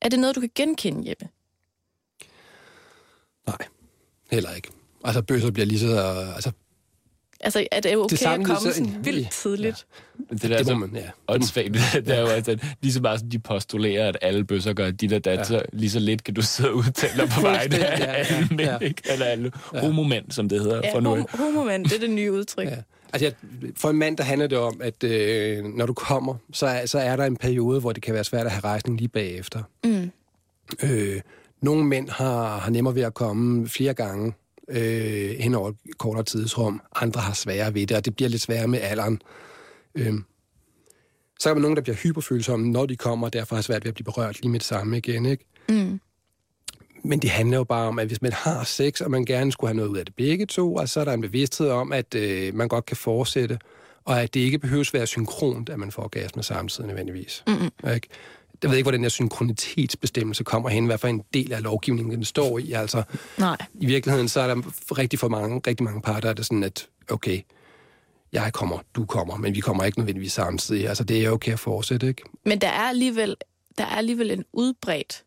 Er 0.00 0.08
det 0.08 0.18
noget, 0.18 0.36
du 0.36 0.40
kan 0.40 0.50
genkende, 0.54 1.10
Jeppe? 1.10 1.28
Nej, 3.46 3.56
heller 4.30 4.50
ikke. 4.54 4.68
Altså, 5.04 5.22
bøsser 5.22 5.50
bliver 5.50 5.66
lige 5.66 5.78
så... 5.78 5.96
Altså, 6.34 6.50
Altså, 7.44 7.66
er 7.72 7.80
det 7.80 7.96
okay 7.96 8.04
Det 8.10 8.12
at 8.12 8.18
samme, 8.18 8.44
komme 8.46 8.60
så- 8.60 8.74
sådan 8.74 8.96
vildt 9.04 9.30
tidligt? 9.30 9.86
Det, 10.30 10.42
der 10.42 10.48
det 10.48 10.60
er 10.60 10.64
så 10.64 10.74
man, 10.74 10.90
ja. 10.94 11.10
åndssvagt. 11.28 11.72
Det 12.06 12.08
er 12.08 12.20
jo 12.20 12.26
altså, 12.26 12.58
lige 12.82 12.92
så 12.92 13.00
meget 13.00 13.20
som 13.20 13.30
de 13.30 13.38
postulerer, 13.38 14.08
at 14.08 14.16
alle 14.22 14.44
bøsser 14.44 14.72
gør 14.72 14.90
dit 14.90 15.12
og 15.12 15.24
dat, 15.24 15.38
ja. 15.38 15.44
så 15.44 15.62
lige 15.72 15.90
så 15.90 15.98
lidt 15.98 16.24
kan 16.24 16.34
du 16.34 16.42
sidde 16.42 16.70
og 16.70 16.76
udtale 16.76 17.22
dig 17.22 17.28
på 17.28 17.40
vegne 17.40 17.76
af 17.86 18.00
ja, 18.00 18.06
ja, 18.06 18.12
alle 18.12 18.48
mænd, 18.50 18.60
ja. 18.60 18.78
ikke? 18.78 19.02
Eller 19.12 19.26
alle 19.26 19.52
homomænd, 19.74 20.30
som 20.30 20.48
det 20.48 20.60
hedder 20.60 20.80
Ja, 20.84 20.94
for 20.94 21.00
nu. 21.00 21.16
hom- 21.16 21.36
homomand, 21.36 21.84
det 21.84 21.92
er 21.92 21.98
det 21.98 22.10
nye 22.10 22.32
udtryk. 22.32 22.66
Ja. 22.68 22.76
Altså, 23.12 23.24
jeg, 23.26 23.32
for 23.76 23.90
en 23.90 23.96
mand, 23.96 24.16
der 24.16 24.24
handler 24.24 24.46
det 24.46 24.58
om, 24.58 24.80
at 24.84 25.04
øh, 25.04 25.64
når 25.64 25.86
du 25.86 25.92
kommer, 25.94 26.34
så 26.52 26.66
er, 26.66 26.86
så 26.86 26.98
er 26.98 27.16
der 27.16 27.24
en 27.24 27.36
periode, 27.36 27.80
hvor 27.80 27.92
det 27.92 28.02
kan 28.02 28.14
være 28.14 28.24
svært 28.24 28.46
at 28.46 28.52
have 28.52 28.64
rejsning 28.64 28.98
lige 28.98 29.08
bagefter. 29.08 29.62
Mm. 29.84 30.10
Øh, 30.82 31.20
nogle 31.62 31.84
mænd 31.84 32.08
har, 32.08 32.58
har 32.58 32.70
nemmere 32.70 32.94
ved 32.94 33.02
at 33.02 33.14
komme 33.14 33.68
flere 33.68 33.94
gange 33.94 34.34
øh, 34.68 35.30
hen 35.38 35.54
over 35.54 35.68
et 35.68 35.76
kortere 35.98 36.24
tidsrum. 36.24 36.80
Andre 36.94 37.20
har 37.20 37.34
sværere 37.34 37.74
ved 37.74 37.86
det, 37.86 37.96
og 37.96 38.04
det 38.04 38.16
bliver 38.16 38.28
lidt 38.28 38.42
sværere 38.42 38.68
med 38.68 38.80
alderen. 38.80 39.22
Øh, 39.94 40.14
så 41.38 41.50
er 41.50 41.54
der 41.54 41.60
nogen, 41.60 41.76
der 41.76 41.82
bliver 41.82 41.96
hyperfølsomme, 41.96 42.70
når 42.70 42.86
de 42.86 42.96
kommer, 42.96 43.26
og 43.26 43.32
derfor 43.32 43.54
har 43.54 43.62
svært 43.62 43.84
ved 43.84 43.88
at 43.88 43.94
blive 43.94 44.04
berørt 44.04 44.40
lige 44.40 44.50
med 44.50 44.60
det 44.60 44.66
samme 44.66 44.98
igen. 44.98 45.26
Ikke? 45.26 45.44
Mm. 45.68 46.00
Men 47.04 47.18
det 47.18 47.30
handler 47.30 47.56
jo 47.56 47.64
bare 47.64 47.88
om, 47.88 47.98
at 47.98 48.06
hvis 48.06 48.22
man 48.22 48.32
har 48.32 48.64
sex, 48.64 49.00
og 49.00 49.10
man 49.10 49.24
gerne 49.24 49.52
skulle 49.52 49.68
have 49.68 49.76
noget 49.76 49.88
ud 49.88 49.96
af 49.96 50.04
det 50.04 50.14
begge 50.14 50.46
to, 50.46 50.74
og 50.74 50.88
så 50.88 51.00
er 51.00 51.04
der 51.04 51.12
en 51.12 51.20
bevidsthed 51.20 51.68
om, 51.68 51.92
at 51.92 52.14
øh, 52.14 52.54
man 52.54 52.68
godt 52.68 52.86
kan 52.86 52.96
fortsætte, 52.96 53.58
og 54.04 54.22
at 54.22 54.34
det 54.34 54.40
ikke 54.40 54.58
behøves 54.58 54.94
være 54.94 55.06
synkront, 55.06 55.68
at 55.68 55.78
man 55.78 55.90
får 55.90 56.02
orgasme 56.02 56.42
samtidig 56.42 56.88
nødvendigvis. 56.88 57.44
Mm-mm. 57.46 57.90
Ikke? 57.94 58.08
Jeg 58.62 58.70
ved 58.70 58.76
ikke, 58.76 58.84
hvor 58.84 58.90
den 58.92 59.02
her 59.02 59.08
synkronitetsbestemmelse 59.08 60.44
kommer 60.44 60.68
hen, 60.68 60.86
hvad 60.86 60.98
for 60.98 61.08
en 61.08 61.22
del 61.34 61.52
af 61.52 61.62
lovgivningen 61.62 62.14
den 62.14 62.24
står 62.24 62.58
i. 62.58 62.72
Altså, 62.72 63.02
Nej. 63.38 63.56
i 63.74 63.86
virkeligheden, 63.86 64.28
så 64.28 64.40
er 64.40 64.46
der 64.54 64.62
rigtig 64.98 65.18
for 65.18 65.28
mange, 65.28 65.60
rigtig 65.66 65.84
mange 65.84 66.00
parter, 66.02 66.20
der 66.20 66.28
er 66.28 66.32
det 66.34 66.46
sådan, 66.46 66.62
at 66.64 66.88
okay, 67.10 67.40
jeg 68.32 68.52
kommer, 68.52 68.78
du 68.94 69.04
kommer, 69.04 69.36
men 69.36 69.54
vi 69.54 69.60
kommer 69.60 69.84
ikke 69.84 69.98
nødvendigvis 69.98 70.32
samtidig. 70.32 70.88
Altså, 70.88 71.04
det 71.04 71.24
er 71.24 71.30
okay 71.30 71.52
at 71.52 71.58
fortsætte, 71.60 72.08
ikke? 72.08 72.22
Men 72.46 72.58
der 72.60 72.68
er 72.68 72.82
alligevel, 72.88 73.36
der 73.78 73.84
er 73.84 73.96
alligevel 73.96 74.30
en 74.30 74.44
udbredt 74.52 75.24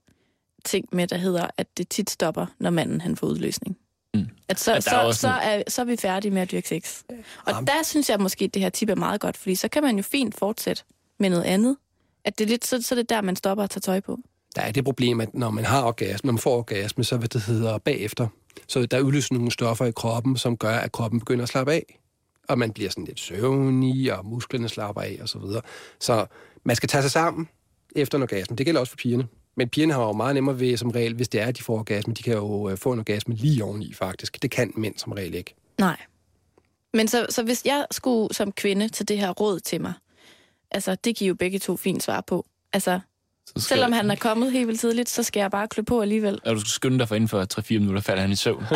ting 0.66 0.86
med, 0.92 1.08
der 1.08 1.18
hedder, 1.18 1.48
at 1.58 1.68
det 1.78 1.90
tit 1.90 2.10
stopper, 2.10 2.46
når 2.60 2.70
manden 2.70 3.02
han 3.02 3.16
får 3.16 3.28
udløsning. 3.28 3.78
Mm. 4.14 4.26
At 4.50 4.60
så, 4.60 4.72
At 4.72 4.78
er 4.78 4.82
så, 4.82 5.02
også 5.02 5.22
så, 5.22 5.28
en- 5.28 5.34
er, 5.44 5.64
så 5.68 5.82
er 5.82 5.86
vi 5.86 5.98
færdige 5.98 6.32
med 6.32 6.42
at 6.42 6.52
dyrke 6.52 6.68
sex. 6.68 7.02
Og 7.10 7.16
Jamen. 7.52 7.68
der 7.68 7.84
synes 7.84 8.10
jeg 8.10 8.20
måske, 8.20 8.46
at 8.46 8.54
det 8.54 8.62
her 8.62 8.70
tip 8.70 8.90
er 8.90 8.96
meget 8.96 9.22
godt, 9.22 9.38
fordi 9.38 9.56
så 9.56 9.68
kan 9.68 9.84
man 9.84 9.96
jo 9.98 10.04
fint 10.04 10.36
fortsætte 10.36 10.84
med 11.20 11.30
noget 11.30 11.44
andet. 11.44 11.78
At 12.26 12.40
det 12.40 12.46
er 12.46 12.50
lidt, 12.50 12.66
så, 12.66 12.82
så 12.82 12.96
er 12.96 12.98
det 12.98 13.10
der, 13.10 13.22
man 13.22 13.36
stopper 13.36 13.64
at 13.64 13.70
tage 13.70 13.82
tøj 13.82 14.00
på. 14.00 14.20
Der 14.56 14.62
er 14.62 14.72
det 14.72 14.84
problem, 14.84 15.22
at 15.22 15.34
når 15.34 15.50
man 15.50 15.66
har 15.66 15.84
orgasme, 15.84 16.28
når 16.28 16.34
man 16.34 16.40
får 16.40 16.58
orgasme, 16.58 17.04
så 17.04 17.18
hvad 17.18 17.28
det 17.28 17.42
hedder 17.42 17.78
bagefter. 17.78 18.28
Så 18.68 18.86
der 18.86 19.00
udløser 19.00 19.36
nogle 19.36 19.52
stoffer 19.52 19.86
i 19.86 19.92
kroppen, 19.92 20.38
som 20.38 20.58
gør, 20.58 20.76
at 20.76 20.92
kroppen 20.92 21.20
begynder 21.20 21.44
at 21.44 21.50
slappe 21.50 21.74
af. 21.74 22.00
Og 22.48 22.58
man 22.58 22.72
bliver 22.72 22.90
sådan 22.90 23.06
lidt 23.06 23.20
søvnig, 23.20 24.18
og 24.18 24.26
musklerne 24.26 24.70
slapper 24.70 25.02
af, 25.02 25.18
og 25.22 25.30
så 25.30 25.40
videre. 25.40 25.62
Så 26.00 26.26
man 26.64 26.76
skal 26.76 26.90
tage 26.90 27.02
sig 27.02 27.12
sammen 27.12 27.50
efter 27.96 28.18
en 28.18 28.22
orgasme. 28.22 28.56
Det 28.56 28.66
gælder 28.66 28.80
også 28.82 28.92
for 28.92 28.98
pigerne. 28.98 29.28
Men 29.58 29.70
pigerne 29.70 29.94
har 29.94 30.02
jo 30.02 30.14
meget 30.14 30.36
nemmere 30.36 30.60
ved, 30.60 30.78
som 30.78 30.90
regel, 30.92 31.14
hvis 31.14 31.30
det 31.30 31.42
er, 31.42 31.46
at 31.46 31.58
de 31.58 31.64
får 31.64 31.80
orgasme, 31.80 32.14
de 32.14 32.24
kan 32.24 32.34
jo 32.34 32.70
øh, 32.70 32.78
få 32.78 32.92
en 32.92 33.00
orgasme 33.00 33.36
lige 33.36 33.64
oveni, 33.64 33.94
faktisk. 33.94 34.42
Det 34.42 34.52
kan 34.52 34.74
mænd 34.76 34.98
som 34.98 35.12
regel 35.14 35.34
ikke. 35.34 35.56
Nej. 35.80 35.98
Men 36.94 37.08
så, 37.08 37.26
så 37.30 37.44
hvis 37.44 37.66
jeg 37.66 37.86
skulle 37.92 38.36
som 38.36 38.52
kvinde 38.52 38.90
tage 38.90 39.06
det 39.06 39.18
her 39.18 39.32
råd 39.32 39.60
til 39.60 39.82
mig, 39.82 39.94
altså 40.72 40.96
det 41.04 41.16
giver 41.16 41.28
jo 41.30 41.36
begge 41.36 41.60
to 41.60 41.78
fint 41.78 42.04
svar 42.04 42.22
på. 42.28 42.46
Altså, 42.74 43.00
Så 43.48 43.52
skal, 43.52 43.62
selvom 43.62 43.92
han 43.92 44.12
er 44.12 44.16
kommet 44.16 44.52
helt 44.52 44.68
vildt 44.68 44.80
tidligt, 44.80 45.10
så 45.10 45.24
skal 45.24 45.40
jeg 45.40 45.52
bare 45.52 45.68
klø 45.68 45.84
på 45.84 46.02
alligevel. 46.02 46.40
Og 46.46 46.56
du 46.56 46.60
skal 46.60 46.70
skynde 46.70 47.00
dig 47.00 47.08
for 47.08 47.16
inden 47.16 47.28
for 47.28 47.46
3-4 47.60 47.74
minutter, 47.74 48.02
falder 48.02 48.22
han 48.22 48.32
i 48.32 48.36
søvn. 48.36 48.64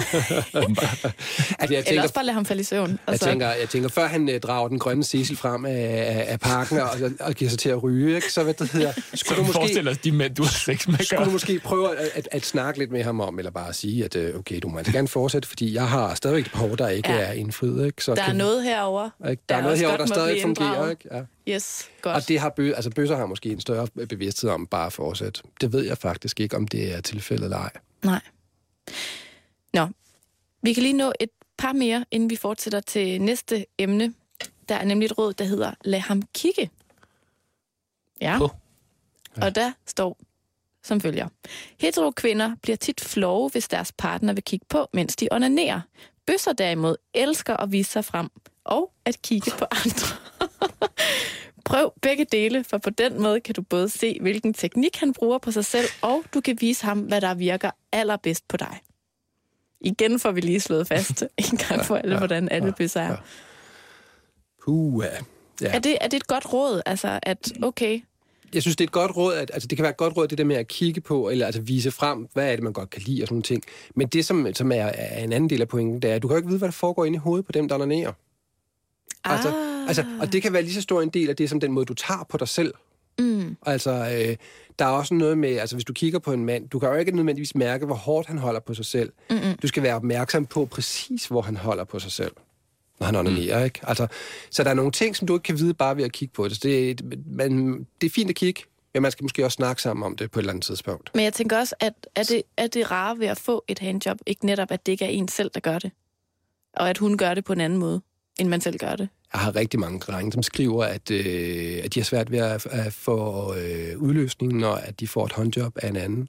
Altså, 1.60 1.74
jeg 1.74 1.80
Eller 1.80 1.82
tænker, 1.84 2.02
også 2.02 2.14
bare 2.14 2.26
lade 2.26 2.34
ham 2.34 2.46
falde 2.46 2.62
i 2.62 2.64
søvn. 2.64 2.90
Jeg 2.90 2.98
Altså, 3.08 3.26
tænker, 3.26 3.48
jeg 3.52 3.70
tænker, 3.70 3.90
før 3.90 4.08
han 4.08 4.30
øh, 4.30 4.40
drager 4.40 4.68
den 4.68 4.80
grønne 4.80 5.04
Cecil 5.04 5.38
frem 5.38 5.66
af, 5.66 6.26
af, 6.28 6.40
parken 6.40 6.78
og, 6.80 6.90
og 7.20 7.34
giver 7.34 7.50
sig 7.50 7.60
til 7.60 7.70
at 7.70 7.84
ryge, 7.84 8.16
ikke? 8.16 8.34
så 8.34 8.44
hvad 8.44 8.54
det 8.54 8.72
hedder, 8.72 8.92
Så 9.02 9.02
skulle 9.14 9.36
du 9.36 9.42
du 9.42 9.46
måske, 9.48 9.54
forestiller 9.60 9.94
dig, 9.94 10.04
de 10.04 10.12
mænd, 10.12 10.36
du 10.36 10.44
har 10.44 10.50
sex 10.52 10.88
med, 10.88 10.98
skulle 11.06 11.26
du 11.26 11.32
måske 11.32 11.60
prøve 11.60 11.98
at, 11.98 12.10
at, 12.16 12.28
at 12.32 12.46
snakke 12.46 12.80
lidt 12.80 12.92
med 12.92 13.04
ham 13.04 13.20
om, 13.22 13.38
eller 13.40 13.52
bare 13.52 13.74
sige, 13.74 14.06
at 14.06 14.16
øh, 14.16 14.36
okay, 14.40 14.60
du 14.64 14.68
må 14.70 14.78
altså 14.78 14.94
gerne 14.94 15.08
fortsætte, 15.08 15.48
fordi 15.48 15.74
jeg 15.74 15.88
har 15.88 16.14
stadigvæk 16.16 16.46
et 16.46 16.52
behov, 16.52 16.78
der 16.78 16.90
ikke 16.90 17.12
Ja. 17.12 17.18
er 17.20 17.32
indfriet. 17.32 17.86
Ikke? 17.86 18.04
Så 18.04 18.16
der 18.16 18.22
er 18.22 18.26
kan, 18.26 18.36
noget 18.36 18.64
herover. 18.64 19.10
ikke? 19.30 19.44
Der 19.50 19.56
er, 19.56 19.60
der 19.60 19.64
noget 19.64 19.80
herovre, 19.80 19.98
der 19.98 20.06
stadig 20.06 20.42
fungerer. 20.42 20.90
Ikke? 20.90 21.04
Ja. 21.16 21.22
Yes, 21.50 21.90
godt. 22.02 22.16
Og 22.16 22.28
det 22.28 22.40
har 22.40 22.50
bø, 22.50 22.72
altså 22.74 22.90
bøsser 22.90 23.16
har 23.16 23.26
måske 23.26 23.50
en 23.50 23.60
større 23.60 23.88
bevidsthed 23.88 24.50
om 24.50 24.68
bare 24.68 24.86
at 24.86 24.94
fortsætte. 24.94 25.42
Det 25.62 25.74
ved 25.74 25.86
jeg 25.86 25.98
faktisk 25.98 26.40
ikke, 26.40 26.58
om 26.58 26.68
det 26.68 26.94
er 26.94 27.02
tilfældet 27.02 27.44
eller 27.44 27.58
ej. 27.58 27.72
Nej. 28.04 28.22
Nå, 29.74 29.88
vi 30.62 30.74
kan 30.74 30.84
lige 30.84 30.94
nå 30.94 31.14
et 31.20 31.30
par 31.58 31.74
mere, 31.74 32.06
inden 32.12 32.30
vi 32.30 32.36
fortsætter 32.36 32.80
til 32.80 33.22
næste 33.22 33.66
emne. 33.78 34.14
Der 34.70 34.76
er 34.76 34.86
nemlig 34.86 35.06
et 35.06 35.18
råd, 35.18 35.34
der 35.34 35.46
hedder 35.46 35.74
Lad 35.84 36.00
ham 36.00 36.22
kigge. 36.34 36.70
Ja. 38.22 38.38
På. 38.38 38.50
Og 39.42 39.56
der 39.56 39.72
står 39.88 40.18
som 40.84 41.02
følger. 41.02 41.28
Hetero 41.80 42.12
kvinder 42.12 42.56
bliver 42.62 42.76
tit 42.76 43.02
flove, 43.02 43.50
hvis 43.50 43.68
deres 43.68 43.92
partner 43.92 44.34
vil 44.34 44.44
kigge 44.44 44.66
på, 44.70 44.88
mens 44.94 45.16
de 45.16 45.28
onanerer. 45.32 45.82
Bøsser 46.26 46.54
derimod 46.54 46.96
elsker 47.14 47.58
at 47.58 47.72
vise 47.72 47.92
sig 47.92 48.06
frem 48.06 48.30
og 48.64 48.92
at 49.06 49.22
kigge 49.22 49.52
på 49.52 49.66
andre. 49.72 50.49
Prøv 51.66 51.94
begge 52.02 52.26
dele, 52.32 52.64
for 52.64 52.78
på 52.78 52.90
den 52.90 53.22
måde 53.22 53.40
kan 53.40 53.56
du 53.56 53.62
både 53.62 53.90
se, 53.90 54.18
hvilken 54.22 54.54
teknik 54.54 54.96
han 54.96 55.14
bruger 55.14 55.38
på 55.38 55.52
sig 55.52 55.66
selv, 55.66 55.88
og 56.02 56.24
du 56.34 56.42
kan 56.42 56.58
vise 56.60 56.86
ham, 56.86 57.00
hvad 57.00 57.22
der 57.22 57.34
virker 57.34 57.72
allerbedst 57.92 58.48
på 58.48 58.58
dig. 58.58 58.80
Igen 59.82 60.20
får 60.20 60.32
vi 60.32 60.42
lige 60.42 60.60
slået 60.60 60.88
fast 60.88 61.24
en 61.52 61.58
gang 61.58 61.86
for 61.86 61.96
alle, 61.96 62.18
hvordan 62.18 62.50
alle 62.50 62.74
bøsser 62.78 63.02
er. 63.02 63.18
Puh, 64.66 65.04
ja. 65.06 65.18
ja. 65.62 65.76
Er 65.76 65.80
det, 65.80 65.98
er 66.02 66.08
det 66.08 66.18
et 66.18 66.28
godt 66.28 66.54
råd, 66.54 66.82
altså 66.86 67.20
at 67.24 67.52
okay, 67.64 68.02
Jeg 68.54 68.62
synes, 68.62 68.76
det 68.76 68.84
er 68.84 68.88
et 68.88 68.92
godt 68.92 69.18
råd, 69.18 69.34
at, 69.36 69.52
altså 69.54 69.68
det 69.68 69.78
kan 69.78 69.84
være 69.84 69.92
et 69.92 69.98
godt 69.98 70.18
råd, 70.18 70.28
det 70.28 70.38
der 70.38 70.44
med 70.44 70.56
at 70.56 70.68
kigge 70.68 71.02
på, 71.02 71.30
eller 71.30 71.46
altså 71.46 71.62
vise 71.62 71.92
frem, 71.92 72.28
hvad 72.34 72.52
er 72.52 72.56
det, 72.56 72.64
man 72.64 72.74
godt 72.74 72.90
kan 72.90 73.02
lide 73.02 73.24
og 73.24 73.28
sådan 73.28 73.34
nogle 73.34 73.44
ting. 73.44 73.64
Men 73.96 74.08
det, 74.08 74.26
som, 74.26 74.48
som 74.54 74.72
er, 74.72 74.76
er 74.94 75.24
en 75.24 75.34
anden 75.34 75.50
del 75.50 75.62
af 75.62 75.68
pointen, 75.68 76.02
det 76.02 76.12
er, 76.12 76.16
at 76.16 76.22
du 76.22 76.28
kan 76.28 76.36
jo 76.36 76.38
ikke 76.38 76.48
vide, 76.48 76.58
hvad 76.58 76.68
der 76.68 76.74
foregår 76.74 77.06
inde 77.06 77.16
i 77.16 77.20
hovedet 77.20 77.46
på 77.46 77.52
dem, 77.52 77.68
der 77.68 77.76
onanerer. 77.76 78.14
Altså, 79.24 79.50
ah, 79.50 79.56
altså, 79.56 79.69
og 80.22 80.34
det 80.34 80.42
kan 80.42 80.54
være 80.54 80.62
lige 80.62 80.74
så 80.74 80.82
stor 80.82 81.02
en 81.02 81.10
del 81.10 81.30
af 81.30 81.36
det, 81.36 81.50
som 81.50 81.60
den 81.60 81.72
måde, 81.72 81.86
du 81.86 81.94
tager 81.94 82.26
på 82.30 82.38
dig 82.38 82.48
selv. 82.48 82.74
mm, 83.20 83.56
Altså, 83.66 83.92
øh, 83.92 84.36
der 84.80 84.86
er 84.86 84.90
også 84.90 85.14
noget 85.14 85.38
med, 85.38 85.58
altså 85.58 85.76
hvis 85.76 85.86
du 85.86 85.94
kigger 85.94 86.20
på 86.20 86.34
en 86.34 86.46
mand, 86.46 86.70
du 86.70 86.80
kan 86.80 86.90
jo 86.90 86.96
ikke 86.96 87.12
nødvendigvis 87.12 87.56
mærke, 87.56 87.86
hvor 87.86 87.96
hårdt 87.96 88.28
han 88.28 88.38
holder 88.38 88.60
på 88.60 88.74
sig 88.74 88.86
selv. 88.86 89.12
Mm-mm. 89.30 89.58
Du 89.62 89.68
skal 89.68 89.84
være 89.84 89.96
opmærksom 89.96 90.46
på 90.46 90.66
præcis, 90.66 91.26
hvor 91.26 91.42
han 91.42 91.58
holder 91.58 91.84
på 91.84 92.00
sig 92.00 92.12
selv, 92.12 92.32
når 93.00 93.06
han 93.06 93.16
onanerer, 93.16 93.64
ikke? 93.64 93.80
Altså, 93.84 94.08
så 94.52 94.64
der 94.64 94.70
er 94.70 94.74
nogle 94.74 94.92
ting, 94.92 95.16
som 95.16 95.28
du 95.28 95.34
ikke 95.36 95.44
kan 95.44 95.58
vide 95.58 95.74
bare 95.74 95.98
ved 95.98 96.04
at 96.04 96.12
kigge 96.12 96.34
på 96.34 96.48
det. 96.48 96.56
Så 96.56 96.60
det, 96.64 97.02
man, 97.26 97.74
det 98.02 98.08
er 98.08 98.12
fint 98.12 98.30
at 98.30 98.36
kigge, 98.36 98.64
men 98.94 99.02
man 99.02 99.12
skal 99.12 99.24
måske 99.24 99.46
også 99.46 99.56
snakke 99.56 99.82
sammen 99.82 100.04
om 100.06 100.16
det 100.16 100.32
på 100.32 100.40
et 100.40 100.42
eller 100.42 100.54
andet 100.54 100.66
tidspunkt. 100.66 101.12
Men 101.16 101.24
jeg 101.24 101.34
tænker 101.34 101.58
også, 101.58 101.76
at 101.80 101.94
er 102.16 102.24
det, 102.24 102.44
er 102.58 102.68
det 102.68 102.92
rare 102.92 103.20
ved 103.20 103.28
at 103.28 103.38
få 103.38 103.64
et 103.68 103.80
handjob, 103.80 104.18
ikke 104.26 104.46
netop, 104.46 104.72
at 104.72 104.86
det 104.86 104.92
ikke 104.92 105.06
er 105.06 105.10
en 105.10 105.28
selv, 105.28 105.52
der 105.54 105.60
gør 105.60 105.80
det? 105.80 105.92
Og 106.74 106.90
at 106.90 106.98
hun 106.98 107.18
gør 107.18 107.34
det 107.34 107.46
på 107.46 107.54
en 107.54 107.62
anden 107.62 107.80
måde, 107.80 108.02
end 108.40 108.50
man 108.50 108.62
selv 108.62 108.78
gør 108.78 108.96
det? 108.96 109.10
Jeg 109.34 109.42
har 109.42 109.56
rigtig 109.56 109.80
mange 109.80 110.00
drenge, 110.00 110.32
som 110.32 110.44
skriver, 110.44 110.84
at, 110.84 111.12
øh, 111.12 111.82
at 111.84 111.94
de 111.94 112.00
har 112.00 112.06
svært 112.06 112.32
ved 112.32 112.40
at, 112.40 112.66
at 112.66 112.94
få 112.94 113.54
øh, 113.56 113.98
udløsningen, 113.98 114.64
og 114.64 114.88
at 114.88 115.00
de 115.00 115.08
får 115.08 115.26
et 115.26 115.32
håndjob 115.32 115.78
af 115.82 115.88
en 115.90 115.96
anden. 115.96 116.28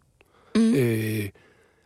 Mm. 0.55 0.75
Øh, 0.75 1.29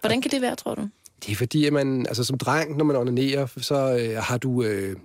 Hvordan 0.01 0.21
kan 0.23 0.31
det 0.31 0.43
være, 0.43 0.57
tror 0.57 0.75
du? 0.75 0.89
det 1.27 1.33
er 1.33 1.37
fordi, 1.37 1.67
at 1.67 1.73
man, 1.73 2.07
altså 2.07 2.25
som 2.25 2.39
dreng, 2.39 2.77
når 2.77 2.85
man 2.85 2.97
onanerer, 2.97 3.47
så 3.57 3.99
øh, 4.01 4.23
har 4.23 4.39
du... 4.39 4.62
Øh, 4.62 4.97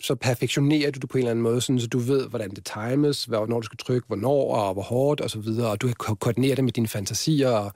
så 0.00 0.14
perfektionerer 0.14 0.90
du 0.90 0.98
det 0.98 1.08
på 1.08 1.18
en 1.18 1.22
eller 1.22 1.30
anden 1.30 1.42
måde, 1.42 1.60
sådan, 1.60 1.80
så 1.80 1.86
du 1.86 1.98
ved, 1.98 2.28
hvordan 2.28 2.50
det 2.50 2.70
times, 2.74 3.24
hvornår 3.24 3.60
du 3.60 3.64
skal 3.64 3.76
trykke, 3.76 4.06
hvornår 4.06 4.54
og 4.54 4.72
hvor 4.72 4.82
hårdt 4.82 5.20
og 5.20 5.30
så 5.30 5.38
videre, 5.38 5.70
og 5.70 5.80
du 5.80 5.86
kan 5.86 5.96
ko- 5.98 6.14
koordinere 6.14 6.54
det 6.54 6.64
med 6.64 6.72
dine 6.72 6.88
fantasier 6.88 7.48
og, 7.48 7.72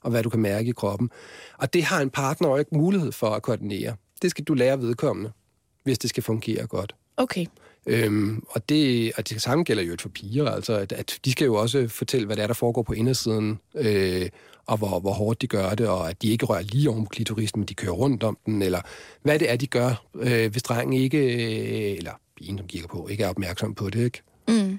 og 0.00 0.10
hvad 0.10 0.22
du 0.22 0.30
kan 0.30 0.40
mærke 0.40 0.68
i 0.68 0.72
kroppen. 0.72 1.10
Og 1.58 1.74
det 1.74 1.84
har 1.84 2.00
en 2.00 2.10
partner 2.10 2.48
jo 2.48 2.56
ikke 2.56 2.76
mulighed 2.76 3.12
for 3.12 3.26
at 3.30 3.42
koordinere. 3.42 3.96
Det 4.22 4.30
skal 4.30 4.44
du 4.44 4.54
lære 4.54 4.80
vedkommende, 4.80 5.32
hvis 5.84 5.98
det 5.98 6.10
skal 6.10 6.22
fungere 6.22 6.66
godt. 6.66 6.94
Okay. 7.16 7.46
Øhm, 7.86 8.44
og, 8.48 8.68
det, 8.68 9.12
og 9.16 9.28
det 9.28 9.42
samme 9.42 9.64
gælder 9.64 9.82
jo 9.82 9.92
et 9.92 10.02
for 10.02 10.08
piger, 10.08 10.50
altså 10.50 10.74
at, 10.78 10.92
at 10.92 11.18
de 11.24 11.32
skal 11.32 11.44
jo 11.44 11.54
også 11.54 11.88
fortælle, 11.88 12.26
hvad 12.26 12.36
det 12.36 12.42
er, 12.42 12.46
der 12.46 12.54
foregår 12.54 12.82
på 12.82 12.92
indersiden, 12.92 13.58
øh, 13.74 14.28
og 14.66 14.78
hvor, 14.78 15.00
hvor 15.00 15.12
hårdt 15.12 15.42
de 15.42 15.46
gør 15.46 15.74
det, 15.74 15.88
og 15.88 16.10
at 16.10 16.22
de 16.22 16.28
ikke 16.28 16.46
rører 16.46 16.62
lige 16.62 16.90
oven 16.90 17.04
på 17.04 17.08
klitorisen, 17.08 17.60
men 17.60 17.66
de 17.66 17.74
kører 17.74 17.92
rundt 17.92 18.22
om 18.22 18.38
den, 18.46 18.62
eller 18.62 18.80
hvad 19.22 19.38
det 19.38 19.50
er, 19.50 19.56
de 19.56 19.66
gør, 19.66 20.04
øh, 20.14 20.50
hvis 20.50 20.62
drengen 20.62 21.00
ikke, 21.00 21.18
øh, 21.18 21.96
eller 21.96 22.12
pigen, 22.36 22.58
som 22.58 22.66
kigger 22.66 22.88
på, 22.88 23.08
ikke 23.08 23.24
er 23.24 23.28
opmærksom 23.28 23.74
på 23.74 23.90
det, 23.90 24.04
ikke? 24.04 24.22
Mm. 24.48 24.78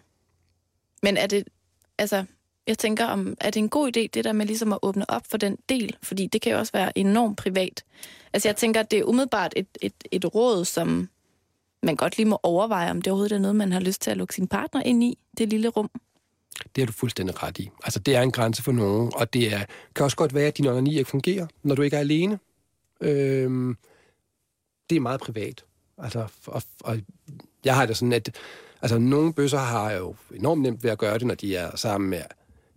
Men 1.04 1.18
er 1.18 1.28
det, 1.28 1.44
altså, 1.98 2.26
jeg 2.68 2.78
tænker, 2.78 3.06
om, 3.06 3.38
er 3.42 3.50
det 3.50 3.60
en 3.60 3.70
god 3.70 3.88
idé, 3.88 4.08
det 4.14 4.24
der 4.24 4.34
med 4.34 4.46
ligesom 4.46 4.74
at 4.74 4.80
åbne 4.82 5.10
op 5.10 5.24
for 5.30 5.38
den 5.38 5.58
del? 5.70 5.98
Fordi 6.04 6.28
det 6.28 6.42
kan 6.42 6.52
jo 6.52 6.58
også 6.58 6.72
være 6.74 6.98
enormt 6.98 7.38
privat. 7.38 7.84
Altså, 8.34 8.50
jeg 8.50 8.56
tænker, 8.56 8.80
at 8.80 8.92
det 8.92 9.00
er 9.00 9.04
umiddelbart 9.04 9.54
et, 9.56 9.68
et, 9.82 9.94
et 10.12 10.36
råd, 10.36 10.66
som 10.66 11.10
man 11.84 11.96
godt 11.96 12.18
lige 12.18 12.28
må 12.28 12.40
overveje, 12.44 12.92
om 12.92 13.02
det 13.02 13.12
overhovedet 13.12 13.36
er 13.36 13.40
noget, 13.40 13.56
man 13.56 13.72
har 13.72 13.80
lyst 13.80 14.02
til 14.02 14.12
at 14.12 14.18
lukke 14.18 14.34
sin 14.34 14.48
partner 14.48 14.82
ind 14.82 15.04
i, 15.04 15.18
det 15.38 15.50
lille 15.50 15.68
rum. 15.68 15.90
Det 16.76 16.82
har 16.82 16.86
du 16.86 16.94
fuldstændig 16.94 17.44
ret 17.44 17.58
i. 17.58 17.70
Altså, 17.84 18.00
det 18.00 18.16
er 18.16 18.22
en 18.22 18.32
grænse 18.32 18.64
for 18.64 18.72
nogen, 18.72 19.12
og 19.16 19.34
det 19.34 19.54
er, 19.54 19.66
kan 19.96 20.04
også 20.04 20.18
godt 20.18 20.34
være, 20.34 20.48
at 20.48 20.58
din 20.58 20.66
onani 20.66 20.98
ikke 20.98 21.10
fungerer, 21.10 21.48
når 21.64 21.76
du 21.76 21.82
ikke 21.82 21.96
er 21.96 22.00
alene. 22.00 22.40
Øhm, 23.02 23.78
det 24.90 24.96
er 24.96 25.00
meget 25.00 25.20
privat. 25.20 25.66
Altså, 25.98 26.28
og, 26.46 26.62
og 26.80 27.00
jeg 27.66 27.76
har 27.76 27.86
det 27.86 27.98
sådan, 27.98 28.14
at 28.14 28.36
altså, 28.82 28.98
nogle 28.98 29.34
bøsser 29.34 29.58
har 29.58 29.92
jo 29.92 30.16
enormt 30.36 30.62
nemt 30.62 30.84
ved 30.84 30.92
at 30.92 30.98
gøre 30.98 31.20
det, 31.20 31.28
når 31.28 31.36
de 31.36 31.56
er 31.56 31.76
sammen 31.76 32.10
med, 32.10 32.22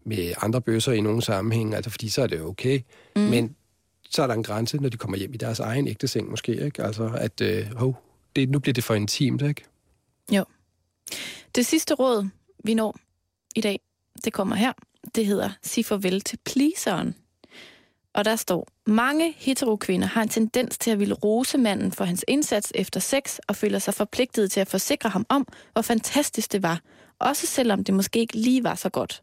med 0.09 0.33
andre 0.43 0.61
bøsser 0.61 0.93
i 0.93 1.01
nogle 1.01 1.23
sammenhæng, 1.23 1.75
altså, 1.75 1.91
fordi 1.91 2.09
så 2.09 2.23
er 2.23 2.27
det 2.27 2.43
okay. 2.43 2.81
Mm. 3.17 3.23
Men 3.23 3.57
så 4.11 4.23
er 4.23 4.27
der 4.27 4.35
en 4.35 4.43
grænse, 4.43 4.77
når 4.77 4.89
de 4.89 4.97
kommer 4.97 5.17
hjem 5.17 5.35
i 5.35 5.37
deres 5.37 5.61
egen 5.61 5.89
ægte 5.89 6.09
seng 6.09 6.31
måske, 6.31 6.65
ikke? 6.65 6.83
Altså, 6.83 7.11
at 7.15 7.41
øh, 7.41 7.77
hov, 7.77 8.03
det, 8.37 8.49
nu 8.49 8.59
bliver 8.59 8.75
det 8.75 8.85
for 8.85 8.95
intimt, 8.95 9.43
ikke? 9.43 9.65
Jo. 10.33 10.45
Det 11.55 11.67
sidste 11.67 11.95
råd, 11.95 12.29
vi 12.65 12.75
når 12.75 12.99
i 13.57 13.61
dag, 13.61 13.81
det 14.25 14.33
kommer 14.33 14.57
her. 14.57 14.73
Det 15.15 15.27
hedder 15.27 15.51
Sig 15.63 15.85
farvel 15.85 16.21
til 16.21 16.39
pleaseren. 16.45 17.15
Og 18.15 18.25
der 18.25 18.37
står, 18.37 18.69
mange 18.87 19.35
heterokvinder 19.37 20.07
har 20.07 20.23
en 20.23 20.29
tendens 20.29 20.79
til 20.79 20.91
at 20.91 20.99
ville 20.99 21.15
rose 21.15 21.59
manden 21.59 21.93
for 21.93 22.05
hans 22.05 22.25
indsats 22.29 22.73
efter 22.75 23.01
sex 23.01 23.39
og 23.49 23.57
føler 23.57 23.79
sig 23.79 23.95
forpligtet 23.95 24.51
til 24.51 24.61
at 24.61 24.69
forsikre 24.69 25.11
ham 25.11 25.27
om, 25.29 25.47
hvor 25.73 25.83
fantastisk 25.83 26.53
det 26.53 26.63
var, 26.63 26.81
også 27.19 27.47
selvom 27.47 27.85
det 27.85 27.95
måske 27.95 28.19
ikke 28.19 28.37
lige 28.37 28.65
var 28.65 28.75
så 28.75 28.89
godt. 28.89 29.23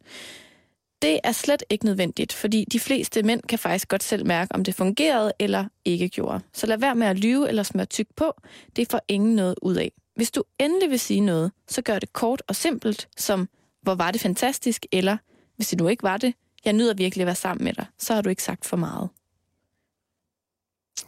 Det 1.01 1.19
er 1.23 1.31
slet 1.31 1.63
ikke 1.69 1.85
nødvendigt, 1.85 2.33
fordi 2.33 2.65
de 2.71 2.79
fleste 2.79 3.23
mænd 3.23 3.41
kan 3.41 3.59
faktisk 3.59 3.87
godt 3.87 4.03
selv 4.03 4.25
mærke, 4.25 4.55
om 4.55 4.63
det 4.63 4.75
fungerede 4.75 5.33
eller 5.39 5.65
ikke 5.85 6.09
gjorde. 6.09 6.39
Så 6.53 6.67
lad 6.67 6.77
være 6.77 6.95
med 6.95 7.07
at 7.07 7.19
lyve 7.19 7.47
eller 7.49 7.63
smøre 7.63 7.85
tyk 7.85 8.07
på. 8.15 8.33
Det 8.75 8.91
får 8.91 9.01
ingen 9.07 9.35
noget 9.35 9.55
ud 9.61 9.75
af. 9.75 9.91
Hvis 10.15 10.31
du 10.31 10.43
endelig 10.59 10.89
vil 10.89 10.99
sige 10.99 11.19
noget, 11.19 11.51
så 11.67 11.81
gør 11.81 11.99
det 11.99 12.13
kort 12.13 12.43
og 12.47 12.55
simpelt, 12.55 13.07
som 13.17 13.49
hvor 13.81 13.95
var 13.95 14.11
det 14.11 14.21
fantastisk, 14.21 14.85
eller 14.91 15.17
hvis 15.55 15.67
det 15.67 15.79
nu 15.79 15.87
ikke 15.87 16.03
var 16.03 16.17
det, 16.17 16.33
jeg 16.65 16.73
nyder 16.73 16.93
virkelig 16.93 17.23
at 17.23 17.25
være 17.25 17.35
sammen 17.35 17.63
med 17.63 17.73
dig, 17.73 17.85
så 17.99 18.13
har 18.13 18.21
du 18.21 18.29
ikke 18.29 18.43
sagt 18.43 18.65
for 18.65 18.77
meget. 18.77 19.09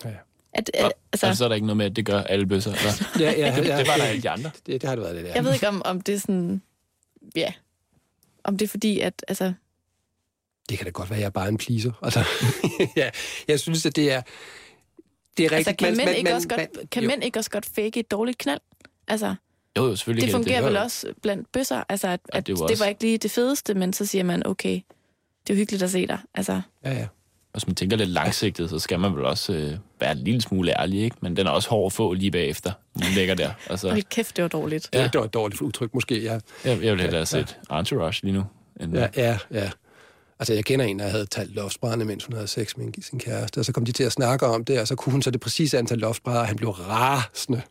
Ja. 0.05 0.09
At, 0.53 0.71
Og, 0.79 0.85
at, 0.85 0.91
altså, 1.13 1.25
altså, 1.27 1.37
så 1.37 1.43
er 1.43 1.47
der 1.47 1.55
ikke 1.55 1.67
noget 1.67 1.77
med, 1.77 1.85
at 1.85 1.95
det 1.95 2.05
gør 2.05 2.21
alle 2.21 2.45
bøsser. 2.45 2.71
Eller? 2.71 2.91
Ja, 3.25 3.31
ja, 3.31 3.55
Det, 3.55 3.67
ja, 3.67 3.77
det 3.77 3.87
var 3.87 3.97
der 3.97 4.03
alle 4.03 4.21
de 4.21 4.29
andre. 4.29 4.51
Det, 4.65 4.81
det 4.81 4.83
har 4.83 4.95
det 4.95 5.03
været 5.03 5.15
det 5.15 5.25
der. 5.25 5.33
jeg 5.33 5.43
ved 5.43 5.53
ikke, 5.53 5.67
om, 5.67 5.81
om 5.85 6.01
det 6.01 6.15
er 6.15 6.19
sådan... 6.19 6.61
Ja. 7.35 7.53
Om 8.43 8.57
det 8.57 8.65
er 8.65 8.69
fordi, 8.69 8.99
at... 8.99 9.25
Altså, 9.27 9.53
Det 10.69 10.77
kan 10.77 10.85
da 10.85 10.91
godt 10.91 11.09
være, 11.09 11.17
at 11.17 11.21
jeg 11.21 11.25
er 11.25 11.31
bare 11.31 11.47
en 11.49 11.57
pleaser. 11.57 11.91
Altså, 12.03 12.23
ja, 12.95 13.09
jeg 13.47 13.59
synes, 13.59 13.85
at 13.85 13.95
det 13.95 14.11
er... 14.11 14.21
Det 15.37 15.45
er 15.45 15.55
altså 15.55 15.69
rigtigt. 15.69 15.77
kan, 15.77 15.87
man- 15.87 15.97
mænd, 15.97 16.07
man- 16.09 16.15
ikke 16.15 16.23
man- 16.29 16.33
også 16.35 16.47
godt, 16.47 16.59
man- 16.75 16.87
kan 16.91 17.03
jo. 17.03 17.09
mænd 17.09 17.23
ikke 17.23 17.39
også 17.39 17.49
godt 17.49 17.65
fake 17.65 17.99
et 17.99 18.11
dårligt 18.11 18.37
knald? 18.37 18.59
Altså, 19.07 19.35
Jo, 19.77 19.85
jo, 19.85 19.95
selvfølgelig. 19.95 20.21
det 20.21 20.31
kan 20.31 20.37
fungerer 20.37 20.61
det. 20.61 20.67
vel 20.69 20.77
også 20.77 21.07
blandt 21.21 21.51
bøsser. 21.51 21.83
Altså, 21.89 22.07
at, 22.07 22.19
Ja, 22.33 22.37
at 22.37 22.47
det 22.47 22.59
er 22.61 22.67
det, 22.67 22.79
var 22.79 22.85
ikke 22.85 23.01
lige 23.01 23.17
det 23.17 23.31
fedeste, 23.31 23.73
men 23.73 23.93
så 23.93 24.05
siger 24.05 24.23
man, 24.23 24.47
okay, 24.47 24.69
det 24.73 25.49
er 25.49 25.53
jo 25.53 25.55
hyggeligt 25.55 25.83
at 25.83 25.91
se 25.91 26.07
dig. 26.07 26.19
Altså, 26.33 26.61
Ja, 26.85 26.93
ja. 26.93 27.07
Hvis 27.51 27.67
man 27.67 27.75
tænker 27.75 27.97
lidt 27.97 28.09
langsigtet, 28.09 28.69
så 28.69 28.79
skal 28.79 28.99
man 28.99 29.15
vel 29.15 29.25
også 29.25 29.53
øh, 29.53 29.73
være 29.99 30.11
en 30.11 30.17
lille 30.17 30.41
smule 30.41 30.81
ærlig, 30.81 31.01
ikke? 31.01 31.15
Men 31.21 31.37
den 31.37 31.47
er 31.47 31.51
også 31.51 31.69
hård 31.69 31.85
at 31.85 31.93
få 31.93 32.13
lige 32.13 32.31
bagefter, 32.31 32.71
man 32.95 33.07
ligger 33.15 33.35
der. 33.35 33.51
Altså, 33.69 33.89
hold 33.89 34.03
kæft, 34.03 34.35
det 34.35 34.41
var 34.41 34.47
dårligt. 34.47 34.89
Det, 34.93 34.99
Ja. 34.99 35.03
det 35.03 35.19
var 35.19 35.23
et 35.25 35.33
dårligt 35.33 35.61
udtryk, 35.61 35.93
måske. 35.93 36.21
Ja, 36.23 36.31
jeg, 36.33 36.41
jeg 36.65 36.77
vil 36.79 36.81
hellere 36.87 37.05
Ja, 37.05 37.11
have 37.17 37.25
set 37.25 37.57
Entourage 37.71 38.19
lige 38.23 38.33
nu. 38.33 38.43
End, 38.81 38.95
ja, 38.97 39.07
ja. 39.17 39.37
ja. 39.51 39.69
Altså, 40.39 40.53
jeg 40.53 40.65
kender 40.65 40.85
en, 40.85 40.99
der 40.99 41.07
havde 41.07 41.25
talt 41.25 41.55
loftsbrædende, 41.55 42.05
mens 42.05 42.25
hun 42.25 42.33
havde 42.33 42.47
sex 42.47 42.77
med 42.77 42.85
en- 42.85 43.01
sin 43.01 43.19
kæreste, 43.19 43.59
og 43.59 43.65
så 43.65 43.71
kom 43.73 43.85
de 43.85 43.91
til 43.91 44.03
at 44.03 44.11
snakke 44.11 44.45
om 44.45 44.65
det, 44.65 44.79
og 44.79 44.87
så 44.87 44.95
kunne 44.95 45.11
hun 45.11 45.21
så 45.21 45.31
det 45.31 45.39
præcise 45.41 45.77
antal 45.77 45.97
loftsbrædder, 45.97 46.39
og 46.41 46.47
han 46.47 46.55
blev 46.55 46.69
rasende. 46.69 47.61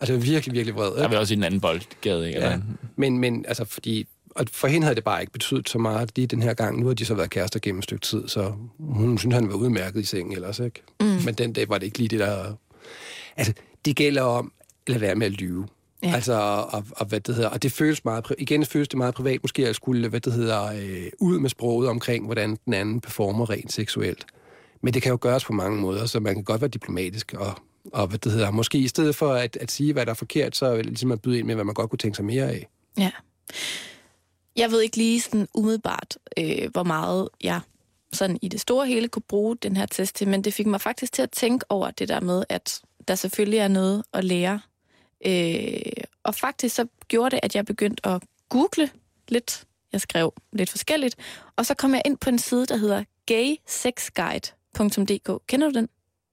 Altså, 0.00 0.16
virkelig, 0.16 0.54
virkelig 0.54 0.74
vred. 0.74 0.86
Der 0.86 0.92
Ikke? 0.92 1.04
er 1.04 1.08
vel 1.08 1.18
også 1.18 1.34
i 1.34 1.36
en 1.36 1.42
anden 1.44 1.60
boldgade, 1.60 2.26
ikke? 2.28 2.40
Ja. 2.40 2.46
Eller, 2.52 2.60
Men, 2.96 3.18
men 3.18 3.44
altså, 3.48 3.64
fordi... 3.64 4.06
Og 4.34 4.44
for 4.52 4.68
hende 4.68 4.84
havde 4.84 4.94
det 4.94 5.04
bare 5.04 5.20
ikke 5.20 5.32
betydet 5.32 5.68
så 5.68 5.78
meget 5.78 6.10
lige 6.16 6.26
den 6.26 6.42
her 6.42 6.54
gang. 6.54 6.80
Nu 6.80 6.86
har 6.86 6.94
de 6.94 7.04
så 7.04 7.14
været 7.14 7.30
kærester 7.30 7.60
gennem 7.62 7.78
et 7.78 7.84
stykke 7.84 8.06
tid, 8.06 8.28
så 8.28 8.52
hun 8.78 9.18
synes, 9.18 9.34
han 9.34 9.48
var 9.48 9.54
udmærket 9.54 10.00
i 10.00 10.04
sengen 10.04 10.32
ellers, 10.32 10.58
ikke? 10.58 10.82
Mm. 11.00 11.06
Men 11.06 11.34
den 11.34 11.52
dag 11.52 11.68
var 11.68 11.78
det 11.78 11.86
ikke 11.86 11.98
lige 11.98 12.08
det, 12.08 12.18
der... 12.18 12.54
Altså, 13.36 13.52
det 13.84 13.96
gælder 13.96 14.22
om 14.22 14.52
at 14.86 14.88
lade 14.88 15.00
være 15.00 15.14
med 15.14 15.26
at 15.26 15.32
lyve. 15.32 15.66
Ja. 16.02 16.14
Altså, 16.14 16.32
og, 16.32 16.84
og, 16.90 17.06
hvad 17.06 17.20
det 17.20 17.34
hedder, 17.34 17.48
og 17.50 17.62
det 17.62 17.72
føles 17.72 18.04
meget, 18.04 18.32
igen 18.38 18.66
føles 18.66 18.88
det 18.88 18.98
meget 18.98 19.14
privat, 19.14 19.42
måske 19.42 19.68
at 19.68 19.76
skulle, 19.76 20.08
hvad 20.08 20.20
det 20.20 20.32
hedder, 20.32 20.64
øh, 20.64 21.06
ud 21.18 21.38
med 21.38 21.50
sproget 21.50 21.88
omkring, 21.88 22.24
hvordan 22.24 22.58
den 22.64 22.74
anden 22.74 23.00
performer 23.00 23.50
rent 23.50 23.72
seksuelt. 23.72 24.26
Men 24.82 24.94
det 24.94 25.02
kan 25.02 25.10
jo 25.10 25.18
gøres 25.20 25.44
på 25.44 25.52
mange 25.52 25.80
måder, 25.80 26.06
så 26.06 26.20
man 26.20 26.34
kan 26.34 26.44
godt 26.44 26.60
være 26.60 26.68
diplomatisk, 26.68 27.34
og, 27.38 27.54
og 27.92 28.06
hvad 28.06 28.18
det 28.18 28.32
hedder, 28.32 28.50
måske 28.50 28.78
i 28.78 28.88
stedet 28.88 29.16
for 29.16 29.32
at, 29.32 29.56
at 29.56 29.70
sige, 29.70 29.92
hvad 29.92 30.06
der 30.06 30.10
er 30.10 30.14
forkert, 30.14 30.56
så 30.56 30.76
ligesom 30.76 31.12
at 31.12 31.22
byde 31.22 31.38
ind 31.38 31.46
med, 31.46 31.54
hvad 31.54 31.64
man 31.64 31.74
godt 31.74 31.90
kunne 31.90 31.98
tænke 31.98 32.16
sig 32.16 32.24
mere 32.24 32.44
af. 32.44 32.68
Ja. 32.98 33.10
Jeg 34.56 34.70
ved 34.70 34.80
ikke 34.80 34.96
lige 34.96 35.20
sådan 35.20 35.48
umiddelbart, 35.54 36.18
øh, 36.38 36.70
hvor 36.72 36.82
meget 36.82 37.28
jeg 37.40 37.60
sådan 38.12 38.38
i 38.42 38.48
det 38.48 38.60
store 38.60 38.86
hele 38.86 39.08
kunne 39.08 39.22
bruge 39.28 39.56
den 39.56 39.76
her 39.76 39.86
test 39.86 40.16
til, 40.16 40.28
men 40.28 40.44
det 40.44 40.54
fik 40.54 40.66
mig 40.66 40.80
faktisk 40.80 41.12
til 41.12 41.22
at 41.22 41.30
tænke 41.30 41.66
over 41.68 41.90
det 41.90 42.08
der 42.08 42.20
med, 42.20 42.44
at 42.48 42.80
der 43.08 43.14
selvfølgelig 43.14 43.58
er 43.58 43.68
noget 43.68 44.02
at 44.12 44.24
lære. 44.24 44.60
Øh, 45.26 45.80
og 46.22 46.34
faktisk 46.34 46.76
så 46.76 46.86
gjorde 47.08 47.30
det, 47.30 47.40
at 47.42 47.54
jeg 47.54 47.66
begyndte 47.66 48.06
at 48.06 48.22
google 48.48 48.90
lidt. 49.28 49.64
Jeg 49.92 50.00
skrev 50.00 50.34
lidt 50.52 50.70
forskelligt, 50.70 51.16
og 51.56 51.66
så 51.66 51.74
kom 51.74 51.94
jeg 51.94 52.02
ind 52.04 52.18
på 52.18 52.30
en 52.30 52.38
side, 52.38 52.66
der 52.66 52.76
hedder 52.76 53.04
gaysexguide.dk. 53.26 55.46
Kender 55.46 55.70
du 55.70 55.74
den? 55.74 55.88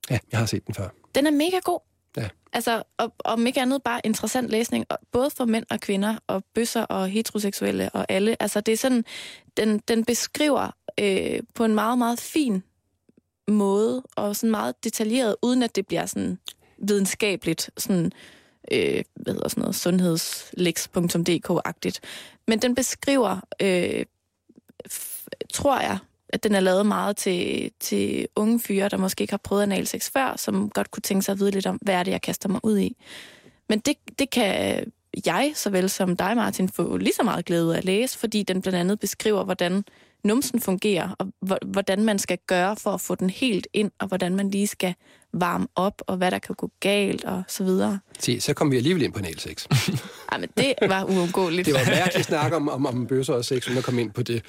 Ja, 0.10 0.20
jeg 0.32 0.40
har 0.40 0.46
set 0.46 0.68
den 0.68 0.76
før. 0.76 0.90
Den 1.16 1.28
er 1.28 1.32
mega 1.32 1.60
god. 1.64 1.80
Ja. 2.18 2.30
Altså, 2.54 2.84
og, 2.98 3.14
om 3.20 3.48
ikke 3.48 3.62
andet 3.62 3.84
bare 3.84 4.02
interessant 4.04 4.50
læsning, 4.50 4.86
og 4.90 4.98
både 5.12 5.30
for 5.30 5.46
mænd 5.46 5.66
og 5.70 5.80
kvinder, 5.80 6.18
og 6.28 6.44
bøsser 6.54 6.84
og 6.84 7.10
heteroseksuelle 7.10 7.90
og 7.90 8.06
alle. 8.10 8.42
Altså, 8.42 8.62
det 8.62 8.72
er 8.72 8.78
sådan, 8.78 9.06
den, 9.58 9.80
den 9.80 10.06
beskriver 10.06 10.72
øh, 11.00 11.40
på 11.56 11.66
en 11.66 11.76
meget, 11.76 11.98
meget 11.98 12.20
fin 12.20 12.64
måde, 13.48 14.04
og 14.16 14.36
sådan 14.36 14.52
meget 14.52 14.84
detaljeret, 14.84 15.36
uden 15.42 15.64
at 15.64 15.76
det 15.76 15.88
bliver 15.88 16.06
sådan 16.06 16.40
videnskabeligt, 16.78 17.70
sådan, 17.78 18.12
øh, 18.72 19.04
hvad 19.16 19.34
hedder 19.34 19.50
sådan 19.50 19.62
noget, 19.62 19.76
sundhedslix.dk-agtigt. 19.76 22.00
Men 22.48 22.60
den 22.60 22.76
beskriver, 22.76 23.40
øh, 23.62 24.06
f- 24.92 25.28
tror 25.54 25.80
jeg, 25.80 25.98
at 26.30 26.44
den 26.44 26.56
er 26.56 26.60
lavet 26.60 26.86
meget 26.86 27.18
til, 27.18 27.72
til 27.80 28.28
unge 28.36 28.60
fyre, 28.60 28.90
der 28.90 28.98
måske 28.98 29.22
ikke 29.22 29.34
har 29.34 29.42
prøvet 29.44 29.64
analsex 29.64 30.12
før, 30.12 30.36
som 30.38 30.70
godt 30.70 30.92
kunne 30.92 31.02
tænke 31.02 31.24
sig 31.24 31.34
at 31.34 31.40
vide 31.40 31.52
lidt 31.52 31.68
om, 31.68 31.80
hvad 31.82 31.96
er 31.96 32.04
det, 32.04 32.12
jeg 32.12 32.22
kaster 32.22 32.50
mig 32.50 32.60
ud 32.64 32.80
i. 32.80 32.96
Men 33.70 33.80
det, 33.80 33.96
det 34.20 34.30
kan 34.30 34.84
jeg, 35.26 35.52
såvel 35.56 35.90
som 35.90 36.18
dig, 36.18 36.36
Martin, 36.36 36.70
få 36.70 36.98
lige 36.98 37.14
så 37.14 37.24
meget 37.24 37.46
glæde 37.46 37.74
af 37.74 37.78
at 37.78 37.86
læse, 37.86 38.18
fordi 38.18 38.44
den 38.44 38.62
blandt 38.62 38.80
andet 38.80 39.00
beskriver, 39.00 39.44
hvordan 39.44 39.84
numsen 40.24 40.62
fungerer, 40.62 41.16
og 41.20 41.28
hvordan 41.66 42.04
man 42.04 42.20
skal 42.20 42.38
gøre 42.48 42.76
for 42.76 42.92
at 42.92 43.02
få 43.02 43.16
den 43.16 43.30
helt 43.30 43.68
ind, 43.74 43.92
og 44.00 44.08
hvordan 44.08 44.36
man 44.36 44.50
lige 44.50 44.68
skal 44.68 44.96
varme 45.42 45.68
op, 45.76 46.02
og 46.08 46.18
hvad 46.18 46.32
der 46.32 46.40
kan 46.40 46.56
gå 46.56 46.72
galt, 46.80 47.24
og 47.24 47.44
så 47.48 47.64
videre. 47.64 48.00
Se, 48.20 48.42
så 48.42 48.54
kom 48.54 48.72
vi 48.72 48.78
alligevel 48.78 49.04
ind 49.04 49.14
på 49.14 49.20
analsex. 49.20 49.66
Ej, 50.32 50.40
men 50.40 50.50
det 50.58 50.74
var 50.82 51.04
uundgåeligt. 51.04 51.66
Det 51.66 51.74
var 51.74 51.86
mærkeligt 51.86 52.28
snak 52.28 52.54
om, 52.54 52.70
om, 52.70 52.86
om 52.86 53.08
bøsser 53.08 53.34
og 53.34 53.46
sex, 53.46 53.68
uden 53.68 53.78
at 53.78 53.84
komme 53.84 54.02
ind 54.02 54.12
på 54.12 54.24
det. 54.24 54.44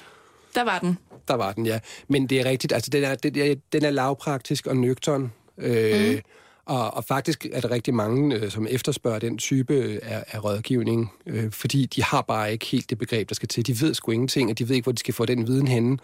Der 0.55 0.63
var 0.63 0.79
den. 0.79 0.97
Der 1.27 1.33
var 1.33 1.51
den, 1.51 1.65
ja. 1.65 1.79
Men 2.07 2.27
det 2.27 2.39
er 2.39 2.45
rigtigt, 2.45 2.73
altså 2.73 2.89
den 2.89 3.03
er, 3.03 3.15
den 3.15 3.39
er, 3.39 3.55
den 3.73 3.85
er 3.85 3.89
lavpraktisk 3.89 4.67
og 4.67 4.77
nøgtern. 4.77 5.31
Øh, 5.57 6.11
mm. 6.11 6.21
Og, 6.65 6.93
og 6.93 7.03
faktisk 7.03 7.45
er 7.51 7.61
der 7.61 7.71
rigtig 7.71 7.93
mange, 7.93 8.35
øh, 8.35 8.51
som 8.51 8.67
efterspørger 8.69 9.19
den 9.19 9.37
type 9.37 9.73
øh, 9.73 9.99
af, 10.01 10.23
af 10.27 10.43
rådgivning, 10.43 11.11
øh, 11.25 11.51
fordi 11.51 11.85
de 11.85 12.03
har 12.03 12.21
bare 12.21 12.51
ikke 12.51 12.65
helt 12.65 12.89
det 12.89 12.97
begreb, 12.97 13.29
der 13.29 13.35
skal 13.35 13.47
til. 13.47 13.67
De 13.67 13.81
ved 13.81 13.93
sgu 13.93 14.11
ingenting, 14.11 14.49
og 14.49 14.59
de 14.59 14.69
ved 14.69 14.75
ikke, 14.75 14.85
hvor 14.85 14.91
de 14.91 14.99
skal 14.99 15.13
få 15.13 15.25
den 15.25 15.47
viden 15.47 15.67
henne. 15.67 15.97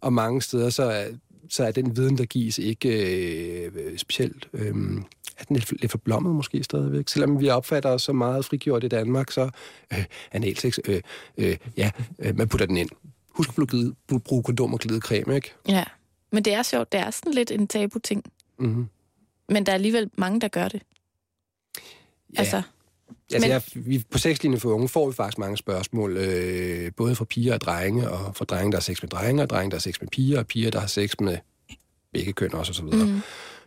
Og 0.00 0.12
mange 0.12 0.42
steder, 0.42 0.70
så 0.70 0.82
er, 0.82 1.04
så 1.52 1.64
er 1.64 1.70
den 1.70 1.96
viden, 1.96 2.18
der 2.18 2.24
gives, 2.24 2.58
ikke 2.58 2.88
øh, 3.66 3.98
specielt... 3.98 4.48
Øh, 4.52 4.74
er 5.38 5.44
den 5.44 5.56
lidt, 5.56 5.80
lidt 5.80 5.90
for 5.90 5.98
blommet 5.98 6.34
måske 6.34 6.64
stadigvæk. 6.64 7.08
Selvom 7.08 7.40
vi 7.40 7.48
opfatter 7.48 7.90
os 7.90 8.02
så 8.02 8.12
meget 8.12 8.44
frigjort 8.44 8.84
i 8.84 8.88
Danmark, 8.88 9.30
så 9.30 9.50
øh, 9.92 10.04
analsex, 10.32 10.78
øh, 10.88 11.00
øh, 11.38 11.56
ja, 11.76 11.90
øh, 12.18 12.36
man 12.36 12.48
putter 12.48 12.66
den 12.66 12.76
ind. 12.76 12.88
Husk 13.28 13.50
at 13.50 13.66
bruge, 14.08 14.20
bruge 14.20 14.42
kondom 14.42 14.72
og 14.72 14.80
glidecreme, 14.80 15.34
ikke? 15.34 15.52
Ja, 15.68 15.84
men 16.32 16.44
det 16.44 16.52
er 16.52 16.62
sjovt. 16.62 16.92
Det 16.92 17.00
er 17.00 17.10
sådan 17.10 17.32
lidt 17.34 17.50
en 17.50 17.66
tabu-ting. 17.66 18.24
Mm-hmm. 18.58 18.88
Men 19.48 19.66
der 19.66 19.72
er 19.72 19.74
alligevel 19.74 20.10
mange, 20.18 20.40
der 20.40 20.48
gør 20.48 20.68
det. 20.68 20.82
Ja. 22.34 22.38
Altså, 22.38 22.62
Altså, 23.32 23.48
men... 23.48 23.50
jeg, 23.50 23.62
vi, 23.74 24.04
på 24.10 24.18
sexlinjen 24.18 24.60
for 24.60 24.70
unge 24.70 24.88
får 24.88 25.08
vi 25.08 25.14
faktisk 25.14 25.38
mange 25.38 25.56
spørgsmål, 25.56 26.16
øh, 26.16 26.92
både 26.96 27.14
fra 27.14 27.24
piger 27.24 27.54
og 27.54 27.60
drenge, 27.60 28.10
og 28.10 28.36
fra 28.36 28.44
drenge, 28.44 28.72
der 28.72 28.76
har 28.76 28.82
sex 28.82 29.02
med 29.02 29.10
drenge, 29.10 29.42
og 29.42 29.50
drenge, 29.50 29.70
der 29.70 29.76
har 29.76 29.80
sex 29.80 30.00
med 30.00 30.08
piger, 30.08 30.38
og 30.38 30.46
piger, 30.46 30.70
der 30.70 30.80
har 30.80 30.86
sex 30.86 31.14
med 31.20 31.38
begge 32.12 32.32
køn 32.32 32.54
også, 32.54 32.70
og 32.70 32.74
så 32.74 32.84
videre. 32.84 33.06
Mm. 33.06 33.20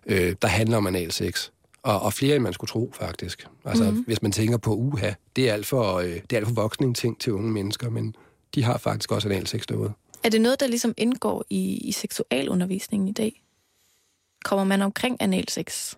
Øh, 0.06 0.36
der 0.42 0.48
handler 0.48 0.78
om 0.78 0.88
analsex. 0.88 1.50
Og, 1.84 2.02
og 2.02 2.14
flere, 2.14 2.36
end 2.36 2.44
man 2.44 2.54
skulle 2.54 2.70
tro, 2.70 2.94
faktisk. 2.96 3.48
Altså, 3.66 3.92
mm. 3.92 4.04
hvis 4.04 4.22
man 4.22 4.32
tænker 4.32 4.58
på 4.58 4.76
uha, 4.76 5.12
det 5.36 5.50
er 5.50 5.54
alt 5.54 5.66
for, 5.66 5.94
øh, 5.94 6.08
det 6.08 6.34
er 6.34 6.38
alt 6.38 6.48
for 6.48 6.54
voksning 6.54 6.96
ting 6.96 7.20
til 7.20 7.34
unge 7.34 7.52
mennesker, 7.52 7.90
men 7.90 8.16
de 8.56 8.64
har 8.64 8.78
faktisk 8.78 9.12
også 9.12 9.30
analsex 9.30 9.64
derude. 9.70 9.94
Er 10.24 10.30
det 10.30 10.42
noget, 10.42 10.60
der 10.60 10.68
ligesom 10.68 10.94
indgår 10.98 11.46
i, 11.50 11.78
i 11.78 11.92
seksualundervisningen 11.92 13.08
i 13.08 13.12
dag? 13.12 13.42
Kommer 14.46 14.64
man 14.64 14.82
omkring 14.82 15.18
analsex? 15.20 15.96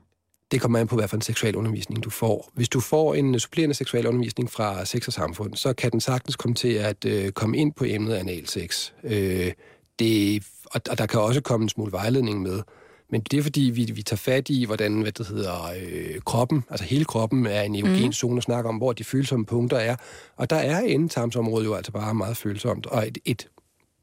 Det 0.51 0.61
kommer 0.61 0.79
an 0.79 0.87
på, 0.87 0.95
hvad 0.95 1.07
for 1.07 1.15
en 1.15 1.21
seksualundervisning 1.21 2.03
du 2.03 2.09
får. 2.09 2.51
Hvis 2.53 2.69
du 2.69 2.79
får 2.79 3.15
en 3.15 3.39
supplerende 3.39 3.75
seksualundervisning 3.75 4.51
fra 4.51 4.85
sex 4.85 5.07
og 5.07 5.13
samfund, 5.13 5.55
så 5.55 5.73
kan 5.73 5.91
den 5.91 6.01
sagtens 6.01 6.35
komme 6.35 6.55
til 6.55 6.73
at 6.73 7.05
øh, 7.05 7.31
komme 7.31 7.57
ind 7.57 7.73
på 7.73 7.85
emnet 7.87 8.15
analsex. 8.15 8.91
Øh, 9.03 9.51
det, 9.99 10.43
og, 10.65 10.81
og 10.89 10.97
der 10.97 11.05
kan 11.05 11.19
også 11.19 11.41
komme 11.41 11.63
en 11.63 11.69
smule 11.69 11.91
vejledning 11.91 12.41
med. 12.41 12.61
Men 13.09 13.21
det 13.21 13.39
er 13.39 13.43
fordi, 13.43 13.61
vi, 13.61 13.91
vi 13.95 14.01
tager 14.01 14.17
fat 14.17 14.49
i, 14.49 14.65
hvordan 14.65 15.01
hvad 15.01 15.11
det 15.11 15.27
hedder, 15.27 15.71
øh, 15.81 16.21
kroppen, 16.25 16.63
altså 16.69 16.85
hele 16.85 17.05
kroppen 17.05 17.45
er 17.45 17.61
en 17.61 17.75
erogen 17.75 18.05
mm. 18.05 18.13
zone, 18.13 18.39
og 18.39 18.43
snakker 18.43 18.69
om, 18.69 18.77
hvor 18.77 18.93
de 18.93 19.03
følsomme 19.03 19.45
punkter 19.45 19.77
er. 19.77 19.95
Og 20.35 20.49
der 20.49 20.55
er 20.55 20.79
endetarmsområdet 20.79 21.65
jo 21.65 21.73
altså 21.73 21.91
bare 21.91 22.13
meget 22.13 22.37
følsomt, 22.37 22.85
og 22.85 23.07
et, 23.07 23.17
et 23.25 23.47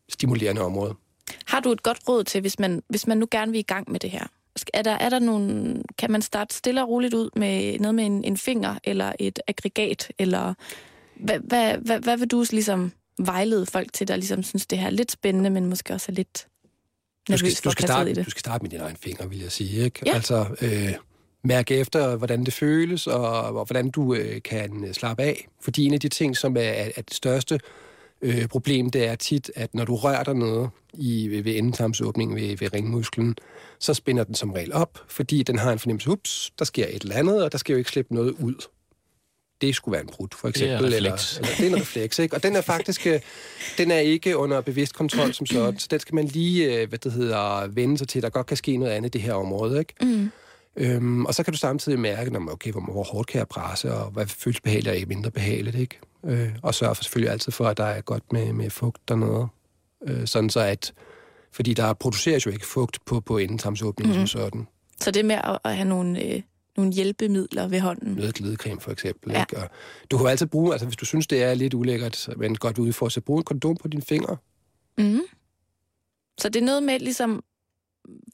stimulerende 0.08 0.62
område. 0.62 0.94
Har 1.46 1.60
du 1.60 1.72
et 1.72 1.82
godt 1.82 1.98
råd 2.08 2.24
til, 2.24 2.40
hvis 2.40 2.58
man, 2.58 2.82
hvis 2.88 3.06
man 3.06 3.18
nu 3.18 3.26
gerne 3.30 3.52
vil 3.52 3.58
i 3.58 3.62
gang 3.62 3.90
med 3.92 4.00
det 4.00 4.10
her? 4.10 4.26
Er 4.74 4.82
der, 4.82 4.90
er 4.90 5.08
der 5.08 5.18
nogle, 5.18 5.82
kan 5.98 6.10
man 6.10 6.22
starte 6.22 6.54
stille 6.54 6.82
og 6.82 6.88
roligt 6.88 7.14
ud 7.14 7.30
med 7.36 7.78
noget 7.78 7.94
med 7.94 8.06
en, 8.06 8.24
en 8.24 8.36
finger 8.36 8.74
eller 8.84 9.12
et 9.18 9.38
aggregat? 9.46 10.12
Eller 10.18 10.54
hvad, 11.16 11.38
hvad, 11.38 11.78
hvad, 11.78 12.00
hvad 12.00 12.16
vil 12.16 12.28
du 12.28 12.44
ligesom 12.50 12.92
vejlede 13.18 13.66
folk 13.66 13.92
til, 13.92 14.08
der 14.08 14.16
ligesom 14.16 14.42
synes, 14.42 14.66
det 14.66 14.78
her 14.78 14.86
er 14.86 14.90
lidt 14.90 15.10
spændende, 15.10 15.50
men 15.50 15.66
måske 15.66 15.94
også 15.94 16.12
er 16.12 16.14
lidt 16.14 16.46
du 17.28 17.36
skal, 17.36 17.50
du 17.64 17.70
skal, 17.70 17.86
starte, 17.86 18.14
du 18.14 18.30
skal 18.30 18.40
starte 18.40 18.62
med 18.62 18.70
din 18.70 18.80
egen 18.80 18.96
finger, 18.96 19.26
vil 19.26 19.40
jeg 19.40 19.52
sige. 19.52 19.84
Ikke? 19.84 20.00
Ja. 20.06 20.14
Altså, 20.14 20.46
øh, 20.62 20.94
mærke 21.44 21.76
efter, 21.76 22.16
hvordan 22.16 22.44
det 22.44 22.54
føles, 22.54 23.06
og, 23.06 23.42
og 23.42 23.64
hvordan 23.64 23.90
du 23.90 24.14
øh, 24.14 24.42
kan 24.42 24.84
øh, 24.84 24.94
slappe 24.94 25.22
af. 25.22 25.48
Fordi 25.60 25.84
en 25.84 25.94
af 25.94 26.00
de 26.00 26.08
ting, 26.08 26.36
som 26.36 26.56
er, 26.56 26.60
er 26.60 27.02
det 27.02 27.14
største 27.14 27.60
øh, 28.24 28.46
problem, 28.46 28.90
det 28.90 29.06
er 29.06 29.14
tit, 29.14 29.50
at 29.56 29.74
når 29.74 29.84
du 29.84 29.96
rører 29.96 30.24
dig 30.24 30.34
noget 30.34 30.70
i, 30.94 31.28
ved, 31.28 31.42
ved 31.42 31.56
endetarmsåbningen 31.56 32.36
ved, 32.36 32.56
ved 32.56 32.74
ringmusklen, 32.74 33.36
så 33.78 33.94
spænder 33.94 34.24
den 34.24 34.34
som 34.34 34.52
regel 34.52 34.72
op, 34.72 34.98
fordi 35.08 35.42
den 35.42 35.58
har 35.58 35.72
en 35.72 35.78
fornemmelse, 35.78 36.10
ups, 36.10 36.52
der 36.58 36.64
sker 36.64 36.86
et 36.86 37.02
eller 37.02 37.16
andet, 37.16 37.44
og 37.44 37.52
der 37.52 37.58
skal 37.58 37.72
jo 37.72 37.78
ikke 37.78 37.90
slippe 37.90 38.14
noget 38.14 38.30
ud 38.30 38.54
det 39.60 39.74
skulle 39.74 39.92
være 39.92 40.02
en 40.02 40.08
brud, 40.12 40.28
for 40.32 40.48
eksempel. 40.48 40.78
Det 40.78 40.92
er, 40.92 40.96
eller, 40.96 41.36
eller, 41.36 41.54
det 41.58 41.66
er 41.66 41.70
en 41.70 41.80
refleks, 41.80 42.18
ikke? 42.18 42.36
Og 42.36 42.42
den 42.42 42.56
er 42.56 42.60
faktisk, 42.60 43.06
øh, 43.06 43.20
den 43.78 43.90
er 43.90 43.98
ikke 43.98 44.36
under 44.36 44.60
bevidst 44.60 44.94
kontrol 44.94 45.32
som 45.32 45.46
sådan, 45.46 45.78
så 45.78 45.86
den 45.90 46.00
skal 46.00 46.14
man 46.14 46.24
lige, 46.24 46.80
øh, 46.80 46.88
hvad 46.88 46.98
det 46.98 47.12
hedder, 47.12 47.66
vende 47.66 47.98
sig 47.98 48.08
til, 48.08 48.22
der 48.22 48.28
godt 48.28 48.46
kan 48.46 48.56
ske 48.56 48.76
noget 48.76 48.92
andet 48.92 49.08
i 49.08 49.18
det 49.18 49.22
her 49.22 49.34
område, 49.34 49.78
ikke? 49.78 49.94
Mm. 50.02 50.30
Øhm, 50.76 51.26
og 51.26 51.34
så 51.34 51.42
kan 51.42 51.52
du 51.52 51.58
samtidig 51.58 51.98
mærke, 51.98 52.30
når, 52.30 52.52
okay, 52.52 52.72
hvor, 52.72 52.80
hvor 52.80 53.02
hårdt 53.02 53.28
kan 53.28 53.38
jeg 53.38 53.48
presse, 53.48 53.94
og 53.94 54.10
hvad 54.10 54.26
føles 54.26 54.60
behageligt 54.60 54.88
og 54.88 54.96
ikke 54.96 55.08
mindre 55.08 55.30
behageligt, 55.30 55.76
ikke? 55.76 55.98
Øh, 56.26 56.48
og 56.62 56.74
sørge 56.74 56.94
for 56.94 57.02
selvfølgelig 57.02 57.32
altid 57.32 57.52
for, 57.52 57.66
at 57.66 57.76
der 57.76 57.84
er 57.84 58.00
godt 58.00 58.32
med, 58.32 58.52
med 58.52 58.70
fugt 58.70 59.10
noget. 59.10 59.48
Øh, 60.08 60.26
sådan 60.26 60.50
så 60.50 60.60
at, 60.60 60.92
fordi 61.52 61.74
der 61.74 61.92
produceres 61.92 62.46
jo 62.46 62.50
ikke 62.50 62.66
fugt 62.66 62.98
på, 63.04 63.20
på 63.20 63.38
endetarmsåbningen 63.38 64.20
mm. 64.20 64.26
som 64.26 64.40
sådan. 64.40 64.66
Så 65.00 65.10
det 65.10 65.24
med 65.24 65.36
at, 65.44 65.58
at 65.64 65.76
have 65.76 65.88
nogle 65.88 66.22
øh, 66.22 66.42
nogle 66.76 66.92
hjælpemidler 66.92 67.68
ved 67.68 67.80
hånden. 67.80 68.14
Noget 68.14 68.34
glidecreme 68.34 68.80
for 68.80 68.90
eksempel. 68.90 69.32
Ja. 69.32 69.40
Ikke? 69.40 69.56
Og 69.56 69.70
du 70.10 70.16
kan 70.16 70.24
jo 70.24 70.30
altid 70.30 70.46
bruge, 70.46 70.72
altså 70.72 70.86
hvis 70.86 70.96
du 70.96 71.04
synes, 71.04 71.26
det 71.26 71.42
er 71.42 71.54
lidt 71.54 71.74
ulækkert, 71.74 72.28
men 72.36 72.56
godt 72.56 72.78
ud 72.78 72.92
for, 72.92 73.08
så 73.08 73.20
brug 73.20 73.38
en 73.38 73.44
kondom 73.44 73.76
på 73.76 73.88
dine 73.88 74.02
fingre. 74.02 74.36
Mm. 74.98 75.20
Så 76.40 76.48
det 76.48 76.62
er 76.62 76.64
noget 76.64 76.82
med 76.82 77.00
ligesom, 77.00 77.44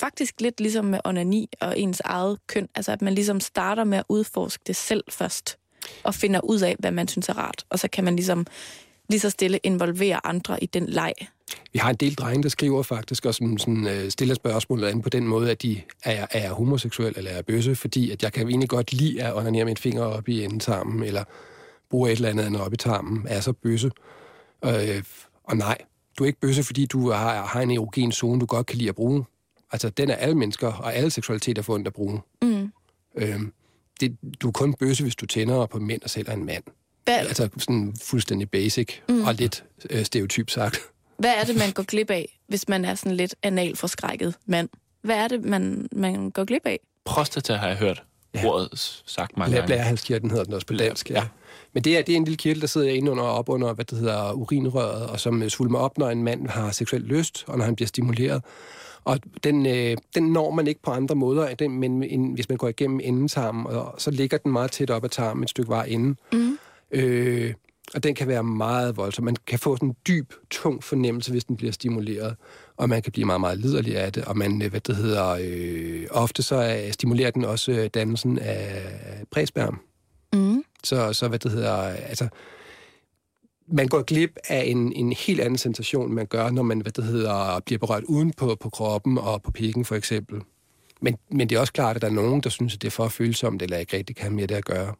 faktisk 0.00 0.40
lidt 0.40 0.60
ligesom 0.60 0.84
med 0.84 1.00
onani 1.04 1.48
og 1.60 1.78
ens 1.78 2.00
eget 2.04 2.38
køn, 2.46 2.68
altså 2.74 2.92
at 2.92 3.02
man 3.02 3.14
ligesom 3.14 3.40
starter 3.40 3.84
med 3.84 3.98
at 3.98 4.04
udforske 4.08 4.62
det 4.66 4.76
selv 4.76 5.04
først, 5.10 5.58
og 6.02 6.14
finder 6.14 6.40
ud 6.40 6.60
af, 6.60 6.76
hvad 6.78 6.90
man 6.90 7.08
synes 7.08 7.28
er 7.28 7.38
rart, 7.38 7.64
og 7.70 7.78
så 7.78 7.88
kan 7.88 8.04
man 8.04 8.16
ligesom 8.16 8.46
lige 9.08 9.20
så 9.20 9.30
stille 9.30 9.58
involvere 9.62 10.26
andre 10.26 10.62
i 10.62 10.66
den 10.66 10.86
leg. 10.86 11.12
Vi 11.72 11.78
har 11.78 11.90
en 11.90 11.96
del 11.96 12.14
drenge, 12.14 12.42
der 12.42 12.48
skriver 12.48 12.82
faktisk, 12.82 13.26
og 13.26 13.34
sådan, 13.34 13.58
sådan, 13.58 13.86
uh, 13.86 14.08
stiller 14.08 14.34
spørgsmålet 14.34 14.86
an 14.86 15.02
på 15.02 15.08
den 15.08 15.26
måde, 15.26 15.50
at 15.50 15.62
de 15.62 15.80
er, 16.04 16.26
er 16.30 16.52
homoseksuel 16.52 17.14
eller 17.16 17.30
er 17.30 17.42
bøsse, 17.42 17.74
fordi 17.74 18.10
at 18.10 18.22
jeg 18.22 18.32
kan 18.32 18.48
egentlig 18.48 18.68
godt 18.68 18.92
lide 18.92 19.22
at 19.22 19.36
onanere 19.36 19.64
min 19.64 19.76
finger 19.76 20.02
op 20.02 20.28
i 20.28 20.44
endetarmen, 20.44 21.02
eller 21.02 21.24
bruge 21.90 22.10
et 22.10 22.16
eller 22.16 22.28
andet 22.28 22.44
andet 22.44 22.60
op 22.60 22.72
i 22.72 22.76
tarmen, 22.76 23.26
er 23.28 23.40
så 23.40 23.52
bøsse. 23.52 23.90
Uh, 24.66 24.72
og 25.44 25.56
nej, 25.56 25.78
du 26.18 26.24
er 26.24 26.26
ikke 26.26 26.40
bøsse, 26.40 26.62
fordi 26.62 26.86
du 26.86 27.10
har, 27.10 27.46
har 27.46 27.60
en 27.60 27.70
erogen 27.70 28.12
zone, 28.12 28.40
du 28.40 28.46
godt 28.46 28.66
kan 28.66 28.78
lide 28.78 28.88
at 28.88 28.94
bruge. 28.94 29.24
Altså, 29.72 29.90
den 29.90 30.10
er 30.10 30.14
alle 30.14 30.34
mennesker 30.34 30.72
og 30.72 30.94
alle 30.94 31.10
seksualiteter 31.10 31.62
fundet 31.62 31.86
at 31.86 31.92
bruge. 31.92 32.20
Mm. 32.42 32.72
Uh, 33.14 33.40
det, 34.00 34.16
du 34.42 34.48
er 34.48 34.52
kun 34.52 34.74
bøsse, 34.74 35.02
hvis 35.02 35.16
du 35.16 35.26
tænder 35.26 35.66
på 35.66 35.78
mænd 35.78 36.02
og 36.02 36.10
selv 36.10 36.28
er 36.28 36.32
en 36.32 36.44
mand. 36.44 36.62
Hvad? 37.04 37.18
Altså 37.18 37.48
sådan 37.58 37.94
fuldstændig 38.02 38.50
basic 38.50 38.88
mm. 39.08 39.24
og 39.24 39.34
lidt 39.34 39.64
øh, 39.90 40.04
stereotyp 40.04 40.50
sagt. 40.50 40.80
Hvad 41.18 41.34
er 41.40 41.44
det, 41.44 41.56
man 41.56 41.72
går 41.76 41.82
glip 41.82 42.10
af, 42.10 42.38
hvis 42.48 42.68
man 42.68 42.84
er 42.84 42.94
sådan 42.94 43.16
lidt 43.16 43.34
analforskrækket 43.42 44.34
mand? 44.46 44.68
Hvad 45.02 45.16
er 45.16 45.28
det, 45.28 45.44
man, 45.44 45.88
man 45.92 46.30
går 46.30 46.44
glip 46.44 46.66
af? 46.66 46.80
Prostata 47.04 47.54
har 47.54 47.68
jeg 47.68 47.76
hørt 47.76 48.02
ja. 48.34 48.46
ordet 48.46 49.02
sagt 49.06 49.36
mange 49.36 49.54
gange. 49.54 49.66
Blærehalskirten 49.66 50.30
hedder 50.30 50.44
den 50.44 50.54
også 50.54 50.66
på 50.66 50.74
dansk, 50.74 51.10
ja. 51.10 51.26
Men 51.72 51.84
det 51.84 51.98
er, 51.98 52.02
det 52.02 52.12
er 52.12 52.16
en 52.16 52.24
lille 52.24 52.36
kirtel, 52.36 52.60
der 52.60 52.66
sidder 52.66 52.88
inde 52.88 53.10
under 53.10 53.24
op 53.24 53.48
under, 53.48 53.72
hvad 53.72 53.84
det 53.84 53.98
hedder, 53.98 54.32
urinrøret, 54.32 55.06
og 55.06 55.20
som 55.20 55.42
øh, 55.42 55.50
svulmer 55.50 55.78
op, 55.78 55.98
når 55.98 56.10
en 56.10 56.22
mand 56.22 56.48
har 56.48 56.70
seksuel 56.70 57.02
lyst, 57.02 57.44
og 57.46 57.58
når 57.58 57.64
han 57.64 57.76
bliver 57.76 57.88
stimuleret. 57.88 58.44
Og 59.04 59.18
den, 59.44 59.66
øh, 59.66 59.96
den 60.14 60.32
når 60.32 60.50
man 60.50 60.66
ikke 60.66 60.82
på 60.82 60.90
andre 60.90 61.14
måder, 61.14 61.54
den, 61.54 61.80
men 61.80 62.02
en, 62.02 62.32
hvis 62.32 62.48
man 62.48 62.58
går 62.58 62.68
igennem 62.68 63.00
endetarmen, 63.02 63.66
og 63.66 63.94
så 63.98 64.10
ligger 64.10 64.38
den 64.38 64.52
meget 64.52 64.70
tæt 64.70 64.90
op 64.90 65.04
ad 65.04 65.08
tarmen 65.08 65.42
et 65.42 65.50
stykke 65.50 65.68
vej 65.68 65.84
inden. 65.84 66.16
Mm. 66.32 66.58
Øh, 66.90 67.54
og 67.94 68.02
den 68.02 68.14
kan 68.14 68.28
være 68.28 68.44
meget 68.44 68.96
voldsom. 68.96 69.24
Man 69.24 69.36
kan 69.46 69.58
få 69.58 69.76
sådan 69.76 69.88
en 69.88 69.96
dyb, 70.08 70.32
tung 70.50 70.84
fornemmelse, 70.84 71.30
hvis 71.30 71.44
den 71.44 71.56
bliver 71.56 71.72
stimuleret. 71.72 72.36
Og 72.76 72.88
man 72.88 73.02
kan 73.02 73.12
blive 73.12 73.26
meget, 73.26 73.40
meget 73.40 73.58
liderlig 73.58 73.96
af 73.96 74.12
det. 74.12 74.24
Og 74.24 74.38
man, 74.38 74.62
øh, 74.62 74.70
hvad 74.70 74.80
det 74.80 74.96
hedder, 74.96 75.38
øh, 75.42 76.06
ofte 76.10 76.42
så 76.42 76.88
stimulerer 76.90 77.30
den 77.30 77.44
også 77.44 77.72
øh, 77.72 77.86
dannelsen 77.94 78.38
af 78.38 78.82
præsperm. 79.30 79.80
Mm. 80.32 80.64
Så, 80.84 81.12
så, 81.12 81.28
hvad 81.28 81.38
det 81.38 81.50
hedder, 81.50 81.76
altså, 81.82 82.28
man 83.72 83.88
går 83.88 84.02
glip 84.02 84.36
af 84.48 84.64
en, 84.66 84.92
en 84.92 85.12
helt 85.12 85.40
anden 85.40 85.58
sensation, 85.58 86.12
man 86.12 86.26
gør, 86.26 86.50
når 86.50 86.62
man, 86.62 86.80
hvad 86.80 86.92
det 86.92 87.04
hedder, 87.04 87.60
bliver 87.66 87.78
berørt 87.78 88.04
uden 88.04 88.32
på, 88.32 88.56
på 88.60 88.70
kroppen 88.70 89.18
og 89.18 89.42
på 89.42 89.50
pikken, 89.50 89.84
for 89.84 89.94
eksempel. 89.94 90.40
Men, 91.00 91.16
men 91.30 91.48
det 91.48 91.56
er 91.56 91.60
også 91.60 91.72
klart, 91.72 91.96
at 91.96 92.02
der 92.02 92.08
er 92.08 92.12
nogen, 92.12 92.40
der 92.40 92.50
synes, 92.50 92.74
at 92.74 92.82
det 92.82 92.88
er 92.88 92.92
for 92.92 93.08
følsomt, 93.08 93.62
eller 93.62 93.76
ikke 93.76 93.96
rigtig 93.96 94.16
kan 94.16 94.22
have 94.22 94.34
med 94.34 94.48
det 94.48 94.54
at 94.54 94.64
gøre 94.64 94.94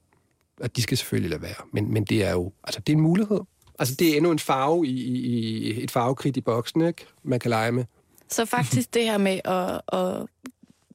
og 0.61 0.77
de 0.77 0.83
skal 0.83 0.99
selvfølgelig 0.99 1.31
lade 1.31 1.43
være. 1.43 1.67
Men, 1.73 1.93
men 1.93 2.05
det 2.05 2.25
er 2.25 2.33
jo, 2.33 2.53
altså 2.65 2.81
det 2.81 2.93
er 2.93 2.97
en 2.97 3.03
mulighed. 3.03 3.41
Altså 3.79 3.95
det 3.95 4.13
er 4.13 4.17
endnu 4.17 4.31
en 4.31 4.39
farve 4.39 4.87
i, 4.87 5.01
i 5.01 5.83
et 5.83 5.91
farvekridt 5.91 6.37
i 6.37 6.41
boksen, 6.41 6.81
ikke? 6.81 7.07
Man 7.23 7.41
kan 7.41 7.49
lege 7.49 7.73
med. 7.73 7.85
Så 8.29 8.45
faktisk 8.45 8.91
det 8.95 9.05
her 9.05 9.19
med 9.19 9.41
at, 9.45 9.99
at 10.01 10.27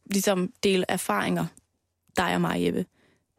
ligesom 0.05 0.51
dele 0.63 0.85
erfaringer, 0.89 1.45
dig 2.17 2.35
og 2.35 2.41
mig, 2.41 2.65
Jeppe, 2.65 2.85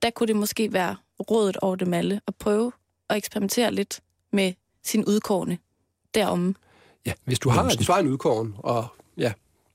der 0.03 0.11
kunne 0.11 0.27
det 0.27 0.37
måske 0.37 0.73
være 0.73 0.97
rådet 1.31 1.57
over 1.57 1.77
dem 1.77 1.95
alle 1.95 2.21
at 2.27 2.35
prøve 2.35 2.73
at 3.11 3.17
eksperimentere 3.17 3.73
lidt 3.73 4.01
med 4.33 4.53
sin 4.85 5.05
udkårne 5.05 5.59
derom. 6.15 6.57
Ja, 7.07 7.13
hvis 7.25 7.39
du 7.39 7.49
har, 7.49 7.65
hvis 7.65 7.87
du 7.87 7.93
har 7.93 8.01
en 8.01 8.07
udkårne, 8.07 8.53
og 8.59 8.87
ja, 9.19 9.33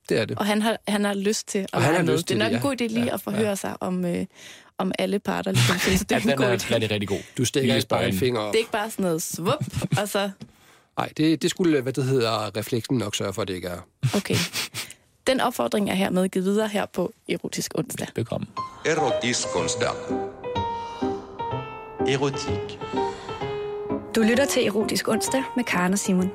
det 0.09 0.17
er 0.19 0.25
det. 0.25 0.37
Og 0.37 0.45
han 0.45 0.61
har, 0.61 0.77
han 0.87 1.03
har 1.03 1.13
lyst 1.13 1.47
til 1.47 1.59
at 1.59 1.69
og 1.73 1.81
han 1.81 1.95
har 1.95 2.13
lyst 2.13 2.29
det. 2.29 2.37
Det 2.37 2.45
er 2.45 2.49
nok 2.49 2.55
en 2.55 2.61
god 2.61 2.81
idé 2.81 2.93
lige 2.93 3.05
ja, 3.05 3.13
at 3.13 3.21
forhøre 3.21 3.49
ja. 3.49 3.55
sig 3.55 3.75
om, 3.79 4.05
øh, 4.05 4.25
om 4.77 4.91
alle 4.99 5.19
parter 5.19 5.51
ligesom 5.51 5.77
synes, 5.87 5.99
det 5.99 6.11
er 6.11 6.21
ja, 6.25 6.31
en 6.31 6.37
god 6.37 6.45
er, 6.45 6.57
idé. 6.57 6.73
er 6.73 6.91
rigtig 6.91 7.07
god. 7.07 7.19
Du 7.37 7.45
stikker 7.45 7.75
ikke 7.75 7.87
bare 7.87 8.07
en 8.07 8.17
finger 8.17 8.39
op. 8.39 8.53
Det 8.53 8.57
er 8.57 8.61
ikke 8.61 8.71
bare 8.71 8.91
sådan 8.91 9.03
noget 9.03 9.21
svup, 9.21 9.65
og 9.97 10.09
så... 10.09 10.29
Nej, 10.97 11.11
det, 11.17 11.41
det 11.41 11.49
skulle, 11.49 11.81
hvad 11.81 11.93
det 11.93 12.03
hedder, 12.03 12.57
refleksen 12.57 12.97
nok 12.97 13.15
sørge 13.15 13.33
for, 13.33 13.41
at 13.41 13.47
det 13.47 13.53
ikke 13.53 13.67
er. 13.67 13.79
Okay. 14.15 14.35
Den 15.27 15.39
opfordring 15.39 15.89
er 15.89 15.93
hermed 15.93 16.29
givet 16.29 16.45
videre 16.45 16.67
her 16.67 16.85
på 16.85 17.13
Erotisk 17.29 17.71
Onsdag. 17.75 18.07
Velkommen. 18.15 18.49
Erotisk 18.85 19.47
onsdag. 19.55 19.89
Erotik. 22.07 22.79
Du 24.15 24.21
lytter 24.21 24.45
til 24.45 24.65
Erotisk 24.67 25.07
Onsdag 25.07 25.43
med 25.55 25.63
Karen 25.63 25.93
og 25.93 25.99
Simon. 25.99 26.31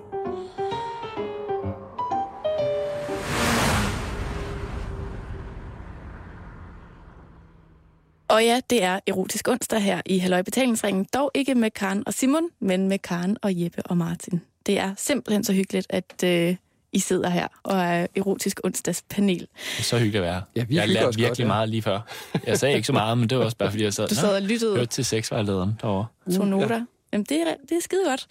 Og 8.29 8.45
ja, 8.45 8.61
det 8.70 8.83
er 8.83 9.01
Erotisk 9.07 9.49
Onsdag 9.49 9.81
her 9.83 10.01
i 10.07 10.18
Halløj 10.18 10.43
Betalingsringen. 10.43 11.07
Dog 11.14 11.31
ikke 11.35 11.55
med 11.55 11.70
Karen 11.70 12.03
og 12.07 12.14
Simon, 12.14 12.43
men 12.61 12.89
med 12.89 12.99
Karen 12.99 13.37
og 13.43 13.62
Jeppe 13.62 13.83
og 13.87 13.97
Martin. 13.97 14.41
Det 14.66 14.79
er 14.79 14.95
simpelthen 14.97 15.45
så 15.45 15.53
hyggeligt, 15.53 15.87
at 15.91 16.24
øh, 16.24 16.57
I 16.93 16.99
sidder 16.99 17.29
her 17.29 17.47
og 17.62 17.79
er 17.81 18.07
Erotisk 18.16 18.61
Onsdags 18.64 19.05
panel. 19.11 19.47
Så 19.79 19.97
hyggeligt 19.99 20.16
at 20.16 20.22
være. 20.22 20.43
Ja, 20.57 20.64
vi 20.64 20.74
jeg 20.74 20.83
har 20.83 20.87
hygger 20.87 21.01
lært 21.01 21.09
os 21.09 21.16
virkelig 21.16 21.29
godt, 21.31 21.39
ja. 21.39 21.47
meget 21.47 21.68
lige 21.68 21.83
før. 21.83 22.01
Jeg 22.47 22.59
sagde 22.59 22.74
ikke 22.74 22.87
så 22.87 22.93
meget, 22.93 23.18
men 23.18 23.31
det 23.31 23.39
var 23.39 23.45
også 23.45 23.57
bare, 23.57 23.70
fordi 23.70 23.85
jeg 23.85 23.93
sad, 23.95 24.09
Du 24.09 24.14
sad 24.14 24.35
og 24.37 24.43
lyttede. 24.43 24.77
hørte 24.77 24.91
til 24.91 25.05
sexvejlederen 25.05 25.79
derovre. 25.83 26.07
tog 26.37 26.47
noter. 26.49 26.81
Jamen, 27.17 27.27
det 27.29 27.41
er, 27.41 27.55
det 27.69 27.77
er 27.77 27.81
skide 27.81 28.05
godt. 28.05 28.27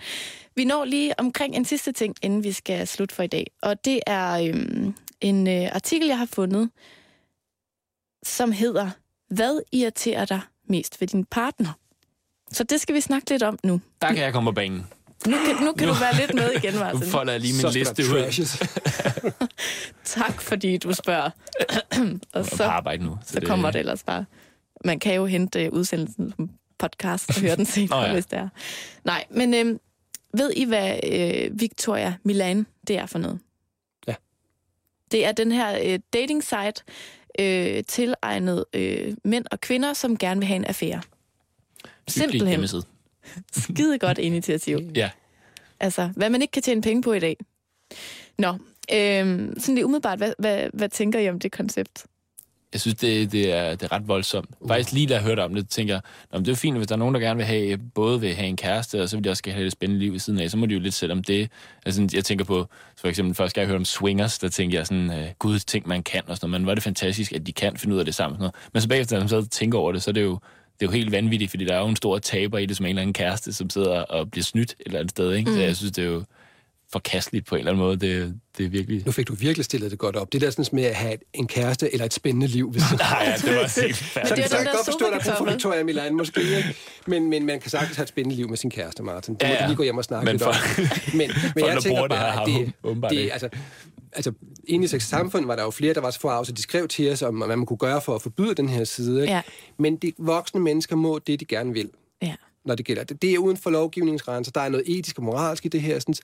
Vi 0.56 0.66
når 0.66 0.86
lige 0.86 1.20
omkring 1.20 1.56
en 1.56 1.66
sidste 1.66 1.92
ting, 1.92 2.16
inden 2.22 2.44
vi 2.44 2.52
skal 2.52 2.88
slutte 2.88 3.16
for 3.16 3.24
i 3.24 3.28
dag. 3.28 3.48
Og 3.62 3.86
det 3.86 4.00
er 4.08 4.32
øhm, 4.32 4.96
en 5.22 5.48
øh, 5.48 5.70
artikel, 5.72 6.08
jeg 6.08 6.18
har 6.18 6.26
fundet, 6.26 6.70
som 8.24 8.52
hedder, 8.52 8.90
Hvad 9.30 9.62
irriterer 9.72 10.26
dig 10.26 10.42
mest 10.70 11.02
ved 11.02 11.08
din 11.08 11.26
partner? 11.26 11.80
Så 12.52 12.64
det 12.64 12.82
skal 12.82 12.96
vi 12.96 13.02
snakke 13.02 13.30
lidt 13.30 13.44
om 13.44 13.60
nu. 13.64 13.82
Der 14.02 14.08
kan 14.08 14.18
jeg 14.18 14.34
komme 14.34 14.52
på 14.52 14.56
banen. 14.56 14.88
Nu 15.28 15.38
kan, 15.46 15.66
nu 15.66 15.74
kan 15.74 15.88
du 15.88 15.94
være 15.94 16.16
lidt 16.16 16.34
med 16.34 16.52
igen, 16.52 16.74
Nu 16.76 16.80
Martin. 16.80 17.10
folder 17.10 17.34
jeg 17.34 17.42
lige 17.42 17.54
min 17.54 17.62
Så 17.62 17.70
liste 17.70 18.04
der 18.04 18.14
ud. 18.14 18.68
Tak, 20.04 20.42
fordi 20.42 20.78
du 20.78 20.94
spørger. 20.94 21.30
og 22.34 22.46
så, 22.46 22.64
arbejde 22.64 23.04
nu. 23.04 23.18
så 23.26 23.42
kommer 23.46 23.72
det 23.72 23.80
ellers 23.80 24.04
bare. 24.04 24.26
Man 24.86 25.00
kan 25.00 25.16
jo 25.16 25.26
hente 25.26 25.74
udsendelsen 25.74 26.34
podcast 26.90 27.30
og 27.30 27.42
høre 27.42 27.56
den 27.56 27.66
senere, 27.76 28.00
oh, 28.00 28.08
ja. 28.08 28.14
hvis 28.14 28.26
det 28.26 28.40
er. 28.40 28.50
Nej, 29.04 29.26
men 29.30 29.54
øh, 29.54 29.80
ved 30.34 30.52
I, 30.56 30.66
hvad 30.66 31.00
øh, 31.04 31.60
Victoria 31.60 32.16
Milan 32.24 32.66
det 32.88 32.98
er 32.98 33.06
for 33.06 33.20
noget? 33.20 33.40
Ja. 34.08 34.16
Det 35.12 35.26
er 35.26 35.32
den 35.32 35.52
her 35.52 35.80
øh, 35.84 36.00
dating 36.14 36.44
site 36.44 36.84
øh, 37.40 37.84
tilegnet 37.84 38.66
øh, 38.74 39.14
mænd 39.24 39.46
og 39.52 39.62
kvinder, 39.62 39.94
som 39.94 40.18
gerne 40.18 40.40
vil 40.40 40.48
have 40.48 40.56
en 40.56 40.66
affære. 40.66 41.02
Simpelthen. 42.08 42.68
Skide 43.64 44.00
godt 44.00 44.18
initiativ. 44.18 44.80
Ja. 44.96 45.10
Altså, 45.80 46.10
hvad 46.16 46.30
man 46.30 46.42
ikke 46.42 46.52
kan 46.52 46.62
tjene 46.62 46.82
penge 46.82 47.02
på 47.02 47.14
i 47.14 47.20
dag. 47.20 47.38
Nå, 48.38 48.50
øh, 48.94 49.54
sådan 49.58 49.76
lige 49.76 49.86
umiddelbart, 49.86 50.18
hvad, 50.18 50.34
hvad, 50.40 50.70
hvad 50.74 50.90
tænker 50.90 51.20
I 51.20 51.30
om 51.30 51.40
det 51.40 51.52
koncept? 51.52 52.06
Jeg 52.74 52.82
synes, 52.82 52.96
det, 52.96 53.32
det, 53.32 53.54
er, 53.54 53.76
det 53.76 53.84
er 53.84 53.92
ret 53.92 54.08
voldsomt. 54.08 54.50
Faktisk 54.68 54.92
lige 54.92 55.08
da 55.08 55.14
jeg 55.14 55.24
hørte 55.24 55.44
om 55.44 55.56
det, 55.56 55.70
tænker 55.70 55.94
jeg, 55.94 56.02
Nå, 56.32 56.38
men 56.38 56.46
det 56.46 56.52
er 56.52 56.56
fint, 56.56 56.78
hvis 56.78 56.88
der 56.88 56.96
er 56.96 57.00
nogen, 57.00 57.16
der 57.16 57.22
gerne 57.22 57.38
vil 57.38 57.46
have, 57.46 57.78
både 57.78 58.22
vil 58.22 58.36
have 58.36 58.48
en 58.48 58.58
kæreste, 58.58 59.02
og 59.02 59.10
så 59.10 59.18
vil 59.18 59.24
de 59.24 59.30
også 59.30 59.44
gerne 59.44 59.54
have 59.54 59.66
det 59.66 59.72
spændende 59.72 60.04
liv 60.04 60.12
ved 60.12 60.20
siden 60.20 60.40
af, 60.40 60.52
så 60.52 60.58
må 60.58 60.66
de 60.66 60.74
jo 60.74 60.80
lidt 60.80 60.94
selv 60.94 61.12
om 61.12 61.24
det. 61.24 61.50
Altså, 61.86 62.08
jeg 62.14 62.26
tænker 62.26 62.46
på, 62.46 62.68
for 62.98 63.08
eksempel 63.08 63.36
første 63.36 63.56
gang 63.56 63.62
jeg 63.62 63.68
hørte 63.68 63.80
om 63.80 63.86
swingers, 63.86 64.40
der 64.40 64.50
tænkte 64.50 64.78
jeg 64.78 64.88
sådan, 64.88 65.12
øh, 65.12 65.28
gud, 65.40 65.60
ting 65.60 65.88
man 65.88 66.04
kan 66.04 66.22
og 66.28 66.38
sådan 66.38 66.50
noget, 66.50 66.62
men 66.62 66.70
er 66.70 66.74
det 66.74 66.84
fantastisk, 66.84 67.32
at 67.32 67.48
de 67.48 67.52
kan 67.52 67.78
finde 67.78 67.96
ud 67.96 68.00
af 68.00 68.06
det 68.06 68.16
sammen. 68.16 68.36
Sådan 68.36 68.42
noget. 68.42 68.56
Men 68.74 68.82
så 68.82 68.88
bagefter, 68.88 69.16
når 69.16 69.22
man 69.22 69.30
så 69.30 69.46
tænker 69.46 69.80
over 69.80 69.92
det, 69.92 70.04
så 70.04 70.12
er 70.12 70.14
det 70.14 70.24
jo, 70.24 70.40
det 70.80 70.86
er 70.86 70.90
jo 70.90 70.92
helt 70.92 71.12
vanvittigt, 71.12 71.52
fordi 71.52 71.66
der 71.66 71.76
er 71.76 71.80
jo 71.80 71.88
en 71.88 71.96
stor 71.96 72.20
taber 72.20 72.58
i 72.58 72.66
det, 72.66 72.78
som 72.78 72.86
en 72.86 72.90
eller 72.90 73.02
anden 73.02 73.14
kæreste, 73.14 73.54
som 73.54 73.70
sidder 73.70 74.02
og 74.02 74.32
bliver 74.32 74.44
snydt 74.44 74.72
et 74.72 74.86
eller 74.86 75.00
andet 75.00 75.12
sted. 75.12 75.34
Ikke? 75.34 75.50
Mm. 75.50 75.56
Så 75.56 75.62
jeg 75.62 75.76
synes, 75.76 75.92
det 75.92 76.04
er 76.04 76.08
jo 76.10 76.24
forkasteligt 76.92 77.46
på 77.46 77.56
en 77.56 77.60
eller 77.60 77.72
anden 77.72 77.86
måde. 77.86 77.98
Det, 77.98 78.34
det 78.58 78.66
er 78.66 78.70
virkelig... 78.70 79.06
Nu 79.06 79.12
fik 79.12 79.28
du 79.28 79.36
virkelig 79.36 79.66
stillet 79.66 79.92
det 79.92 80.00
godt 80.00 80.16
op. 80.16 80.34
Det 80.34 80.42
der 80.42 80.50
sådan 80.50 80.66
med 80.72 80.84
at 80.84 80.96
have 80.96 81.18
en 81.34 81.48
kæreste 81.48 81.94
eller 81.94 82.06
et 82.06 82.14
spændende 82.14 82.48
liv. 82.48 82.72
Hvis 82.72 82.84
Nej, 83.00 83.24
ja, 83.26 83.36
det 83.50 83.56
var 83.56 83.82
helt 83.82 83.88
Men 83.88 83.94
færdigt. 83.96 84.36
det 84.36 84.44
er 84.44 84.48
så 84.50 84.58
den 84.58 84.66
der 84.66 84.72
godt 84.74 84.86
forstå, 84.86 85.06
at 85.06 85.12
der 85.26 85.32
er 85.32 85.38
brug 85.38 85.48
for. 85.48 85.54
Victoria 85.54 85.84
Milan 85.84 86.16
måske, 86.16 86.42
ikke? 86.42 86.76
Men, 87.08 87.30
men 87.30 87.46
man 87.46 87.60
kan 87.60 87.72
sagtens 87.72 87.96
have 87.98 88.04
et 88.04 88.10
spændende 88.10 88.36
liv 88.36 88.50
med 88.50 88.58
sin 88.58 88.70
kæreste, 88.72 89.04
Martin. 89.04 89.34
Det 89.36 89.44
Ja, 89.44 89.50
må 89.50 89.56
du 89.62 89.68
lige 89.68 89.76
gå 89.78 89.84
hjem 89.84 89.98
og 89.98 90.04
snakke 90.04 90.26
Men 90.26 90.34
lidt 90.34 90.44
for- 90.44 90.50
om. 90.50 90.56
Men, 91.18 91.32
men 91.56 91.66
jeg 91.66 91.78
tænker 91.84 92.02
det 92.02 92.10
bare, 92.10 92.42
at 92.42 92.48
det, 92.48 92.74
det, 93.12 93.18
ikke. 93.18 93.34
altså, 93.34 93.50
altså, 94.14 94.32
inde 94.68 94.86
i 94.86 94.88
Sex 94.88 95.04
Samfund 95.04 95.46
var 95.46 95.56
der 95.56 95.64
jo 95.64 95.72
flere, 95.72 95.94
der 95.94 96.02
var 96.02 96.12
så 96.12 96.20
forarvet, 96.20 96.48
så 96.48 96.54
de 96.54 96.62
skrev 96.62 96.88
til 96.88 97.12
os 97.12 97.22
om, 97.22 97.36
hvad 97.36 97.48
man 97.58 97.66
kunne 97.66 97.78
gøre 97.78 98.02
for 98.02 98.16
at 98.16 98.22
forbyde 98.22 98.56
den 98.56 98.70
her 98.70 98.84
side. 98.84 99.22
Ikke? 99.22 99.34
Ja. 99.34 99.42
Men 99.80 99.96
de 99.96 100.14
voksne 100.18 100.60
mennesker 100.62 100.96
må 100.96 101.20
det, 101.28 101.40
de 101.40 101.46
gerne 101.46 101.74
vil 101.74 101.90
Ja. 102.22 102.36
når 102.66 102.76
det 102.76 102.86
gælder. 102.86 103.04
Det, 103.04 103.22
det 103.22 103.34
er 103.34 103.38
uden 103.38 103.58
for 103.58 103.70
lovgivningsgrænser. 103.70 104.52
Der 104.52 104.62
er 104.62 104.70
noget 104.70 104.98
etisk 105.00 105.18
og 105.18 105.24
moralsk 105.24 105.66
i 105.66 105.68
det 105.70 105.82
her. 105.82 106.00
Sådan, 106.00 106.16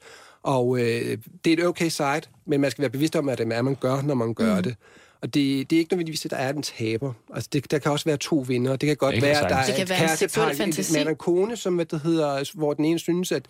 og 0.44 0.80
øh, 0.80 1.18
det 1.46 1.54
er 1.54 1.58
et 1.58 1.66
okay 1.66 1.90
site, 1.90 2.22
men 2.46 2.62
man 2.62 2.72
skal 2.72 2.82
være 2.82 2.90
bevidst 2.90 3.16
om, 3.16 3.30
at 3.30 3.38
det 3.38 3.54
er, 3.54 3.62
man 3.62 3.76
gør, 3.76 4.02
når 4.02 4.14
man 4.16 4.34
gør 4.34 4.56
mm. 4.56 4.64
det. 4.64 4.76
Og 5.22 5.34
det, 5.34 5.70
det 5.70 5.76
er 5.76 5.80
ikke 5.80 5.94
nødvendigvis, 5.94 6.26
at 6.26 6.32
der 6.32 6.38
er 6.38 6.54
en 6.54 6.62
taber. 6.62 7.14
Altså, 7.34 7.50
det, 7.54 7.72
der 7.72 7.80
kan 7.80 7.92
også 7.92 8.06
være 8.06 8.18
to 8.18 8.36
vinder. 8.48 8.76
Det 8.76 8.88
kan 8.88 8.98
godt 8.98 9.16
Det 9.16 9.24
være, 9.24 9.44
at 9.44 9.50
der 9.50 9.56
er 9.56 9.66
Det 9.66 9.82
et 9.82 9.88
kærestepar, 9.88 10.50
en 10.50 10.74
mand 10.94 11.08
og 11.08 11.18
kone, 11.18 11.56
som 11.58 11.76
hvad 11.76 11.86
det 11.86 12.02
hedder, 12.02 12.52
hvor 12.54 12.74
den 12.74 12.86
ene 12.86 13.00
synes, 13.00 13.32
at 13.32 13.46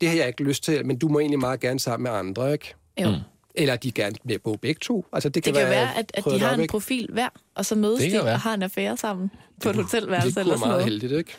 det 0.00 0.08
har 0.08 0.16
jeg 0.16 0.26
ikke 0.26 0.42
lyst 0.42 0.64
til, 0.64 0.86
men 0.86 0.98
du 0.98 1.08
må 1.08 1.18
egentlig 1.18 1.38
meget 1.38 1.60
gerne 1.60 1.80
sammen 1.80 2.02
med 2.02 2.18
andre, 2.18 2.52
ikke? 2.52 2.74
Jo. 3.00 3.10
Mm. 3.10 3.16
Eller 3.54 3.76
de 3.76 3.92
gerne 3.92 4.14
vil 4.24 4.38
bo 4.38 4.56
begge 4.56 4.78
to. 4.82 5.06
Altså, 5.12 5.28
det 5.28 5.42
kan, 5.42 5.54
Det 5.54 5.60
kan 5.60 5.70
være, 5.70 5.80
være, 5.80 5.98
at, 5.98 6.10
at 6.14 6.24
de 6.24 6.40
har 6.40 6.52
op, 6.52 6.58
en 6.58 6.66
profil 6.66 7.08
hver, 7.12 7.28
og 7.54 7.66
så 7.66 7.74
mødes 7.74 8.00
Det 8.00 8.12
de 8.12 8.16
være. 8.16 8.32
og 8.32 8.40
har 8.40 8.54
en 8.54 8.62
affære 8.62 8.96
sammen 8.96 9.30
på 9.62 9.70
et 9.70 9.76
hotelværelse 9.76 10.30
Det 10.30 10.38
eller 10.40 10.56
sådan 10.56 10.68
meget 10.68 10.70
noget. 10.70 10.84
heldigt, 10.84 11.12
ikke? 11.12 11.34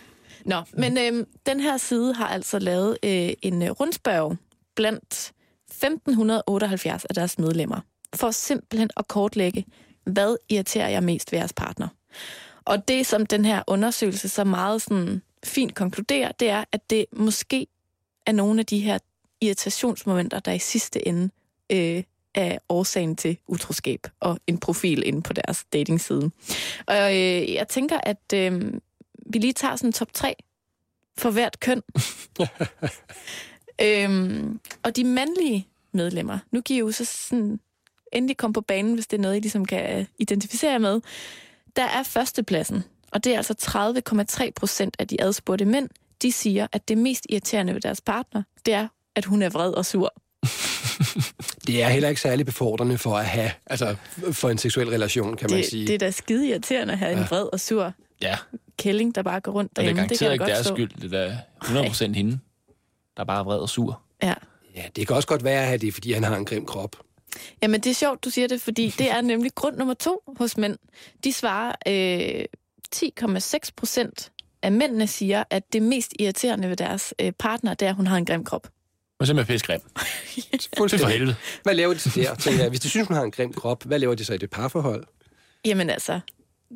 Nå, 0.46 0.56
men 0.74 0.98
øhm, 0.98 1.26
den 1.46 1.60
her 1.60 1.78
side 1.78 2.14
har 2.14 2.28
altså 2.28 2.60
lavet 2.60 2.98
øh, 3.04 3.30
en 3.42 3.62
øh, 3.62 3.70
rundspørg 3.70 4.36
blandt 4.80 5.32
1578 5.68 7.06
af 7.06 7.16
deres 7.16 7.40
medlemmer, 7.40 7.80
for 8.16 8.32
simpelthen 8.32 8.90
at 8.98 9.08
kortlægge, 9.08 9.66
hvad 10.04 10.36
irriterer 10.50 10.90
jeg 10.90 11.04
mest 11.04 11.32
ved 11.32 11.40
jeres 11.40 11.54
partner. 11.54 11.88
Og 12.66 12.88
det, 12.88 13.06
som 13.06 13.26
den 13.26 13.46
her 13.46 13.64
undersøgelse 13.68 14.30
så 14.30 14.44
meget 14.44 14.82
sådan 14.82 15.22
fint 15.44 15.76
konkluderer, 15.76 16.32
det 16.32 16.50
er, 16.50 16.64
at 16.72 16.90
det 16.90 17.06
måske 17.14 17.68
er 18.26 18.32
nogle 18.32 18.60
af 18.60 18.66
de 18.66 18.80
her 18.80 18.98
irritationsmomenter, 19.42 20.40
der 20.40 20.52
i 20.52 20.60
sidste 20.60 21.08
ende 21.08 21.30
øh, 21.70 22.04
er 22.36 22.58
årsagen 22.70 23.16
til 23.16 23.38
utroskab 23.48 24.08
og 24.20 24.40
en 24.48 24.58
profil 24.58 25.08
inde 25.08 25.22
på 25.22 25.34
deres 25.34 25.66
datingside. 25.74 26.32
Og 26.88 27.16
øh, 27.16 27.54
jeg 27.54 27.68
tænker, 27.68 28.00
at 28.04 28.34
øh, 28.34 28.74
vi 29.26 29.40
lige 29.40 29.54
tager 29.54 29.76
sådan 29.76 29.94
top 29.94 30.14
3 30.14 30.36
for 31.18 31.32
hvert 31.32 31.60
køn. 31.60 31.82
øhm, 33.82 34.60
og 34.84 34.96
de 34.96 35.04
mandlige 35.04 35.68
medlemmer, 35.92 36.40
nu 36.52 36.62
giver 36.62 36.80
jo 36.80 36.92
så 36.92 37.06
sådan 37.06 37.60
endelig 38.14 38.38
komme 38.38 38.54
på 38.54 38.62
banen, 38.62 38.94
hvis 38.94 39.08
det 39.08 39.18
er 39.18 39.22
noget, 39.22 39.38
I 39.38 39.40
ligesom 39.40 39.66
kan 39.66 40.08
identificere 40.20 40.80
med. 40.80 41.02
Der 41.76 41.84
er 41.84 42.04
førstepladsen, 42.04 42.84
og 43.12 43.24
det 43.24 43.34
er 43.34 43.38
altså 43.38 43.56
30,3 44.42 44.50
procent 44.56 44.96
af 45.00 45.08
de 45.08 45.22
adspurgte 45.22 45.66
mænd, 45.66 45.90
de 46.22 46.32
siger, 46.32 46.68
at 46.72 46.88
det 46.88 46.98
mest 46.98 47.26
irriterende 47.30 47.74
ved 47.74 47.82
deres 47.82 48.02
partner, 48.02 48.44
det 48.66 48.74
er, 48.74 48.88
at 49.16 49.26
hun 49.26 49.42
er 49.42 49.50
vred 49.50 49.72
og 49.72 49.86
sur. 49.86 50.14
Det 51.68 51.84
er 51.84 51.88
heller 51.90 52.10
ikke 52.10 52.22
særlig 52.22 52.46
befordrende 52.46 52.98
for 52.98 53.18
at 53.18 53.26
have, 53.26 53.52
altså 53.66 53.96
for 54.32 54.50
en 54.50 54.58
seksuel 54.58 54.90
relation, 54.90 55.38
kan 55.38 55.48
man 55.52 55.60
Det, 55.60 55.70
sige. 55.70 55.88
det 55.88 55.94
er 55.94 55.98
da 55.98 56.12
skide 56.12 56.48
irriterende 56.48 56.94
at 56.94 57.00
have 57.00 57.12
ja. 57.12 57.18
en 57.18 57.24
vred 57.30 57.44
og 57.54 57.60
sur 57.60 57.94
Ja, 58.22 58.36
kælling, 58.78 59.16
der 59.16 59.22
bare 59.24 59.40
går 59.40 59.52
rundt 59.52 59.78
og 59.78 59.84
det 59.84 59.90
er 59.90 59.94
derhjemme. 59.94 60.10
Det, 60.10 60.20
kan 60.20 60.28
garanteret 60.28 60.34
ikke 60.34 60.46
deres 60.46 60.68
skyld. 60.68 61.10
Det 61.10 61.14
er 61.14 61.92
da 62.04 62.10
100% 62.12 62.14
hende, 62.14 62.40
der 63.20 63.24
er 63.24 63.28
bare 63.28 63.46
vred 63.46 63.58
og 63.60 63.70
sur. 63.70 64.02
Ja. 64.24 64.34
Ja, 64.76 64.84
det 64.96 65.08
kan 65.08 65.16
også 65.16 65.28
godt 65.28 65.44
være, 65.44 65.74
at 65.74 65.82
det 65.82 65.88
er, 65.88 65.92
fordi 65.92 66.12
han 66.14 66.24
har 66.24 66.36
en 66.36 66.46
grim 66.46 66.66
krop. 66.66 66.96
Jamen, 67.62 67.82
det 67.82 67.90
er 67.90 67.94
sjovt, 67.94 68.24
du 68.24 68.30
siger 68.30 68.48
det, 68.48 68.62
fordi 68.62 68.94
det 68.98 69.12
er 69.12 69.22
nemlig 69.22 69.56
grund 69.56 69.78
nummer 69.78 69.94
to 69.94 70.22
hos 70.38 70.58
mænd. 70.58 70.78
De 71.24 71.34
svarer, 71.34 71.76
øh, 71.88 72.46
10,6 72.96 73.70
procent 73.76 74.32
af 74.62 74.72
mændene 74.72 75.08
siger, 75.08 75.44
at 75.50 75.74
det 75.74 75.82
mest 75.82 76.14
irriterende 76.20 76.70
ved 76.70 76.76
deres 76.76 77.14
øh, 77.22 77.32
partner, 77.32 77.74
det 77.74 77.86
er, 77.86 77.90
at 77.90 77.96
hun 77.96 78.08
har 78.08 78.18
en 78.18 78.26
grim 78.26 78.44
krop. 78.44 78.68
Og 79.20 79.46
pissegrim. 79.48 79.80
Det 80.36 80.54
er 80.54 80.58
for 80.62 80.78
Fuldstændig. 80.78 81.10
helvede. 81.10 81.36
Hvad 81.64 81.76
laver 81.76 81.94
de 81.94 82.00
så 82.00 82.12
der, 82.16 82.36
tænker 82.36 82.62
jeg? 82.62 82.70
Hvis 82.70 82.80
de 82.80 82.90
synes, 82.90 83.08
hun 83.08 83.16
har 83.18 83.24
en 83.24 83.32
grim 83.32 83.54
krop, 83.54 83.84
hvad 83.84 84.00
laver 84.00 84.16
de 84.16 84.26
så 84.26 84.34
i 84.34 84.38
det 84.38 84.50
parforhold? 84.50 85.04
Jamen 85.66 85.90
altså, 85.90 86.20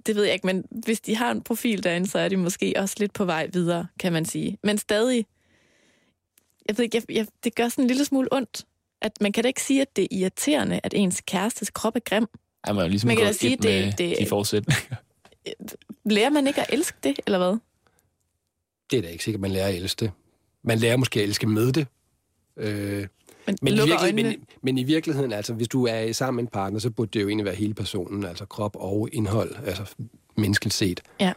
det 0.05 0.15
ved 0.15 0.23
jeg 0.23 0.33
ikke, 0.33 0.47
men 0.47 0.65
hvis 0.85 1.01
de 1.01 1.15
har 1.15 1.31
en 1.31 1.41
profil 1.41 1.83
derinde, 1.83 2.09
så 2.09 2.19
er 2.19 2.29
de 2.29 2.37
måske 2.37 2.73
også 2.77 2.95
lidt 2.99 3.13
på 3.13 3.25
vej 3.25 3.49
videre, 3.53 3.87
kan 3.99 4.13
man 4.13 4.25
sige. 4.25 4.57
Men 4.63 4.77
stadig, 4.77 5.25
jeg 6.69 6.77
ved 6.77 6.83
ikke, 6.85 6.97
jeg, 7.09 7.15
jeg, 7.15 7.27
det 7.43 7.55
gør 7.55 7.69
sådan 7.69 7.83
en 7.83 7.87
lille 7.87 8.05
smule 8.05 8.27
ondt, 8.31 8.65
at 9.01 9.11
man 9.21 9.31
kan 9.31 9.43
da 9.43 9.47
ikke 9.47 9.61
sige, 9.61 9.81
at 9.81 9.95
det 9.95 10.03
er 10.03 10.07
irriterende, 10.11 10.79
at 10.83 10.93
ens 10.93 11.21
kærestes 11.27 11.69
krop 11.69 11.95
er 11.95 11.99
grim. 11.99 12.27
Ej, 12.63 12.73
man 12.73 12.79
er 12.79 12.83
jo 12.83 12.89
ligesom 12.89 13.07
Man 13.07 13.17
kan 13.17 13.25
da 13.25 13.31
sige, 13.31 13.55
det- 13.57 13.85
med 13.85 13.91
det- 13.91 14.17
de 14.19 14.25
forudsætninger. 14.25 14.95
Lærer 16.05 16.29
man 16.29 16.47
ikke 16.47 16.61
at 16.61 16.67
elske 16.73 16.97
det, 17.03 17.19
eller 17.25 17.37
hvad? 17.37 17.57
Det 18.91 18.97
er 18.97 19.01
da 19.01 19.07
ikke 19.07 19.23
sikkert, 19.23 19.41
man 19.41 19.51
lærer 19.51 19.67
at 19.67 19.75
elske 19.75 19.99
det. 19.99 20.11
Man 20.63 20.77
lærer 20.79 20.97
måske 20.97 21.19
at 21.19 21.23
elske 21.23 21.47
med 21.47 21.71
det. 21.71 21.87
Øh, 22.57 23.07
Men, 23.47 23.57
men, 23.61 23.73
i 23.73 23.75
virkeligheden, 23.75 24.15
men, 24.15 24.45
men 24.61 24.77
i 24.77 24.83
virkeligheden, 24.83 25.31
altså 25.33 25.53
hvis 25.53 25.67
du 25.67 25.85
er 25.87 26.11
sammen 26.11 26.35
med 26.35 26.43
en 26.43 26.47
partner, 26.47 26.79
så 26.79 26.89
burde 26.89 27.11
det 27.13 27.21
jo 27.23 27.27
egentlig 27.27 27.45
være 27.45 27.55
hele 27.55 27.73
personen, 27.73 28.23
altså 28.25 28.45
krop 28.45 28.75
og 28.75 29.09
indhold, 29.11 29.55
altså 29.65 29.95
menneskeligt 30.37 30.73
set. 30.73 31.01
Ja. 31.19 31.33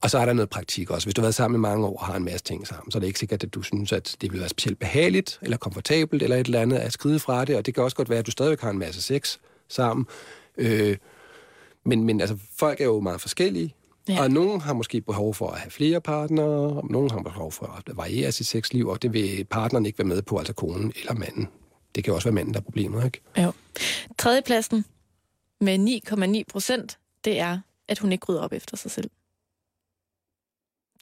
Og 0.00 0.10
så 0.10 0.18
er 0.18 0.24
der 0.24 0.32
noget 0.32 0.50
praktik 0.50 0.90
også. 0.90 1.06
Hvis 1.06 1.14
du 1.14 1.20
har 1.20 1.24
været 1.24 1.34
sammen 1.34 1.58
i 1.58 1.62
mange 1.62 1.86
år 1.86 1.96
og 1.98 2.06
har 2.06 2.16
en 2.16 2.24
masse 2.24 2.44
ting 2.44 2.66
sammen, 2.66 2.90
så 2.92 2.98
er 2.98 3.00
det 3.00 3.06
ikke 3.06 3.18
sikkert, 3.18 3.42
at 3.44 3.54
du 3.54 3.62
synes, 3.62 3.92
at 3.92 4.16
det 4.20 4.32
vil 4.32 4.40
være 4.40 4.48
specielt 4.48 4.78
behageligt, 4.78 5.38
eller 5.42 5.56
komfortabelt, 5.56 6.22
eller 6.22 6.36
et 6.36 6.46
eller 6.46 6.60
andet 6.60 6.76
at 6.76 6.92
skride 6.92 7.18
fra 7.18 7.44
det. 7.44 7.56
Og 7.56 7.66
det 7.66 7.74
kan 7.74 7.82
også 7.82 7.96
godt 7.96 8.08
være, 8.10 8.18
at 8.18 8.26
du 8.26 8.30
stadigvæk 8.30 8.60
har 8.60 8.70
en 8.70 8.78
masse 8.78 9.02
sex, 9.02 9.36
sammen. 9.68 10.06
Øh, 10.56 10.96
men, 11.84 12.04
men 12.04 12.20
altså, 12.20 12.36
folk 12.56 12.80
er 12.80 12.84
jo 12.84 13.00
meget 13.00 13.20
forskellige, 13.20 13.74
Ja. 14.08 14.22
og 14.22 14.30
nogen 14.30 14.60
har 14.60 14.72
måske 14.74 15.00
behov 15.00 15.34
for 15.34 15.50
at 15.50 15.58
have 15.58 15.70
flere 15.70 16.00
partnere, 16.00 16.46
og 16.46 16.86
nogen 16.90 17.10
har 17.10 17.18
behov 17.18 17.52
for 17.52 17.66
at 17.86 17.96
variere 17.96 18.32
sit 18.32 18.46
sexliv, 18.46 18.88
og 18.88 19.02
det 19.02 19.12
vil 19.12 19.44
partneren 19.50 19.86
ikke 19.86 19.98
være 19.98 20.08
med 20.08 20.22
på, 20.22 20.38
altså 20.38 20.52
konen 20.52 20.92
eller 21.00 21.14
manden. 21.14 21.48
Det 21.94 22.04
kan 22.04 22.10
jo 22.10 22.14
også 22.14 22.28
være 22.28 22.34
manden, 22.34 22.54
der 22.54 22.60
er 22.60 22.64
problemet, 22.64 23.04
ikke? 23.04 23.20
Jo. 23.38 23.52
Tredjepladsen 24.18 24.84
med 25.60 26.00
9,9 26.38 26.52
procent, 26.52 26.98
det 27.24 27.38
er, 27.40 27.58
at 27.88 27.98
hun 27.98 28.12
ikke 28.12 28.26
rydder 28.28 28.40
op 28.42 28.52
efter 28.52 28.76
sig 28.76 28.90
selv. 28.90 29.10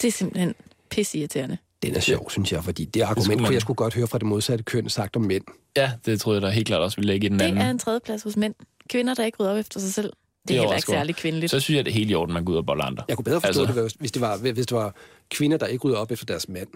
Det 0.02 0.08
er 0.08 0.12
simpelthen 0.12 0.54
pisseirriterende. 0.90 1.58
Den 1.82 1.94
er 1.96 2.00
sjov, 2.00 2.30
synes 2.30 2.52
jeg, 2.52 2.64
fordi 2.64 2.84
det 2.84 3.00
argument 3.00 3.24
skulle 3.24 3.38
kunne 3.44 3.52
jeg 3.54 3.60
skulle 3.60 3.76
godt 3.76 3.94
høre 3.94 4.06
fra 4.06 4.18
det 4.18 4.26
modsatte 4.26 4.64
køn 4.64 4.88
sagt 4.88 5.16
om 5.16 5.22
mænd. 5.22 5.44
Ja, 5.76 5.92
det 6.06 6.20
troede 6.20 6.40
jeg 6.40 6.48
da 6.48 6.54
helt 6.54 6.66
klart 6.66 6.80
også 6.80 6.96
ville 6.96 7.12
lægge 7.12 7.26
i 7.26 7.28
den 7.28 7.38
Det 7.38 7.44
anden. 7.44 7.58
er 7.62 7.70
en 7.70 7.78
tredjeplads 7.78 8.22
hos 8.22 8.36
mænd. 8.36 8.54
Kvinder, 8.88 9.14
der 9.14 9.24
ikke 9.24 9.38
rydder 9.40 9.52
op 9.52 9.58
efter 9.58 9.80
sig 9.80 9.94
selv. 9.94 10.12
Det 10.12 10.12
er, 10.12 10.46
Det 10.48 10.56
er 10.56 10.60
heller 10.60 10.76
ikke 10.76 10.86
særlig 10.86 11.16
kvindeligt. 11.16 11.50
Så 11.50 11.60
synes 11.60 11.76
jeg, 11.76 11.84
det 11.84 11.90
er 11.90 11.94
helt 11.94 12.10
i 12.10 12.14
orden, 12.14 12.34
man 12.34 12.44
går 12.44 12.52
ud 12.52 12.58
og 12.58 12.66
boller 12.66 12.84
andre. 12.84 13.04
Jeg 13.08 13.16
kunne 13.16 13.24
bedre 13.24 13.40
forstå 13.40 13.48
Altså- 13.60 13.80
altså... 13.80 13.82
det, 13.82 14.00
hvis 14.00 14.12
det, 14.12 14.22
var, 14.22 14.36
hvis 14.36 14.66
det 14.66 14.76
var 14.76 14.94
kvinder, 15.30 15.56
der 15.56 15.66
ikke 15.66 15.84
rydder 15.84 15.96
op 15.98 16.10
efter 16.10 16.26
deres 16.26 16.48
mand. 16.48 16.68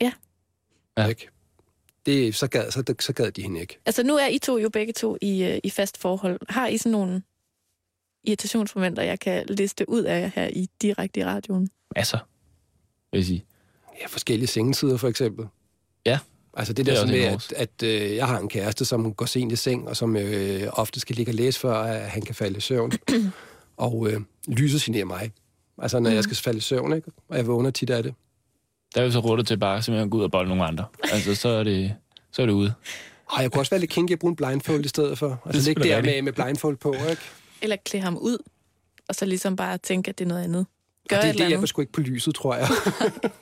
Ja. 0.00 0.12
Ja. 0.98 1.06
Ikke? 1.06 1.28
Det, 2.06 2.34
så, 2.34 2.46
gad, 2.46 2.70
så, 2.70 2.94
så 3.00 3.12
gad 3.12 3.30
de 3.30 3.42
hende 3.42 3.60
ikke. 3.60 3.78
Altså, 3.86 4.02
nu 4.02 4.14
er 4.16 4.26
I 4.26 4.38
to 4.38 4.58
jo 4.58 4.68
begge 4.68 4.92
to 4.92 5.16
i, 5.22 5.42
øh, 5.44 5.58
i 5.64 5.70
fast 5.70 5.98
forhold. 5.98 6.40
Har 6.48 6.66
I 6.66 6.78
sådan 6.78 6.92
nogle 6.92 7.22
irritationsmomenter, 8.24 9.02
jeg 9.02 9.20
kan 9.20 9.46
liste 9.48 9.88
ud 9.88 10.02
af 10.02 10.32
her 10.34 10.48
i 10.48 10.68
direkte 10.82 11.20
i 11.20 11.24
radioen? 11.24 11.68
Masser, 11.96 12.18
vil 13.14 13.18
jeg 13.18 13.26
sige. 13.26 13.44
Ja, 14.00 14.06
forskellige 14.06 14.46
sengetider 14.46 14.96
for 14.96 15.08
eksempel. 15.08 15.46
Ja. 16.06 16.18
Altså 16.56 16.72
det 16.72 16.86
Det 16.86 16.92
er 16.92 16.96
der 16.96 17.06
sådan 17.06 17.20
med, 17.20 17.24
at, 17.24 17.52
at 17.52 17.82
øh, 17.82 18.16
jeg 18.16 18.26
har 18.26 18.38
en 18.38 18.48
kæreste, 18.48 18.84
som 18.84 19.14
går 19.14 19.26
sent 19.26 19.52
i 19.52 19.56
seng, 19.56 19.88
og 19.88 19.96
som 19.96 20.16
øh, 20.16 20.62
ofte 20.72 21.00
skal 21.00 21.16
ligge 21.16 21.30
og 21.30 21.34
læse, 21.34 21.60
før 21.60 21.74
at 21.74 22.10
han 22.10 22.22
kan 22.22 22.34
falde 22.34 22.56
i 22.56 22.60
søvn. 22.60 22.92
og 23.76 24.08
øh, 24.10 24.20
lyset 24.48 24.82
generer 24.82 25.04
mig. 25.04 25.32
Altså 25.78 26.00
når 26.00 26.10
mm. 26.10 26.16
jeg 26.16 26.24
skal 26.24 26.36
falde 26.36 26.58
i 26.58 26.60
søvn, 26.60 26.92
ikke? 26.92 27.10
og 27.28 27.36
jeg 27.36 27.46
vågner 27.46 27.70
tit 27.70 27.90
af 27.90 28.02
det. 28.02 28.14
Der 28.94 29.00
er 29.00 29.04
jo 29.04 29.10
så 29.10 29.18
ruttet 29.18 29.46
til 29.46 29.56
bare 29.58 29.82
simpelthen 29.82 30.06
at 30.06 30.10
gå 30.10 30.18
ud 30.18 30.22
og 30.22 30.30
bolle 30.30 30.48
nogle 30.48 30.64
andre. 30.64 30.84
Altså, 31.12 31.34
så 31.34 31.48
er 31.48 31.64
det, 31.64 31.94
så 32.32 32.42
er 32.42 32.46
det 32.46 32.52
ude. 32.52 32.74
Og 33.26 33.42
jeg 33.42 33.52
kunne 33.52 33.60
også 33.60 33.70
være 33.70 33.80
lidt 33.80 33.90
kinky 33.90 34.12
at 34.12 34.18
bruge 34.18 34.30
en 34.30 34.36
blindfold 34.36 34.84
i 34.84 34.88
stedet 34.88 35.18
for. 35.18 35.28
Det 35.28 35.38
Altså 35.46 35.70
ligge 35.70 35.82
der 35.82 36.02
med, 36.02 36.22
med 36.22 36.32
blindfold 36.32 36.76
på, 36.76 36.92
ikke? 36.92 37.22
Eller 37.62 37.76
klæde 37.84 38.04
ham 38.04 38.16
ud, 38.16 38.38
og 39.08 39.14
så 39.14 39.24
ligesom 39.24 39.56
bare 39.56 39.78
tænke, 39.78 40.08
at 40.08 40.18
det 40.18 40.24
er 40.24 40.28
noget 40.28 40.44
andet? 40.44 40.66
Gør 41.08 41.16
Og 41.16 41.20
et 41.20 41.22
det, 41.22 41.28
eller 41.28 41.32
det 41.32 41.40
andet. 41.40 41.48
hjælper 41.48 41.66
sgu 41.66 41.80
ikke 41.80 41.92
på 41.92 42.00
lyset, 42.00 42.34
tror 42.34 42.54
jeg. 42.54 42.68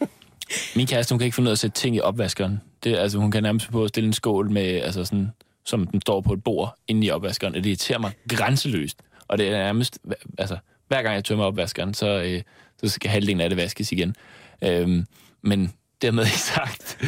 Min 0.76 0.86
kæreste, 0.86 1.12
hun 1.12 1.18
kan 1.18 1.24
ikke 1.24 1.34
finde 1.34 1.48
ud 1.48 1.50
af 1.50 1.54
at 1.54 1.58
sætte 1.58 1.80
ting 1.80 1.96
i 1.96 2.00
opvaskeren. 2.00 2.60
Det, 2.84 2.96
altså, 2.96 3.18
hun 3.18 3.30
kan 3.30 3.42
nærmest 3.42 3.70
på 3.70 3.82
at 3.84 3.88
stille 3.88 4.06
en 4.06 4.12
skål 4.12 4.50
med, 4.50 4.62
altså 4.62 5.04
sådan, 5.04 5.30
som 5.64 5.86
den 5.86 6.00
står 6.00 6.20
på 6.20 6.32
et 6.32 6.44
bord 6.44 6.76
inde 6.88 7.06
i 7.06 7.10
opvaskeren, 7.10 7.54
og 7.54 7.64
det 7.64 7.68
irriterer 7.70 7.98
mig 7.98 8.12
grænseløst. 8.28 8.98
Og 9.28 9.38
det 9.38 9.48
er 9.48 9.50
nærmest, 9.52 9.98
altså, 10.38 10.56
hver 10.88 11.02
gang 11.02 11.14
jeg 11.14 11.24
tømmer 11.24 11.44
opvaskeren, 11.44 11.94
så, 11.94 12.22
øh, 12.22 12.42
så 12.82 12.88
skal 12.88 13.10
halvdelen 13.10 13.40
af 13.40 13.50
det 13.50 13.56
vaskes 13.58 13.92
igen. 13.92 14.16
Øhm, 14.64 15.06
men 15.42 15.72
dermed 16.02 16.24
ikke 16.24 16.38
sagt, 16.38 16.98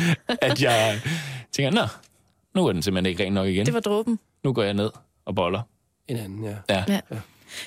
at 0.42 0.62
jeg 0.62 1.00
tænker, 1.52 1.70
nå, 1.70 1.86
nu 2.54 2.66
er 2.66 2.72
den 2.72 2.82
simpelthen 2.82 3.10
ikke 3.10 3.24
ren 3.24 3.32
nok 3.32 3.48
igen. 3.48 3.66
Det 3.66 3.74
var 3.74 3.80
dråben. 3.80 4.18
Nu 4.44 4.52
går 4.52 4.62
jeg 4.62 4.74
ned 4.74 4.90
og 5.24 5.34
boller. 5.34 5.62
En 6.08 6.16
anden, 6.16 6.44
ja. 6.44 6.54
Ja. 6.68 6.84
Ja. 6.88 7.00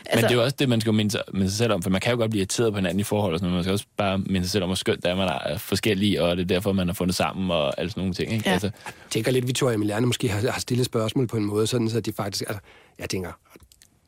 Men 0.03 0.11
Altså, 0.11 0.27
det 0.27 0.33
er 0.33 0.37
jo 0.37 0.43
også 0.43 0.55
det, 0.59 0.69
man 0.69 0.81
skal 0.81 0.93
minde 0.93 1.11
sig, 1.11 1.21
minde 1.33 1.49
sig 1.49 1.57
selv 1.57 1.73
om, 1.73 1.81
for 1.81 1.89
man 1.89 2.01
kan 2.01 2.11
jo 2.11 2.17
godt 2.17 2.31
blive 2.31 2.39
irriteret 2.39 2.73
på 2.73 2.77
hinanden 2.77 2.99
i 2.99 3.03
forhold, 3.03 3.33
og 3.33 3.39
sådan, 3.39 3.49
men 3.49 3.55
man 3.55 3.63
skal 3.63 3.71
også 3.71 3.85
bare 3.97 4.17
minde 4.17 4.41
sig 4.47 4.51
selv 4.51 4.63
om, 4.63 4.67
hvor 4.67 4.75
skønt 4.75 5.03
det 5.03 5.11
er, 5.11 5.15
man 5.15 5.27
er 5.45 5.57
forskellige, 5.57 6.23
og 6.23 6.37
det 6.37 6.43
er 6.43 6.47
derfor, 6.47 6.73
man 6.73 6.87
har 6.87 6.93
fundet 6.93 7.15
sammen, 7.15 7.51
og 7.51 7.79
alle 7.79 7.89
sådan 7.89 8.01
nogle 8.01 8.13
ting. 8.13 8.33
Ikke? 8.33 8.43
Ja. 8.45 8.51
Altså, 8.53 8.69
Jeg 8.85 8.93
tænker 9.09 9.31
lidt, 9.31 9.47
Victoria 9.47 9.75
Emiliane 9.75 10.05
måske 10.07 10.29
har, 10.29 10.51
har 10.51 10.59
stillet 10.59 10.85
spørgsmål 10.85 11.27
på 11.27 11.37
en 11.37 11.45
måde, 11.45 11.67
sådan 11.67 11.89
så 11.89 11.99
de 11.99 12.13
faktisk... 12.13 12.43
Altså, 12.47 12.61
jeg 12.99 13.09
tænker, 13.09 13.31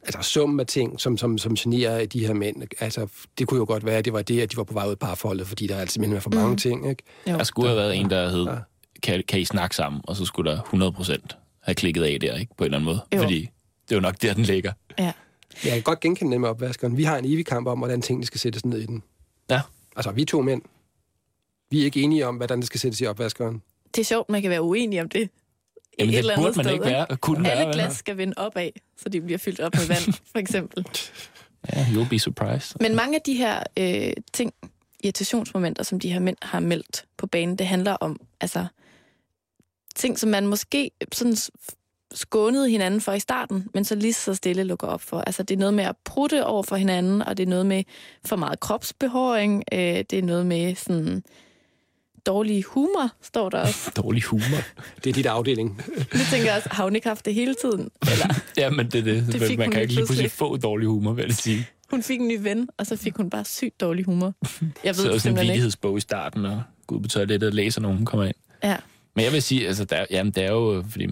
altså 0.04 0.22
summen 0.22 0.60
af 0.60 0.66
ting, 0.68 1.02
som, 1.02 1.18
som, 1.18 1.38
som 1.38 1.56
generer 1.56 2.06
de 2.06 2.28
her 2.28 2.34
mænd, 2.34 2.56
altså 2.80 3.08
det 3.38 3.48
kunne 3.48 3.58
jo 3.58 3.66
godt 3.66 3.86
være, 3.86 3.98
at 3.98 4.06
det 4.06 4.14
var 4.14 4.22
det, 4.22 4.42
at 4.42 4.52
de 4.52 4.58
var 4.58 4.64
på 4.64 4.74
vej 4.74 4.86
ud 4.86 4.92
af 4.92 5.00
parforholdet, 5.00 5.48
fordi 5.48 5.68
der 5.68 5.76
er 5.76 5.80
altså 5.80 5.94
simpelthen 5.94 6.22
for 6.22 6.30
mange 6.30 6.50
mm. 6.50 6.58
ting, 6.58 6.90
ikke? 6.90 7.04
jo. 7.28 7.34
der 7.38 7.44
skulle 7.44 7.68
have 7.68 7.78
været 7.78 7.96
en, 7.96 8.10
der 8.10 8.30
hed, 8.30 8.46
Ja. 8.46 8.56
kan, 9.04 9.24
kan 9.28 9.40
I 9.40 9.46
snakke 9.46 9.76
sammen, 9.76 10.02
og 10.04 10.16
så 10.16 10.26
skulle 10.26 10.52
der 10.52 10.62
100% 11.32 11.60
have 11.64 11.76
klikket 11.76 12.04
af 12.04 12.18
der, 12.22 12.36
ikke? 12.36 12.52
på 12.58 12.64
en 12.64 12.66
eller 12.66 12.78
anden 12.78 12.86
måde. 12.86 13.02
Jo. 13.16 13.22
Fordi 13.22 13.40
det 13.90 13.92
er 13.92 13.96
jo 13.96 14.02
nok 14.02 14.22
der, 14.22 14.34
den 14.34 14.44
ligger. 14.44 14.72
Ja. 15.00 15.12
Jeg 15.64 15.74
kan 15.74 15.82
godt 15.82 16.00
genkende 16.00 16.32
det 16.32 16.42
med 16.42 16.50
opvaskeren. 16.50 16.98
Vi 16.98 17.04
har 17.04 17.18
en 17.18 17.26
evig 17.26 17.46
kamp 17.46 17.68
om, 17.68 17.78
hvordan 17.78 18.02
tingene 18.02 18.26
skal 18.26 18.40
sættes 18.40 18.66
ned 18.66 18.80
i 18.80 18.86
den. 18.86 19.04
Ja. 19.50 19.62
Altså, 19.96 20.12
vi 20.12 20.22
er 20.22 20.26
to 20.26 20.42
mænd. 20.42 20.62
Vi 21.72 21.82
er 21.82 21.86
ikke 21.86 22.02
enige 22.02 22.28
om, 22.28 22.36
hvordan 22.36 22.58
det 22.60 22.68
skal 22.68 22.80
sættes 22.80 23.02
i 23.02 23.06
opvaskeren. 23.06 23.62
Det 23.96 24.02
er 24.02 24.06
sjovt, 24.06 24.30
man 24.30 24.42
kan 24.42 24.52
være 24.52 24.62
uenig 24.62 25.02
om 25.02 25.10
det. 25.10 25.30
Jamen, 26.00 26.14
et 26.16 26.24
det 26.24 26.32
burde 26.36 26.56
man 26.56 26.66
sted, 26.66 26.74
ikke 26.74 26.86
være, 26.86 27.18
kunne 27.18 27.52
Alle 27.52 27.64
være. 27.64 27.74
glas 27.74 27.96
skal 27.96 28.18
vende 28.18 28.34
opad, 28.38 28.70
så 28.98 29.10
de 29.10 29.22
bliver 29.22 29.38
fyldt 29.38 29.60
op 29.60 29.74
med 29.76 29.88
vand, 29.88 30.14
for 30.32 30.40
eksempel. 30.40 30.86
Ja, 31.74 31.84
you'll 31.86 32.10
be 32.10 32.20
surprised. 32.20 32.76
Men 32.82 32.96
mange 32.96 33.16
af 33.16 33.22
de 33.22 33.34
her 33.34 33.64
øh, 33.78 34.14
ting, 34.34 34.54
irritationsmomenter, 35.04 35.84
som 35.84 36.00
de 36.00 36.14
her 36.14 36.20
mænd 36.20 36.38
har 36.42 36.60
meldt 36.60 37.06
på 37.18 37.28
banen, 37.28 37.56
det 37.56 37.68
handler 37.68 37.94
om 37.94 38.20
altså 38.42 38.66
ting, 39.96 40.20
som 40.20 40.30
man 40.30 40.48
måske 40.48 40.92
sådan 41.14 41.36
skånede 42.14 42.70
hinanden 42.70 43.02
for 43.02 43.14
i 43.14 43.20
starten, 43.20 43.68
men 43.74 43.86
så 43.86 43.96
lige 43.96 44.14
så 44.14 44.34
stille 44.34 44.64
lukker 44.64 44.88
op 44.88 45.02
for. 45.02 45.22
Altså 45.22 45.44
det 45.44 45.56
er 45.56 45.60
noget 45.60 45.74
med 45.74 45.84
at 45.84 45.96
prutte 46.06 46.46
over 46.46 46.64
for 46.64 46.76
hinanden, 46.76 47.22
og 47.22 47.38
det 47.38 47.44
er 47.44 47.48
noget 47.48 47.66
med 47.66 47.84
for 48.26 48.36
meget 48.36 48.60
kropsbehåring, 48.60 49.64
øh, 49.72 49.80
det 49.80 50.14
er 50.14 50.22
noget 50.24 50.46
med 50.46 50.76
sådan 50.76 51.24
dårlig 52.26 52.64
humor, 52.64 53.12
står 53.22 53.50
der 53.50 53.60
også. 53.60 53.92
Dårlig 54.04 54.24
humor. 54.24 54.58
Det 55.04 55.10
er 55.10 55.14
dit 55.14 55.26
afdeling. 55.26 55.82
Nu 56.14 56.20
tænker 56.32 56.48
jeg 56.48 56.56
også, 56.56 56.70
har 56.72 56.84
hun 56.84 56.96
ikke 56.96 57.08
haft 57.08 57.26
det 57.26 57.34
hele 57.34 57.56
tiden? 57.62 57.90
Eller 58.02 58.36
Ja, 58.58 58.70
men 58.70 58.86
det 58.92 58.96
er 59.00 59.04
det. 59.04 59.34
Det 59.34 59.42
fik 59.42 59.58
man 59.58 59.72
kan 59.72 59.82
ikke 59.82 59.94
lige 59.94 60.00
pludselig 60.06 60.32
pludselig. 60.32 60.32
få 60.32 60.58
dårlig 60.58 60.88
humor, 60.88 61.14
vil 61.14 61.26
jeg 61.26 61.34
sige. 61.36 61.68
hun 61.90 62.04
fik 62.04 62.20
en 62.20 62.28
ny 62.28 62.38
ven, 62.42 62.70
og 62.78 62.86
så 62.88 62.96
fik 62.96 63.16
hun 63.18 63.30
bare 63.30 63.46
sygt 63.46 63.82
dårlig 63.82 64.06
humor. 64.06 64.34
Jeg 64.84 64.96
Så 64.96 65.02
ved 65.02 65.10
er 65.10 65.14
det 65.14 65.22
sådan 65.22 65.38
en 65.38 65.42
vigtighedsbog 65.42 65.98
i 65.98 66.02
starten, 66.02 66.46
og 66.46 66.64
gå 66.88 66.96
ud 66.96 67.02
på 67.02 67.08
toilettet 67.08 67.48
og 67.48 67.54
læser, 67.54 67.82
når 67.82 67.90
hun 67.90 68.06
kommer 68.06 68.26
ind. 68.26 68.36
Ja. 68.64 68.76
Men 69.16 69.26
jeg 69.26 69.34
vil 69.34 69.42
sige, 69.42 69.68
altså, 69.68 69.86
der, 69.86 70.06
jamen, 70.12 70.32
det 70.32 70.44
er 70.44 70.52
jo, 70.52 70.84
fordi 70.90 71.08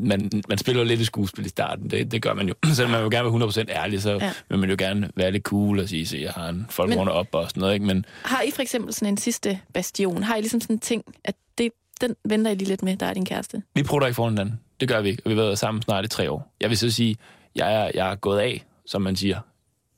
man, 0.00 0.30
man 0.48 0.58
spiller 0.58 0.82
jo 0.82 0.88
lidt 0.88 1.00
i 1.00 1.04
skuespil 1.04 1.46
i 1.46 1.48
starten. 1.48 1.90
Det, 1.90 2.12
det 2.12 2.22
gør 2.22 2.34
man 2.34 2.48
jo. 2.48 2.54
Selvom 2.74 2.90
man 2.90 3.02
vil 3.02 3.10
gerne 3.10 3.40
være 3.40 3.48
100% 3.48 3.64
ærlig, 3.70 4.02
så 4.02 4.10
Ja. 4.12 4.32
vil 4.48 4.58
man 4.58 4.70
jo 4.70 4.76
gerne 4.78 5.10
være 5.16 5.30
lidt 5.32 5.42
cool 5.44 5.80
og 5.80 5.88
sige, 5.88 6.16
at 6.18 6.22
jeg 6.22 6.32
har 6.32 6.48
en 6.48 6.66
folk 6.70 6.88
Men- 6.88 6.98
Men... 6.98 7.08
op 7.08 7.26
og 7.32 7.48
sådan 7.48 7.60
noget. 7.60 7.74
Ikke? 7.74 7.86
Men 7.86 8.04
Har 8.22 8.42
I 8.42 8.50
for 8.50 8.62
eksempel 8.62 8.94
sådan 8.94 9.08
en 9.08 9.16
sidste 9.16 9.60
bastion? 9.74 10.22
Har 10.22 10.36
I 10.36 10.40
ligesom 10.40 10.60
sådan 10.60 10.76
en 10.76 10.80
ting, 10.80 11.02
at 11.24 11.34
det, 11.58 11.70
den 12.00 12.14
venter 12.24 12.50
I 12.50 12.54
lige 12.54 12.68
lidt 12.68 12.82
med, 12.82 12.96
der 12.96 13.06
er 13.06 13.14
din 13.14 13.24
kæreste? 13.24 13.62
vi 13.74 13.82
prøver 13.82 14.06
ikke 14.06 14.14
foran 14.14 14.32
hinanden. 14.32 14.60
Det 14.80 14.88
gør 14.88 15.00
vi 15.00 15.08
ikke, 15.08 15.22
og 15.24 15.30
vi 15.30 15.36
har 15.36 15.42
været 15.42 15.58
sammen 15.58 15.82
snart 15.82 16.04
i 16.04 16.08
tre 16.08 16.30
år. 16.30 16.54
Jeg 16.60 16.68
vil 16.70 16.78
så 16.78 16.90
sige, 16.90 17.16
jeg 17.54 17.74
er, 17.74 17.90
jeg 17.94 18.10
er 18.10 18.14
gået 18.14 18.38
af, 18.38 18.64
som 18.86 19.02
man 19.02 19.16
siger, 19.16 19.40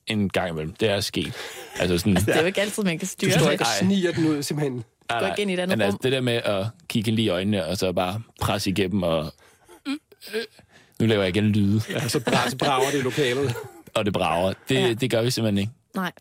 en 0.06 0.28
gang 0.28 0.50
imellem. 0.50 0.74
Det 0.80 0.90
er 0.90 1.00
sket. 1.00 1.32
Altså 1.80 1.98
sådan, 1.98 2.14
Det 2.14 2.28
er 2.28 2.40
jo 2.40 2.46
ikke 2.46 2.60
altid, 2.60 2.82
man 2.82 2.98
kan 2.98 3.06
Du 3.06 3.06
styre 3.12 3.30
står 3.30 3.44
det. 3.44 3.52
ikke 3.52 3.64
og 3.64 3.68
sniger 3.80 4.12
den 4.12 4.26
ud, 4.26 4.42
simpelthen. 4.42 4.72
Nej, 4.72 5.18
Gå 5.18 5.20
nej. 5.20 5.30
ikke 5.30 5.42
ind 5.42 5.50
i 5.50 5.54
et 5.54 5.60
andet 5.60 5.78
Men 5.78 5.82
altså, 5.84 5.94
rum. 5.96 6.00
det 6.02 6.12
der 6.12 6.20
med 6.20 6.32
at 6.32 6.66
kigge 6.88 7.10
lige 7.10 7.24
i 7.26 7.28
øjnene, 7.28 7.66
og 7.66 7.76
så 7.76 7.92
bare 7.92 8.20
presse 8.40 8.70
igennem, 8.70 9.02
og... 9.02 9.32
Nu 11.00 11.06
laver 11.06 11.22
jeg 11.22 11.36
igen 11.36 11.52
lyde, 11.52 11.80
Ja, 11.90 12.08
så, 12.08 12.20
bra, 12.20 12.50
så 12.50 12.56
brager 12.56 12.90
det 12.92 12.98
i 12.98 13.02
lokalet. 13.02 13.54
og 13.96 14.04
det 14.04 14.12
brager. 14.12 14.52
Det, 14.68 14.74
Ja. 14.74 14.92
det 14.92 15.10
gør 15.10 15.22
vi 15.22 15.30
simpelthen 15.30 15.58
ikke. 15.58 15.72
Nej, 15.94 16.12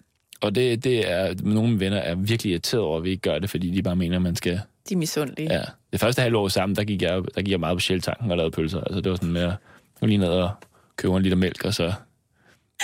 Og 0.41 0.55
det, 0.55 0.83
det 0.83 1.11
er, 1.11 1.33
nogle 1.43 1.79
venner 1.79 1.97
er 1.97 2.15
virkelig 2.15 2.49
irriteret 2.51 2.83
over, 2.83 2.97
at 2.97 3.03
vi 3.03 3.09
ikke 3.09 3.21
gør 3.21 3.39
det, 3.39 3.49
fordi 3.49 3.71
de 3.71 3.83
bare 3.83 3.95
mener, 3.95 4.15
at 4.15 4.21
man 4.21 4.35
skal... 4.35 4.61
de 4.89 4.93
er 4.93 4.97
misundelige. 4.97 5.53
Ja. 5.53 5.61
Det 5.91 5.99
første 5.99 6.21
halve 6.21 6.37
år 6.37 6.47
sammen, 6.47 6.75
der 6.75 6.83
gik 6.83 7.01
jeg, 7.01 7.21
der 7.35 7.41
gik 7.41 7.51
jeg 7.51 7.59
meget 7.59 7.75
på 7.75 7.79
Shell-tanken 7.79 8.31
og 8.31 8.37
lavede 8.37 8.51
pølser. 8.51 8.81
Altså, 8.81 9.01
det 9.01 9.09
var 9.11 9.15
sådan 9.17 9.35
at 9.37 9.53
gå 9.99 10.05
lige 10.05 10.17
ned 10.17 10.27
og 10.27 10.51
købe 10.97 11.15
en 11.15 11.23
liter 11.23 11.37
mælk, 11.37 11.65
og 11.65 11.73
så 11.73 11.93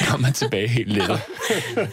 kom 0.10 0.20
man 0.22 0.34
tilbage 0.34 0.68
helt 0.68 0.94
lidt. 0.94 1.04
Det 1.08 1.16
Der 1.76 1.88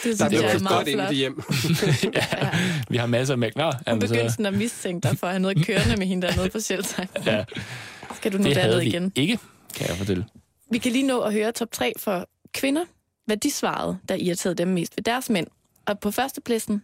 synes 0.00 0.20
er 0.20 0.28
jeg 0.30 0.54
er 0.54 0.58
meget 0.58 0.86
godt 0.86 0.90
flot. 0.94 1.08
det 1.08 1.16
hjem. 1.16 1.42
ja, 2.14 2.50
vi 2.88 2.96
har 2.96 3.06
masser 3.06 3.34
af 3.34 3.38
mælk. 3.38 3.56
Nå, 3.56 3.72
Hun 3.88 3.98
begyndte 3.98 4.28
så, 4.28 4.32
sådan 4.32 4.46
at 4.46 4.54
mistænke 4.54 5.08
dig 5.08 5.18
for 5.18 5.26
at 5.26 5.32
have 5.32 5.40
noget 5.42 5.66
kørende 5.66 5.96
med 5.96 6.06
hende 6.06 6.26
dernede 6.26 6.48
på 6.48 6.60
Shelter. 6.60 7.04
ja, 7.26 7.44
Skal 8.22 8.32
du 8.32 8.38
nu 8.38 8.44
det 8.44 8.56
havde 8.56 8.80
vi 8.80 8.86
igen? 8.86 9.12
ikke, 9.16 9.38
kan 9.74 9.88
jeg 9.88 9.96
fortælle. 9.96 10.26
Vi 10.70 10.78
kan 10.78 10.92
lige 10.92 11.06
nå 11.06 11.20
at 11.20 11.32
høre 11.32 11.52
top 11.52 11.72
3 11.72 11.92
for 11.98 12.28
kvinder, 12.54 12.84
hvad 13.26 13.36
de 13.36 13.50
svarede, 13.50 13.98
der 14.08 14.14
irriterede 14.14 14.54
dem 14.58 14.68
mest 14.68 14.96
ved 14.96 15.04
deres 15.04 15.30
mænd. 15.30 15.46
Og 15.86 15.98
på 16.00 16.10
førstepladsen, 16.10 16.82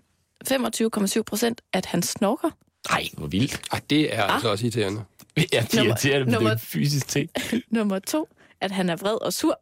25,7 0.52 1.22
procent, 1.22 1.60
at 1.72 1.86
han 1.86 2.02
snorker. 2.02 2.50
Nej, 2.90 3.08
hvor 3.16 3.26
vildt. 3.26 3.60
Ej, 3.72 3.80
det 3.90 4.14
er 4.14 4.22
Ah. 4.24 4.34
altså 4.34 4.48
også 4.48 4.64
irriterende. 4.66 5.02
Ja, 5.36 5.42
det 5.42 5.74
Nummer- 5.74 5.88
irriterer 5.90 6.18
det, 6.18 6.26
men 6.26 6.28
det 6.28 6.34
er 6.34 6.38
nummer- 6.40 6.52
en 6.52 6.58
fysisk 6.58 7.08
ting. 7.08 7.30
Nummer 7.70 7.98
to, 7.98 8.28
at 8.60 8.70
han 8.70 8.90
er 8.90 8.96
vred 8.96 9.22
og 9.22 9.32
sur. 9.32 9.60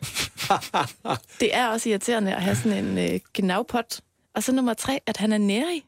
det 1.40 1.54
er 1.56 1.66
også 1.68 1.88
irriterende 1.88 2.34
at 2.34 2.42
have 2.42 2.56
sådan 2.56 2.84
en 2.84 2.98
øh, 3.14 3.20
gnavpot. 3.34 4.00
Og 4.34 4.42
så 4.42 4.52
nummer 4.52 4.74
tre, 4.74 4.98
at 5.06 5.16
han 5.16 5.32
er 5.32 5.38
nærig. 5.38 5.82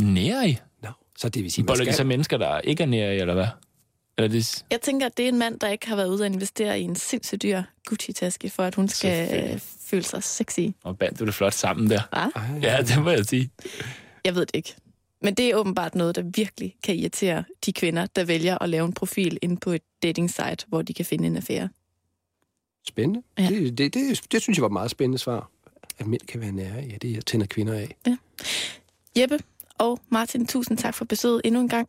Nærig? 0.00 0.60
Nå, 0.82 0.88
så 1.18 1.28
det 1.28 1.42
vil 1.42 1.52
sige, 1.52 1.62
man 1.62 1.66
Boller 1.66 1.84
de 1.84 1.90
så 1.92 1.96
skal... 1.96 2.06
mennesker, 2.06 2.36
der 2.36 2.60
ikke 2.60 2.82
er 2.82 2.86
nærig, 2.86 3.18
eller 3.20 3.34
hvad? 3.34 3.46
Eller 4.18 4.28
det, 4.28 4.64
Jeg 4.70 4.80
tænker, 4.80 5.06
at 5.06 5.16
det 5.16 5.24
er 5.24 5.28
en 5.28 5.38
mand, 5.38 5.60
der 5.60 5.68
ikke 5.68 5.88
har 5.88 5.96
været 5.96 6.08
ude 6.08 6.26
at 6.26 6.32
investere 6.32 6.80
i 6.80 6.82
en 6.82 6.96
sindssygt 6.96 7.42
dyr 7.42 7.62
Gucci-taske, 7.88 8.50
for 8.50 8.62
at 8.62 8.74
hun 8.74 8.88
skal 8.88 9.52
øh, 9.52 9.60
føle 9.86 10.02
sig 10.04 10.22
sexy. 10.22 10.60
og 10.84 10.98
bandt 10.98 11.20
du 11.20 11.26
det 11.26 11.34
flot 11.34 11.52
sammen 11.54 11.90
der. 11.90 12.00
Hva? 12.12 12.68
Ja, 12.68 12.82
det 12.82 13.02
må 13.02 13.10
jeg 13.10 13.24
sige. 13.26 13.50
Jeg 14.24 14.34
ved 14.34 14.46
det 14.46 14.56
ikke. 14.56 14.74
Men 15.22 15.34
det 15.34 15.50
er 15.50 15.56
åbenbart 15.56 15.94
noget, 15.94 16.16
der 16.16 16.22
virkelig 16.34 16.76
kan 16.82 16.94
irritere 16.96 17.44
de 17.66 17.72
kvinder, 17.72 18.06
der 18.06 18.24
vælger 18.24 18.58
at 18.62 18.68
lave 18.68 18.84
en 18.86 18.92
profil 18.92 19.38
inde 19.42 19.56
på 19.56 19.70
et 19.70 19.82
dating 20.02 20.30
site, 20.30 20.66
hvor 20.68 20.82
de 20.82 20.94
kan 20.94 21.04
finde 21.04 21.26
en 21.26 21.36
affære. 21.36 21.68
Spændende. 22.88 23.22
Ja. 23.38 23.42
Ja. 23.42 23.48
Det, 23.48 23.78
det, 23.78 23.94
det, 23.94 24.32
det 24.32 24.42
synes 24.42 24.58
jeg 24.58 24.62
var 24.62 24.68
et 24.68 24.72
meget 24.72 24.90
spændende 24.90 25.18
svar. 25.18 25.50
At 25.98 26.06
mænd 26.06 26.20
kan 26.20 26.40
være 26.40 26.52
nære. 26.52 26.74
Ja, 26.90 26.96
det 27.02 27.26
tænder 27.26 27.46
kvinder 27.46 27.74
af. 27.74 27.96
Jeppe 29.16 29.38
og 29.78 30.00
Martin, 30.08 30.46
tusind 30.46 30.78
tak 30.78 30.94
for 30.94 31.04
besøget 31.04 31.40
endnu 31.44 31.60
en 31.60 31.68
gang. 31.68 31.88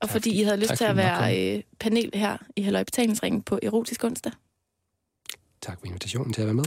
Og 0.00 0.08
Tak, 0.08 0.10
fordi 0.10 0.40
I 0.40 0.42
havde 0.42 0.56
lyst 0.56 0.68
tak, 0.68 0.78
til 0.78 0.84
at 0.84 0.96
være 0.96 1.54
øh, 1.56 1.62
panel 1.80 2.10
her 2.14 2.36
i 2.56 2.62
Halløj 2.62 2.84
Betalingsringen 2.84 3.42
på 3.42 3.58
Erotisk 3.62 4.04
onsdag. 4.04 4.32
Tak 5.62 5.78
for 5.80 5.86
invitationen 5.86 6.32
til 6.32 6.40
at 6.40 6.46
være 6.46 6.54
med. 6.54 6.64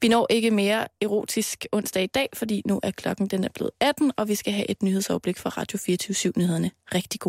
Vi 0.00 0.08
når 0.08 0.26
ikke 0.30 0.50
mere 0.50 0.88
erotisk 1.00 1.66
onsdag 1.72 2.02
i 2.02 2.06
dag, 2.06 2.28
fordi 2.34 2.62
nu 2.66 2.80
er 2.82 2.90
klokken 2.90 3.26
den 3.26 3.44
er 3.44 3.48
blevet 3.54 3.70
18, 3.80 4.12
og 4.16 4.28
vi 4.28 4.34
skal 4.34 4.52
have 4.52 4.70
et 4.70 4.82
nyhedsoverblik 4.82 5.38
fra 5.38 5.50
Radio 5.50 5.78
24 5.78 6.32
nyhederne 6.36 6.70
Rigtig 6.94 7.20
god 7.20 7.24